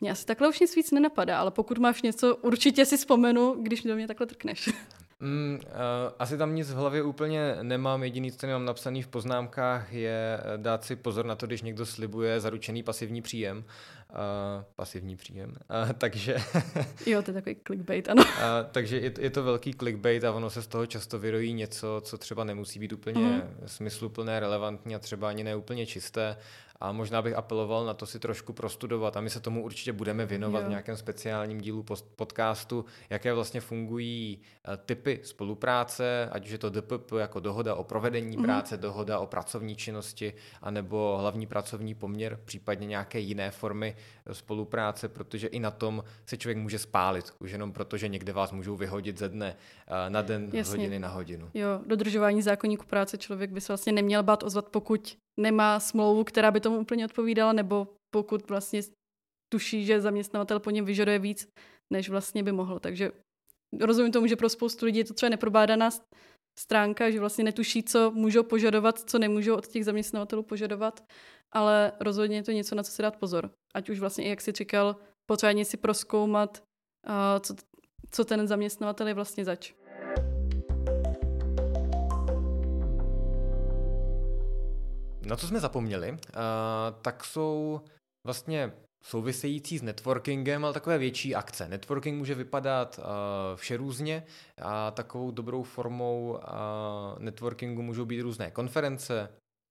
Mně 0.00 0.10
asi 0.10 0.26
takhle 0.26 0.48
už 0.48 0.60
nic 0.60 0.76
víc 0.76 0.90
nenapadá, 0.90 1.38
ale 1.38 1.50
pokud 1.50 1.78
máš 1.78 2.02
něco, 2.02 2.36
určitě 2.36 2.86
si 2.86 2.96
vzpomenu, 2.96 3.54
když 3.62 3.82
do 3.82 3.94
mě 3.94 4.06
takhle 4.06 4.26
trkneš. 4.26 4.70
Mm, 5.20 5.60
uh, 5.64 5.70
asi 6.18 6.38
tam 6.38 6.54
nic 6.54 6.70
v 6.70 6.74
hlavě 6.74 7.02
úplně 7.02 7.56
nemám. 7.62 8.02
Jediný, 8.02 8.32
co 8.32 8.46
mám 8.46 8.64
napsaný 8.64 9.02
v 9.02 9.08
poznámkách, 9.08 9.92
je 9.92 10.40
eh, 10.40 10.58
dát 10.58 10.84
si 10.84 10.96
pozor 10.96 11.26
na 11.26 11.36
to, 11.36 11.46
když 11.46 11.62
někdo 11.62 11.86
slibuje 11.86 12.40
zaručený 12.40 12.82
pasivní 12.82 13.22
příjem. 13.22 13.64
Uh, 14.10 14.64
pasivní 14.76 15.16
příjem. 15.16 15.50
Uh, 15.50 15.92
takže... 15.98 16.36
jo, 17.06 17.22
to 17.22 17.30
je 17.30 17.34
takový 17.34 17.56
clickbait, 17.66 18.08
ano. 18.08 18.22
Uh, 18.24 18.30
takže 18.72 18.98
je, 18.98 19.12
je 19.18 19.30
to 19.30 19.42
velký 19.42 19.74
clickbait 19.74 20.24
a 20.24 20.32
ono 20.32 20.50
se 20.50 20.62
z 20.62 20.66
toho 20.66 20.86
často 20.86 21.18
vyrojí 21.18 21.52
něco, 21.52 22.02
co 22.04 22.18
třeba 22.18 22.44
nemusí 22.44 22.78
být 22.78 22.92
úplně 22.92 23.20
mm. 23.20 23.42
smysluplné, 23.66 24.40
relevantní 24.40 24.94
a 24.94 24.98
třeba 24.98 25.28
ani 25.28 25.44
neúplně 25.44 25.86
čisté 25.86 26.36
a 26.80 26.92
možná 26.92 27.22
bych 27.22 27.34
apeloval 27.34 27.86
na 27.86 27.94
to 27.94 28.06
si 28.06 28.18
trošku 28.18 28.52
prostudovat 28.52 29.16
a 29.16 29.20
my 29.20 29.30
se 29.30 29.40
tomu 29.40 29.64
určitě 29.64 29.92
budeme 29.92 30.26
věnovat 30.26 30.60
jo. 30.60 30.66
v 30.66 30.68
nějakém 30.68 30.96
speciálním 30.96 31.60
dílu 31.60 31.84
podcastu, 32.16 32.84
jaké 33.10 33.34
vlastně 33.34 33.60
fungují 33.60 34.38
eh, 34.64 34.76
typy 34.76 35.20
spolupráce, 35.22 36.28
ať 36.32 36.44
už 36.44 36.50
je 36.50 36.58
to 36.58 36.70
DPP 36.70 37.12
jako 37.18 37.40
dohoda 37.40 37.74
o 37.74 37.84
provedení 37.84 38.38
mm-hmm. 38.38 38.44
práce, 38.44 38.76
dohoda 38.76 39.18
o 39.18 39.26
pracovní 39.26 39.76
činnosti, 39.76 40.34
anebo 40.62 41.16
hlavní 41.20 41.46
pracovní 41.46 41.94
poměr, 41.94 42.38
případně 42.44 42.86
nějaké 42.86 43.18
jiné 43.18 43.50
formy 43.50 43.96
eh, 44.26 44.34
spolupráce, 44.34 45.08
protože 45.08 45.46
i 45.46 45.58
na 45.58 45.70
tom 45.70 46.04
se 46.26 46.36
člověk 46.36 46.58
může 46.58 46.78
spálit, 46.78 47.24
už 47.38 47.50
jenom 47.50 47.72
proto, 47.72 47.96
že 47.96 48.08
někde 48.08 48.32
vás 48.32 48.52
můžou 48.52 48.76
vyhodit 48.76 49.18
ze 49.18 49.28
dne 49.28 49.56
eh, 49.86 50.10
na 50.10 50.22
den, 50.22 50.50
Jasně. 50.52 50.76
hodiny 50.76 50.98
na 50.98 51.08
hodinu. 51.08 51.50
Jo, 51.54 51.80
dodržování 51.86 52.42
zákonníku 52.42 52.86
práce 52.86 53.18
člověk 53.18 53.50
by 53.50 53.60
se 53.60 53.72
vlastně 53.72 53.92
neměl 53.92 54.22
bát 54.22 54.42
ozvat, 54.42 54.68
pokud 54.68 55.16
nemá 55.40 55.80
smlouvu, 55.80 56.24
která 56.24 56.50
by 56.50 56.60
tomu 56.60 56.78
úplně 56.78 57.04
odpovídala, 57.04 57.52
nebo 57.52 57.88
pokud 58.14 58.48
vlastně 58.48 58.80
tuší, 59.52 59.84
že 59.84 60.00
zaměstnavatel 60.00 60.60
po 60.60 60.70
něm 60.70 60.84
vyžaduje 60.84 61.18
víc, 61.18 61.48
než 61.92 62.08
vlastně 62.08 62.42
by 62.42 62.52
mohl. 62.52 62.78
Takže 62.78 63.12
rozumím 63.80 64.12
tomu, 64.12 64.26
že 64.26 64.36
pro 64.36 64.48
spoustu 64.48 64.86
lidí 64.86 64.98
je 64.98 65.04
to 65.04 65.14
třeba 65.14 65.30
neprobádaná 65.30 65.90
stránka, 66.58 67.10
že 67.10 67.20
vlastně 67.20 67.44
netuší, 67.44 67.82
co 67.82 68.10
můžou 68.10 68.42
požadovat, 68.42 68.98
co 69.10 69.18
nemůžou 69.18 69.54
od 69.54 69.66
těch 69.66 69.84
zaměstnavatelů 69.84 70.42
požadovat, 70.42 71.04
ale 71.54 71.92
rozhodně 72.00 72.36
je 72.36 72.42
to 72.42 72.52
něco, 72.52 72.74
na 72.74 72.82
co 72.82 72.90
si 72.90 73.02
dát 73.02 73.16
pozor. 73.16 73.50
Ať 73.74 73.90
už 73.90 74.00
vlastně, 74.00 74.28
jak 74.28 74.40
si 74.40 74.52
říkal, 74.52 74.96
potřebuje 75.30 75.64
si 75.64 75.76
proskoumat, 75.76 76.62
co, 77.40 77.54
co 78.10 78.24
ten 78.24 78.46
zaměstnavatel 78.46 79.08
je 79.08 79.14
vlastně 79.14 79.44
zač. 79.44 79.72
Na 85.26 85.36
co 85.36 85.48
jsme 85.48 85.60
zapomněli, 85.60 86.12
uh, 86.12 86.18
tak 87.02 87.24
jsou 87.24 87.80
vlastně 88.26 88.72
související 89.04 89.78
s 89.78 89.82
networkingem, 89.82 90.64
ale 90.64 90.74
takové 90.74 90.98
větší 90.98 91.34
akce. 91.34 91.68
Networking 91.68 92.18
může 92.18 92.34
vypadat 92.34 92.98
uh, 92.98 93.04
vše 93.56 93.76
různě 93.76 94.26
a 94.62 94.90
takovou 94.90 95.30
dobrou 95.30 95.62
formou 95.62 96.30
uh, 96.32 97.18
networkingu 97.18 97.82
můžou 97.82 98.04
být 98.04 98.20
různé 98.20 98.50
konference, 98.50 99.28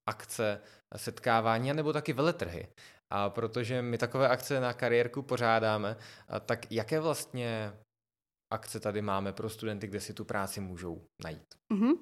akce, 0.10 0.62
setkávání 0.96 1.74
nebo 1.74 1.94
taky 1.94 2.14
veletrhy. 2.14 2.68
A 3.14 3.30
protože 3.30 3.82
my 3.82 3.98
takové 3.98 4.30
akce 4.30 4.60
na 4.60 4.74
kariérku 4.74 5.22
pořádáme, 5.22 5.98
tak 6.46 6.72
jaké 6.72 7.00
vlastně 7.00 7.74
akce 8.54 8.80
tady 8.80 9.02
máme 9.02 9.34
pro 9.34 9.50
studenty, 9.50 9.88
kde 9.88 10.02
si 10.02 10.14
tu 10.14 10.26
práci 10.26 10.62
můžou 10.62 11.02
najít? 11.24 11.56
Mm-hmm. 11.74 11.98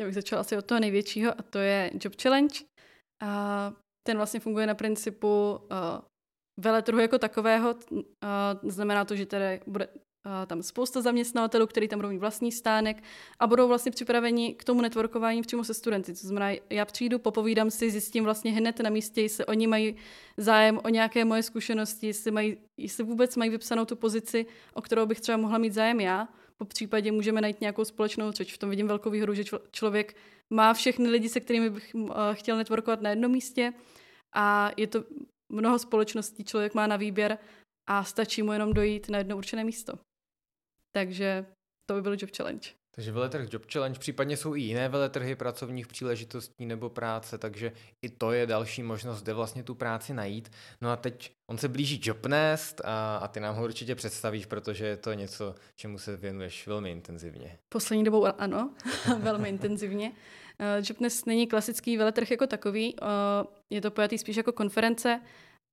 Já 0.00 0.06
bych 0.06 0.14
začala 0.14 0.40
asi 0.40 0.56
od 0.56 0.64
toho 0.64 0.80
největšího 0.80 1.32
a 1.38 1.42
to 1.42 1.58
je 1.58 1.90
Job 2.04 2.14
Challenge. 2.22 2.71
A 3.22 3.72
ten 4.06 4.16
vlastně 4.16 4.40
funguje 4.40 4.66
na 4.66 4.74
principu 4.74 5.52
uh, 5.52 5.78
veletrhu 6.60 7.00
jako 7.00 7.18
takového. 7.18 7.74
Uh, 7.90 8.02
znamená 8.62 9.04
to, 9.04 9.16
že 9.16 9.26
tady 9.26 9.60
bude 9.66 9.88
tam 10.46 10.62
spousta 10.62 11.00
zaměstnavatelů, 11.00 11.66
který 11.66 11.88
tam 11.88 11.98
budou 11.98 12.08
mít 12.08 12.18
vlastní 12.18 12.52
stánek 12.52 13.02
a 13.38 13.46
budou 13.46 13.68
vlastně 13.68 13.92
připraveni 13.92 14.54
k 14.54 14.64
tomu 14.64 14.80
networkování 14.80 15.42
přímo 15.42 15.64
se 15.64 15.74
studenty. 15.74 16.12
To 16.12 16.18
znamená, 16.18 16.50
já 16.70 16.84
přijdu, 16.84 17.18
popovídám 17.18 17.70
si, 17.70 17.90
zjistím 17.90 18.24
vlastně 18.24 18.52
hned 18.52 18.80
na 18.80 18.90
místě, 18.90 19.22
jestli 19.22 19.46
oni 19.46 19.66
mají 19.66 19.96
zájem 20.36 20.80
o 20.84 20.88
nějaké 20.88 21.24
moje 21.24 21.42
zkušenosti, 21.42 22.06
jestli, 22.06 22.30
mají, 22.30 22.56
jestli 22.80 23.04
vůbec 23.04 23.36
mají 23.36 23.50
vypsanou 23.50 23.84
tu 23.84 23.96
pozici, 23.96 24.46
o 24.74 24.82
kterou 24.82 25.06
bych 25.06 25.20
třeba 25.20 25.38
mohla 25.38 25.58
mít 25.58 25.72
zájem 25.72 26.00
já. 26.00 26.28
Po 26.56 26.64
případě 26.64 27.12
můžeme 27.12 27.40
najít 27.40 27.60
nějakou 27.60 27.84
společnou 27.84 28.32
řeč. 28.32 28.54
V 28.54 28.58
tom 28.58 28.70
vidím 28.70 28.88
velkou 28.88 29.10
výhodu, 29.10 29.34
že 29.34 29.44
člověk 29.70 30.16
má 30.52 30.74
všechny 30.74 31.08
lidi, 31.08 31.28
se 31.28 31.40
kterými 31.40 31.70
bych 31.70 31.94
chtěl 32.32 32.56
networkovat 32.56 33.00
na 33.00 33.10
jednom 33.10 33.32
místě 33.32 33.72
a 34.34 34.70
je 34.76 34.86
to 34.86 35.04
mnoho 35.52 35.78
společností, 35.78 36.44
člověk 36.44 36.74
má 36.74 36.86
na 36.86 36.96
výběr 36.96 37.38
a 37.88 38.04
stačí 38.04 38.42
mu 38.42 38.52
jenom 38.52 38.72
dojít 38.72 39.08
na 39.08 39.18
jedno 39.18 39.36
určené 39.36 39.64
místo. 39.64 39.92
Takže 40.92 41.46
to 41.86 41.94
by 41.94 42.02
byl 42.02 42.16
Job 42.18 42.30
Challenge. 42.36 42.68
Takže 42.94 43.12
veletrh 43.12 43.52
Job 43.52 43.62
Challenge, 43.72 43.98
případně 43.98 44.36
jsou 44.36 44.54
i 44.54 44.60
jiné 44.60 44.88
veletrhy 44.88 45.34
pracovních 45.36 45.86
příležitostí 45.86 46.66
nebo 46.66 46.90
práce, 46.90 47.38
takže 47.38 47.72
i 48.02 48.08
to 48.08 48.32
je 48.32 48.46
další 48.46 48.82
možnost, 48.82 49.22
kde 49.22 49.34
vlastně 49.34 49.62
tu 49.62 49.74
práci 49.74 50.14
najít. 50.14 50.50
No 50.80 50.90
a 50.90 50.96
teď 50.96 51.32
on 51.50 51.58
se 51.58 51.68
blíží 51.68 52.00
Jobnest 52.04 52.80
a, 52.84 53.16
a 53.16 53.28
ty 53.28 53.40
nám 53.40 53.54
ho 53.54 53.64
určitě 53.64 53.94
představíš, 53.94 54.46
protože 54.46 54.86
je 54.86 54.96
to 54.96 55.12
něco, 55.12 55.54
čemu 55.76 55.98
se 55.98 56.16
věnuješ 56.16 56.66
velmi 56.66 56.90
intenzivně. 56.90 57.58
Poslední 57.68 58.04
dobou 58.04 58.26
ano, 58.38 58.74
velmi 59.18 59.48
intenzivně. 59.48 60.12
Uh, 60.62 60.84
Jobnest 60.88 61.26
není 61.26 61.46
klasický 61.46 61.96
veletrh 61.96 62.30
jako 62.30 62.46
takový, 62.46 62.94
uh, 62.94 63.08
je 63.72 63.80
to 63.80 63.90
pojatý 63.90 64.18
spíš 64.18 64.36
jako 64.36 64.52
konference 64.52 65.20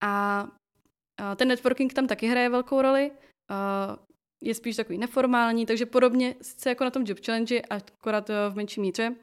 a 0.04 0.44
uh, 0.44 1.36
ten 1.36 1.48
networking 1.48 1.94
tam 1.94 2.08
taky 2.08 2.28
hraje 2.28 2.50
velkou 2.50 2.82
roli. 2.82 3.12
Uh, 3.12 4.10
je 4.44 4.56
spíš 4.56 4.76
takový 4.76 4.98
neformální, 4.98 5.66
takže 5.66 5.86
podobně 5.86 6.36
sice 6.42 6.70
jako 6.70 6.84
na 6.84 6.90
tom 6.90 7.04
Job 7.08 7.18
Challenge, 7.26 7.62
akorát 7.62 8.30
eh, 8.30 8.34
v 8.50 8.56
menší 8.56 8.82
míře. 8.82 9.16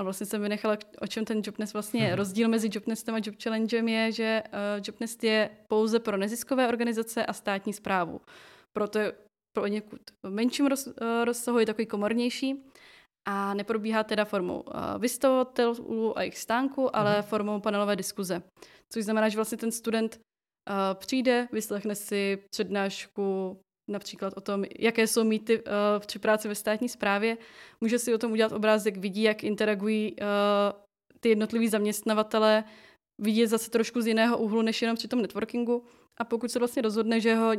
A 0.00 0.02
vlastně 0.02 0.26
jsem 0.26 0.42
vynechala, 0.42 0.76
o 1.00 1.06
čem 1.06 1.24
ten 1.24 1.42
Jobnest 1.44 1.72
vlastně 1.72 2.00
je. 2.00 2.06
Hmm. 2.06 2.16
Rozdíl 2.16 2.48
mezi 2.48 2.68
Jobnestem 2.72 3.14
a 3.14 3.18
Job 3.18 3.34
Challengem 3.42 3.88
je, 3.88 4.12
že 4.12 4.42
uh, 4.46 4.82
Jobnest 4.86 5.24
je 5.24 5.50
pouze 5.68 5.98
pro 5.98 6.16
neziskové 6.16 6.68
organizace 6.68 7.26
a 7.26 7.32
státní 7.32 7.72
zprávu. 7.72 8.20
Proto 8.72 8.98
je 8.98 9.12
pro 9.56 9.66
někud 9.66 10.00
v 10.22 10.30
menším 10.30 10.66
roz, 10.66 10.86
uh, 10.86 10.92
rozsahu 11.24 11.58
je 11.58 11.66
takový 11.66 11.86
komornější 11.86 12.64
a 13.28 13.54
neprobíhá 13.54 14.04
teda 14.04 14.24
formou 14.24 14.60
uh, 14.60 14.74
vystavovatelů 14.98 16.18
a 16.18 16.22
jejich 16.22 16.38
stánku, 16.38 16.96
ale 16.96 17.14
hmm. 17.14 17.22
formou 17.22 17.60
panelové 17.60 17.96
diskuze. 17.96 18.42
Což 18.92 19.04
znamená, 19.04 19.28
že 19.28 19.36
vlastně 19.36 19.58
ten 19.58 19.72
student 19.72 20.14
uh, 20.70 20.74
přijde, 20.94 21.48
vyslechne 21.52 21.94
si 21.94 22.38
přednášku 22.50 23.58
například 23.90 24.32
o 24.36 24.40
tom, 24.40 24.64
jaké 24.78 25.06
jsou 25.06 25.24
mýty 25.24 25.62
uh, 25.62 25.72
při 25.98 26.18
práci 26.18 26.48
ve 26.48 26.54
státní 26.54 26.88
správě. 26.88 27.36
Může 27.80 27.98
si 27.98 28.14
o 28.14 28.18
tom 28.18 28.32
udělat 28.32 28.52
obrázek, 28.52 28.96
vidí, 28.96 29.22
jak 29.22 29.44
interagují 29.44 30.12
uh, 30.12 30.26
ty 31.20 31.28
jednotliví 31.28 31.68
zaměstnavatele, 31.68 32.64
vidět 33.20 33.46
zase 33.46 33.70
trošku 33.70 34.00
z 34.00 34.06
jiného 34.06 34.38
úhlu, 34.38 34.62
než 34.62 34.82
jenom 34.82 34.96
při 34.96 35.08
tom 35.08 35.22
networkingu. 35.22 35.84
A 36.20 36.24
pokud 36.24 36.50
se 36.50 36.58
vlastně 36.58 36.82
rozhodne, 36.82 37.20
že 37.20 37.34
ho 37.34 37.52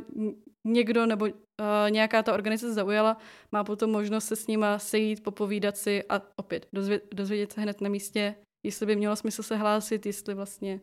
někdo 0.67 1.05
nebo 1.05 1.25
uh, 1.25 1.31
nějaká 1.89 2.23
ta 2.23 2.33
organizace 2.33 2.73
zaujala, 2.73 3.17
má 3.51 3.63
potom 3.63 3.91
možnost 3.91 4.25
se 4.25 4.35
s 4.35 4.47
nima 4.47 4.79
sejít, 4.79 5.23
popovídat 5.23 5.77
si 5.77 6.03
a 6.09 6.21
opět 6.35 6.67
dozvědět, 6.73 7.07
dozvědět 7.13 7.51
se 7.51 7.61
hned 7.61 7.81
na 7.81 7.89
místě, 7.89 8.35
jestli 8.65 8.85
by 8.85 8.95
mělo 8.95 9.15
smysl 9.15 9.43
se 9.43 9.55
hlásit, 9.55 10.05
jestli 10.05 10.33
vlastně 10.33 10.81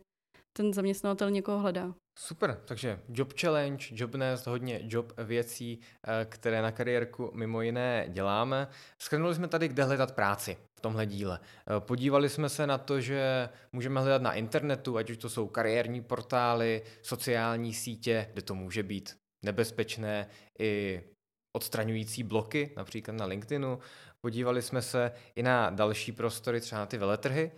ten 0.57 0.73
zaměstnavatel 0.73 1.31
někoho 1.31 1.59
hledá. 1.59 1.95
Super, 2.19 2.61
takže 2.65 3.01
Job 3.09 3.33
Challenge, 3.41 3.87
Jobnest, 3.91 4.47
hodně 4.47 4.81
job 4.83 5.13
věcí, 5.25 5.81
eh, 6.07 6.25
které 6.25 6.63
na 6.63 6.73
kariérku 6.73 7.31
mimo 7.35 7.63
jiné 7.63 8.07
děláme. 8.09 8.69
Schrnuli 9.03 9.35
jsme 9.35 9.49
tady, 9.49 9.69
kde 9.69 9.85
hledat 9.85 10.15
práci 10.15 10.57
v 10.79 10.81
tomhle 10.81 11.07
díle. 11.07 11.41
Eh, 11.43 11.81
podívali 11.81 12.29
jsme 12.29 12.49
se 12.49 12.67
na 12.67 12.79
to, 12.79 13.01
že 13.01 13.49
můžeme 13.73 14.01
hledat 14.01 14.23
na 14.23 14.33
internetu, 14.33 14.97
ať 14.97 15.11
už 15.11 15.17
to 15.17 15.29
jsou 15.29 15.49
kariérní 15.49 16.03
portály, 16.03 16.83
sociální 17.03 17.75
sítě, 17.75 18.29
kde 18.33 18.43
to 18.43 18.55
může 18.55 18.83
být 18.83 19.17
nebezpečné, 19.45 20.27
i 20.59 21.03
odstraňující 21.57 22.23
bloky, 22.23 22.71
například 22.77 23.15
na 23.15 23.25
LinkedInu. 23.25 23.79
Podívali 24.21 24.63
jsme 24.63 24.83
se 24.83 25.13
i 25.37 25.43
na 25.43 25.71
další 25.71 26.13
prostory, 26.13 26.61
třeba 26.61 26.79
na 26.79 26.87
ty 26.87 26.99
veletrhy. 26.99 27.51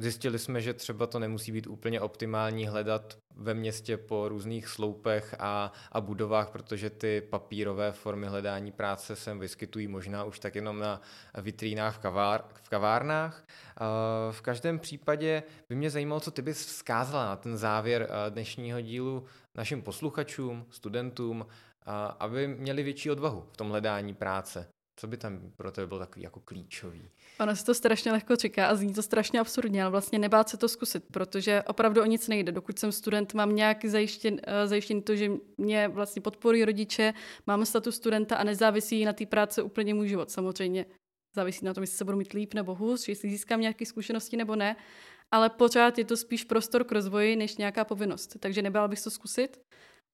Zjistili 0.00 0.38
jsme, 0.38 0.60
že 0.60 0.74
třeba 0.74 1.06
to 1.06 1.18
nemusí 1.18 1.52
být 1.52 1.66
úplně 1.66 2.00
optimální 2.00 2.66
hledat 2.66 3.18
ve 3.36 3.54
městě 3.54 3.96
po 3.96 4.28
různých 4.28 4.68
sloupech 4.68 5.34
a, 5.38 5.72
a 5.92 6.00
budovách, 6.00 6.50
protože 6.50 6.90
ty 6.90 7.20
papírové 7.30 7.92
formy 7.92 8.26
hledání 8.26 8.72
práce 8.72 9.16
se 9.16 9.34
vyskytují 9.34 9.88
možná 9.88 10.24
už 10.24 10.38
tak 10.38 10.54
jenom 10.54 10.78
na 10.78 11.00
vitrínách 11.40 11.96
v, 11.96 11.98
kavár, 11.98 12.44
v 12.62 12.68
kavárnách. 12.68 13.44
V 14.30 14.40
každém 14.40 14.78
případě 14.78 15.42
by 15.68 15.74
mě 15.74 15.90
zajímalo, 15.90 16.20
co 16.20 16.30
ty 16.30 16.42
bys 16.42 16.66
vzkázala 16.66 17.24
na 17.24 17.36
ten 17.36 17.56
závěr 17.56 18.08
dnešního 18.30 18.80
dílu 18.80 19.24
našim 19.54 19.82
posluchačům, 19.82 20.66
studentům, 20.70 21.46
aby 22.18 22.48
měli 22.48 22.82
větší 22.82 23.10
odvahu 23.10 23.46
v 23.52 23.56
tom 23.56 23.68
hledání 23.68 24.14
práce. 24.14 24.66
Co 25.00 25.06
by 25.06 25.16
tam 25.16 25.40
pro 25.56 25.72
tebe 25.72 25.86
bylo 25.86 26.00
takový 26.00 26.22
jako 26.22 26.40
klíčový? 26.40 27.10
Ono 27.40 27.56
se 27.56 27.64
to 27.64 27.74
strašně 27.74 28.12
lehko 28.12 28.36
říká 28.36 28.66
a 28.66 28.74
zní 28.74 28.94
to 28.94 29.02
strašně 29.02 29.40
absurdně, 29.40 29.82
ale 29.82 29.90
vlastně 29.90 30.18
nebát 30.18 30.48
se 30.48 30.56
to 30.56 30.68
zkusit, 30.68 31.04
protože 31.12 31.62
opravdu 31.62 32.02
o 32.02 32.04
nic 32.04 32.28
nejde. 32.28 32.52
Dokud 32.52 32.78
jsem 32.78 32.92
student, 32.92 33.34
mám 33.34 33.56
nějak 33.56 33.84
zajištěn, 33.84 34.34
uh, 34.34 34.40
zajištěn 34.64 35.02
to, 35.02 35.16
že 35.16 35.30
mě 35.58 35.88
vlastně 35.88 36.22
podporují 36.22 36.64
rodiče, 36.64 37.14
mám 37.46 37.66
status 37.66 37.96
studenta 37.96 38.36
a 38.36 38.44
nezávisí 38.44 39.04
na 39.04 39.12
té 39.12 39.26
práci 39.26 39.62
úplně 39.62 39.94
můj 39.94 40.08
život. 40.08 40.30
Samozřejmě 40.30 40.86
závisí 41.36 41.64
na 41.64 41.74
tom, 41.74 41.82
jestli 41.82 41.96
se 41.96 42.04
budu 42.04 42.18
mít 42.18 42.32
líp 42.32 42.54
nebo 42.54 42.74
hůř, 42.74 43.08
jestli 43.08 43.30
získám 43.30 43.60
nějaké 43.60 43.86
zkušenosti 43.86 44.36
nebo 44.36 44.56
ne, 44.56 44.76
ale 45.34 45.50
pořád 45.50 45.98
je 45.98 46.04
to 46.04 46.16
spíš 46.16 46.44
prostor 46.44 46.84
k 46.84 46.92
rozvoji 46.92 47.36
než 47.36 47.56
nějaká 47.56 47.84
povinnost. 47.84 48.36
Takže 48.40 48.62
nebál 48.62 48.88
bych 48.88 49.02
to 49.02 49.10
zkusit 49.10 49.60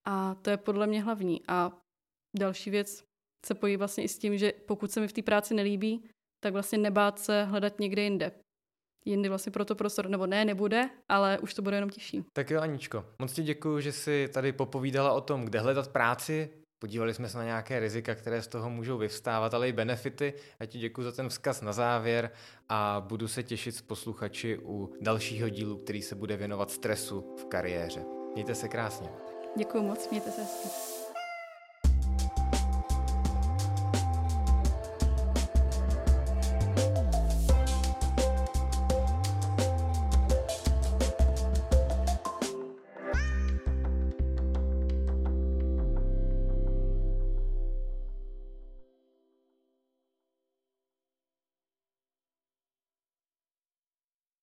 a 0.04 0.34
to 0.34 0.50
je 0.50 0.56
podle 0.56 0.86
mě 0.86 1.02
hlavní. 1.02 1.40
A 1.48 1.72
další 2.38 2.70
věc, 2.70 3.06
se 3.46 3.54
pojí 3.54 3.76
vlastně 3.76 4.04
i 4.04 4.08
s 4.08 4.18
tím, 4.18 4.38
že 4.38 4.52
pokud 4.66 4.92
se 4.92 5.00
mi 5.00 5.08
v 5.08 5.12
té 5.12 5.22
práci 5.22 5.54
nelíbí, 5.54 6.08
tak 6.40 6.52
vlastně 6.52 6.78
nebát 6.78 7.18
se 7.18 7.44
hledat 7.44 7.80
někde 7.80 8.02
jinde. 8.02 8.32
Jindy 9.04 9.28
vlastně 9.28 9.52
pro 9.52 9.64
to 9.64 9.74
prostor, 9.74 10.08
nebo 10.08 10.26
ne, 10.26 10.44
nebude, 10.44 10.90
ale 11.08 11.38
už 11.38 11.54
to 11.54 11.62
bude 11.62 11.76
jenom 11.76 11.90
těžší. 11.90 12.24
Tak 12.32 12.50
jo, 12.50 12.60
Aničko, 12.60 13.04
moc 13.18 13.32
ti 13.32 13.42
děkuji, 13.42 13.80
že 13.80 13.92
jsi 13.92 14.28
tady 14.32 14.52
popovídala 14.52 15.12
o 15.12 15.20
tom, 15.20 15.44
kde 15.44 15.60
hledat 15.60 15.88
práci. 15.88 16.50
Podívali 16.78 17.14
jsme 17.14 17.28
se 17.28 17.38
na 17.38 17.44
nějaké 17.44 17.80
rizika, 17.80 18.14
které 18.14 18.42
z 18.42 18.46
toho 18.46 18.70
můžou 18.70 18.98
vyvstávat, 18.98 19.54
ale 19.54 19.68
i 19.68 19.72
benefity. 19.72 20.34
A 20.60 20.66
ti 20.66 20.78
děkuji 20.78 21.02
za 21.02 21.12
ten 21.12 21.28
vzkaz 21.28 21.62
na 21.62 21.72
závěr 21.72 22.30
a 22.68 23.04
budu 23.08 23.28
se 23.28 23.42
těšit 23.42 23.74
s 23.74 23.82
posluchači 23.82 24.58
u 24.62 24.92
dalšího 25.00 25.48
dílu, 25.48 25.76
který 25.76 26.02
se 26.02 26.14
bude 26.14 26.36
věnovat 26.36 26.70
stresu 26.70 27.34
v 27.38 27.44
kariéře. 27.44 28.04
Mějte 28.34 28.54
se 28.54 28.68
krásně. 28.68 29.08
Děkuji 29.58 29.82
moc, 29.82 30.10
mějte 30.10 30.30
se 30.30 30.40
hezky. 30.42 31.05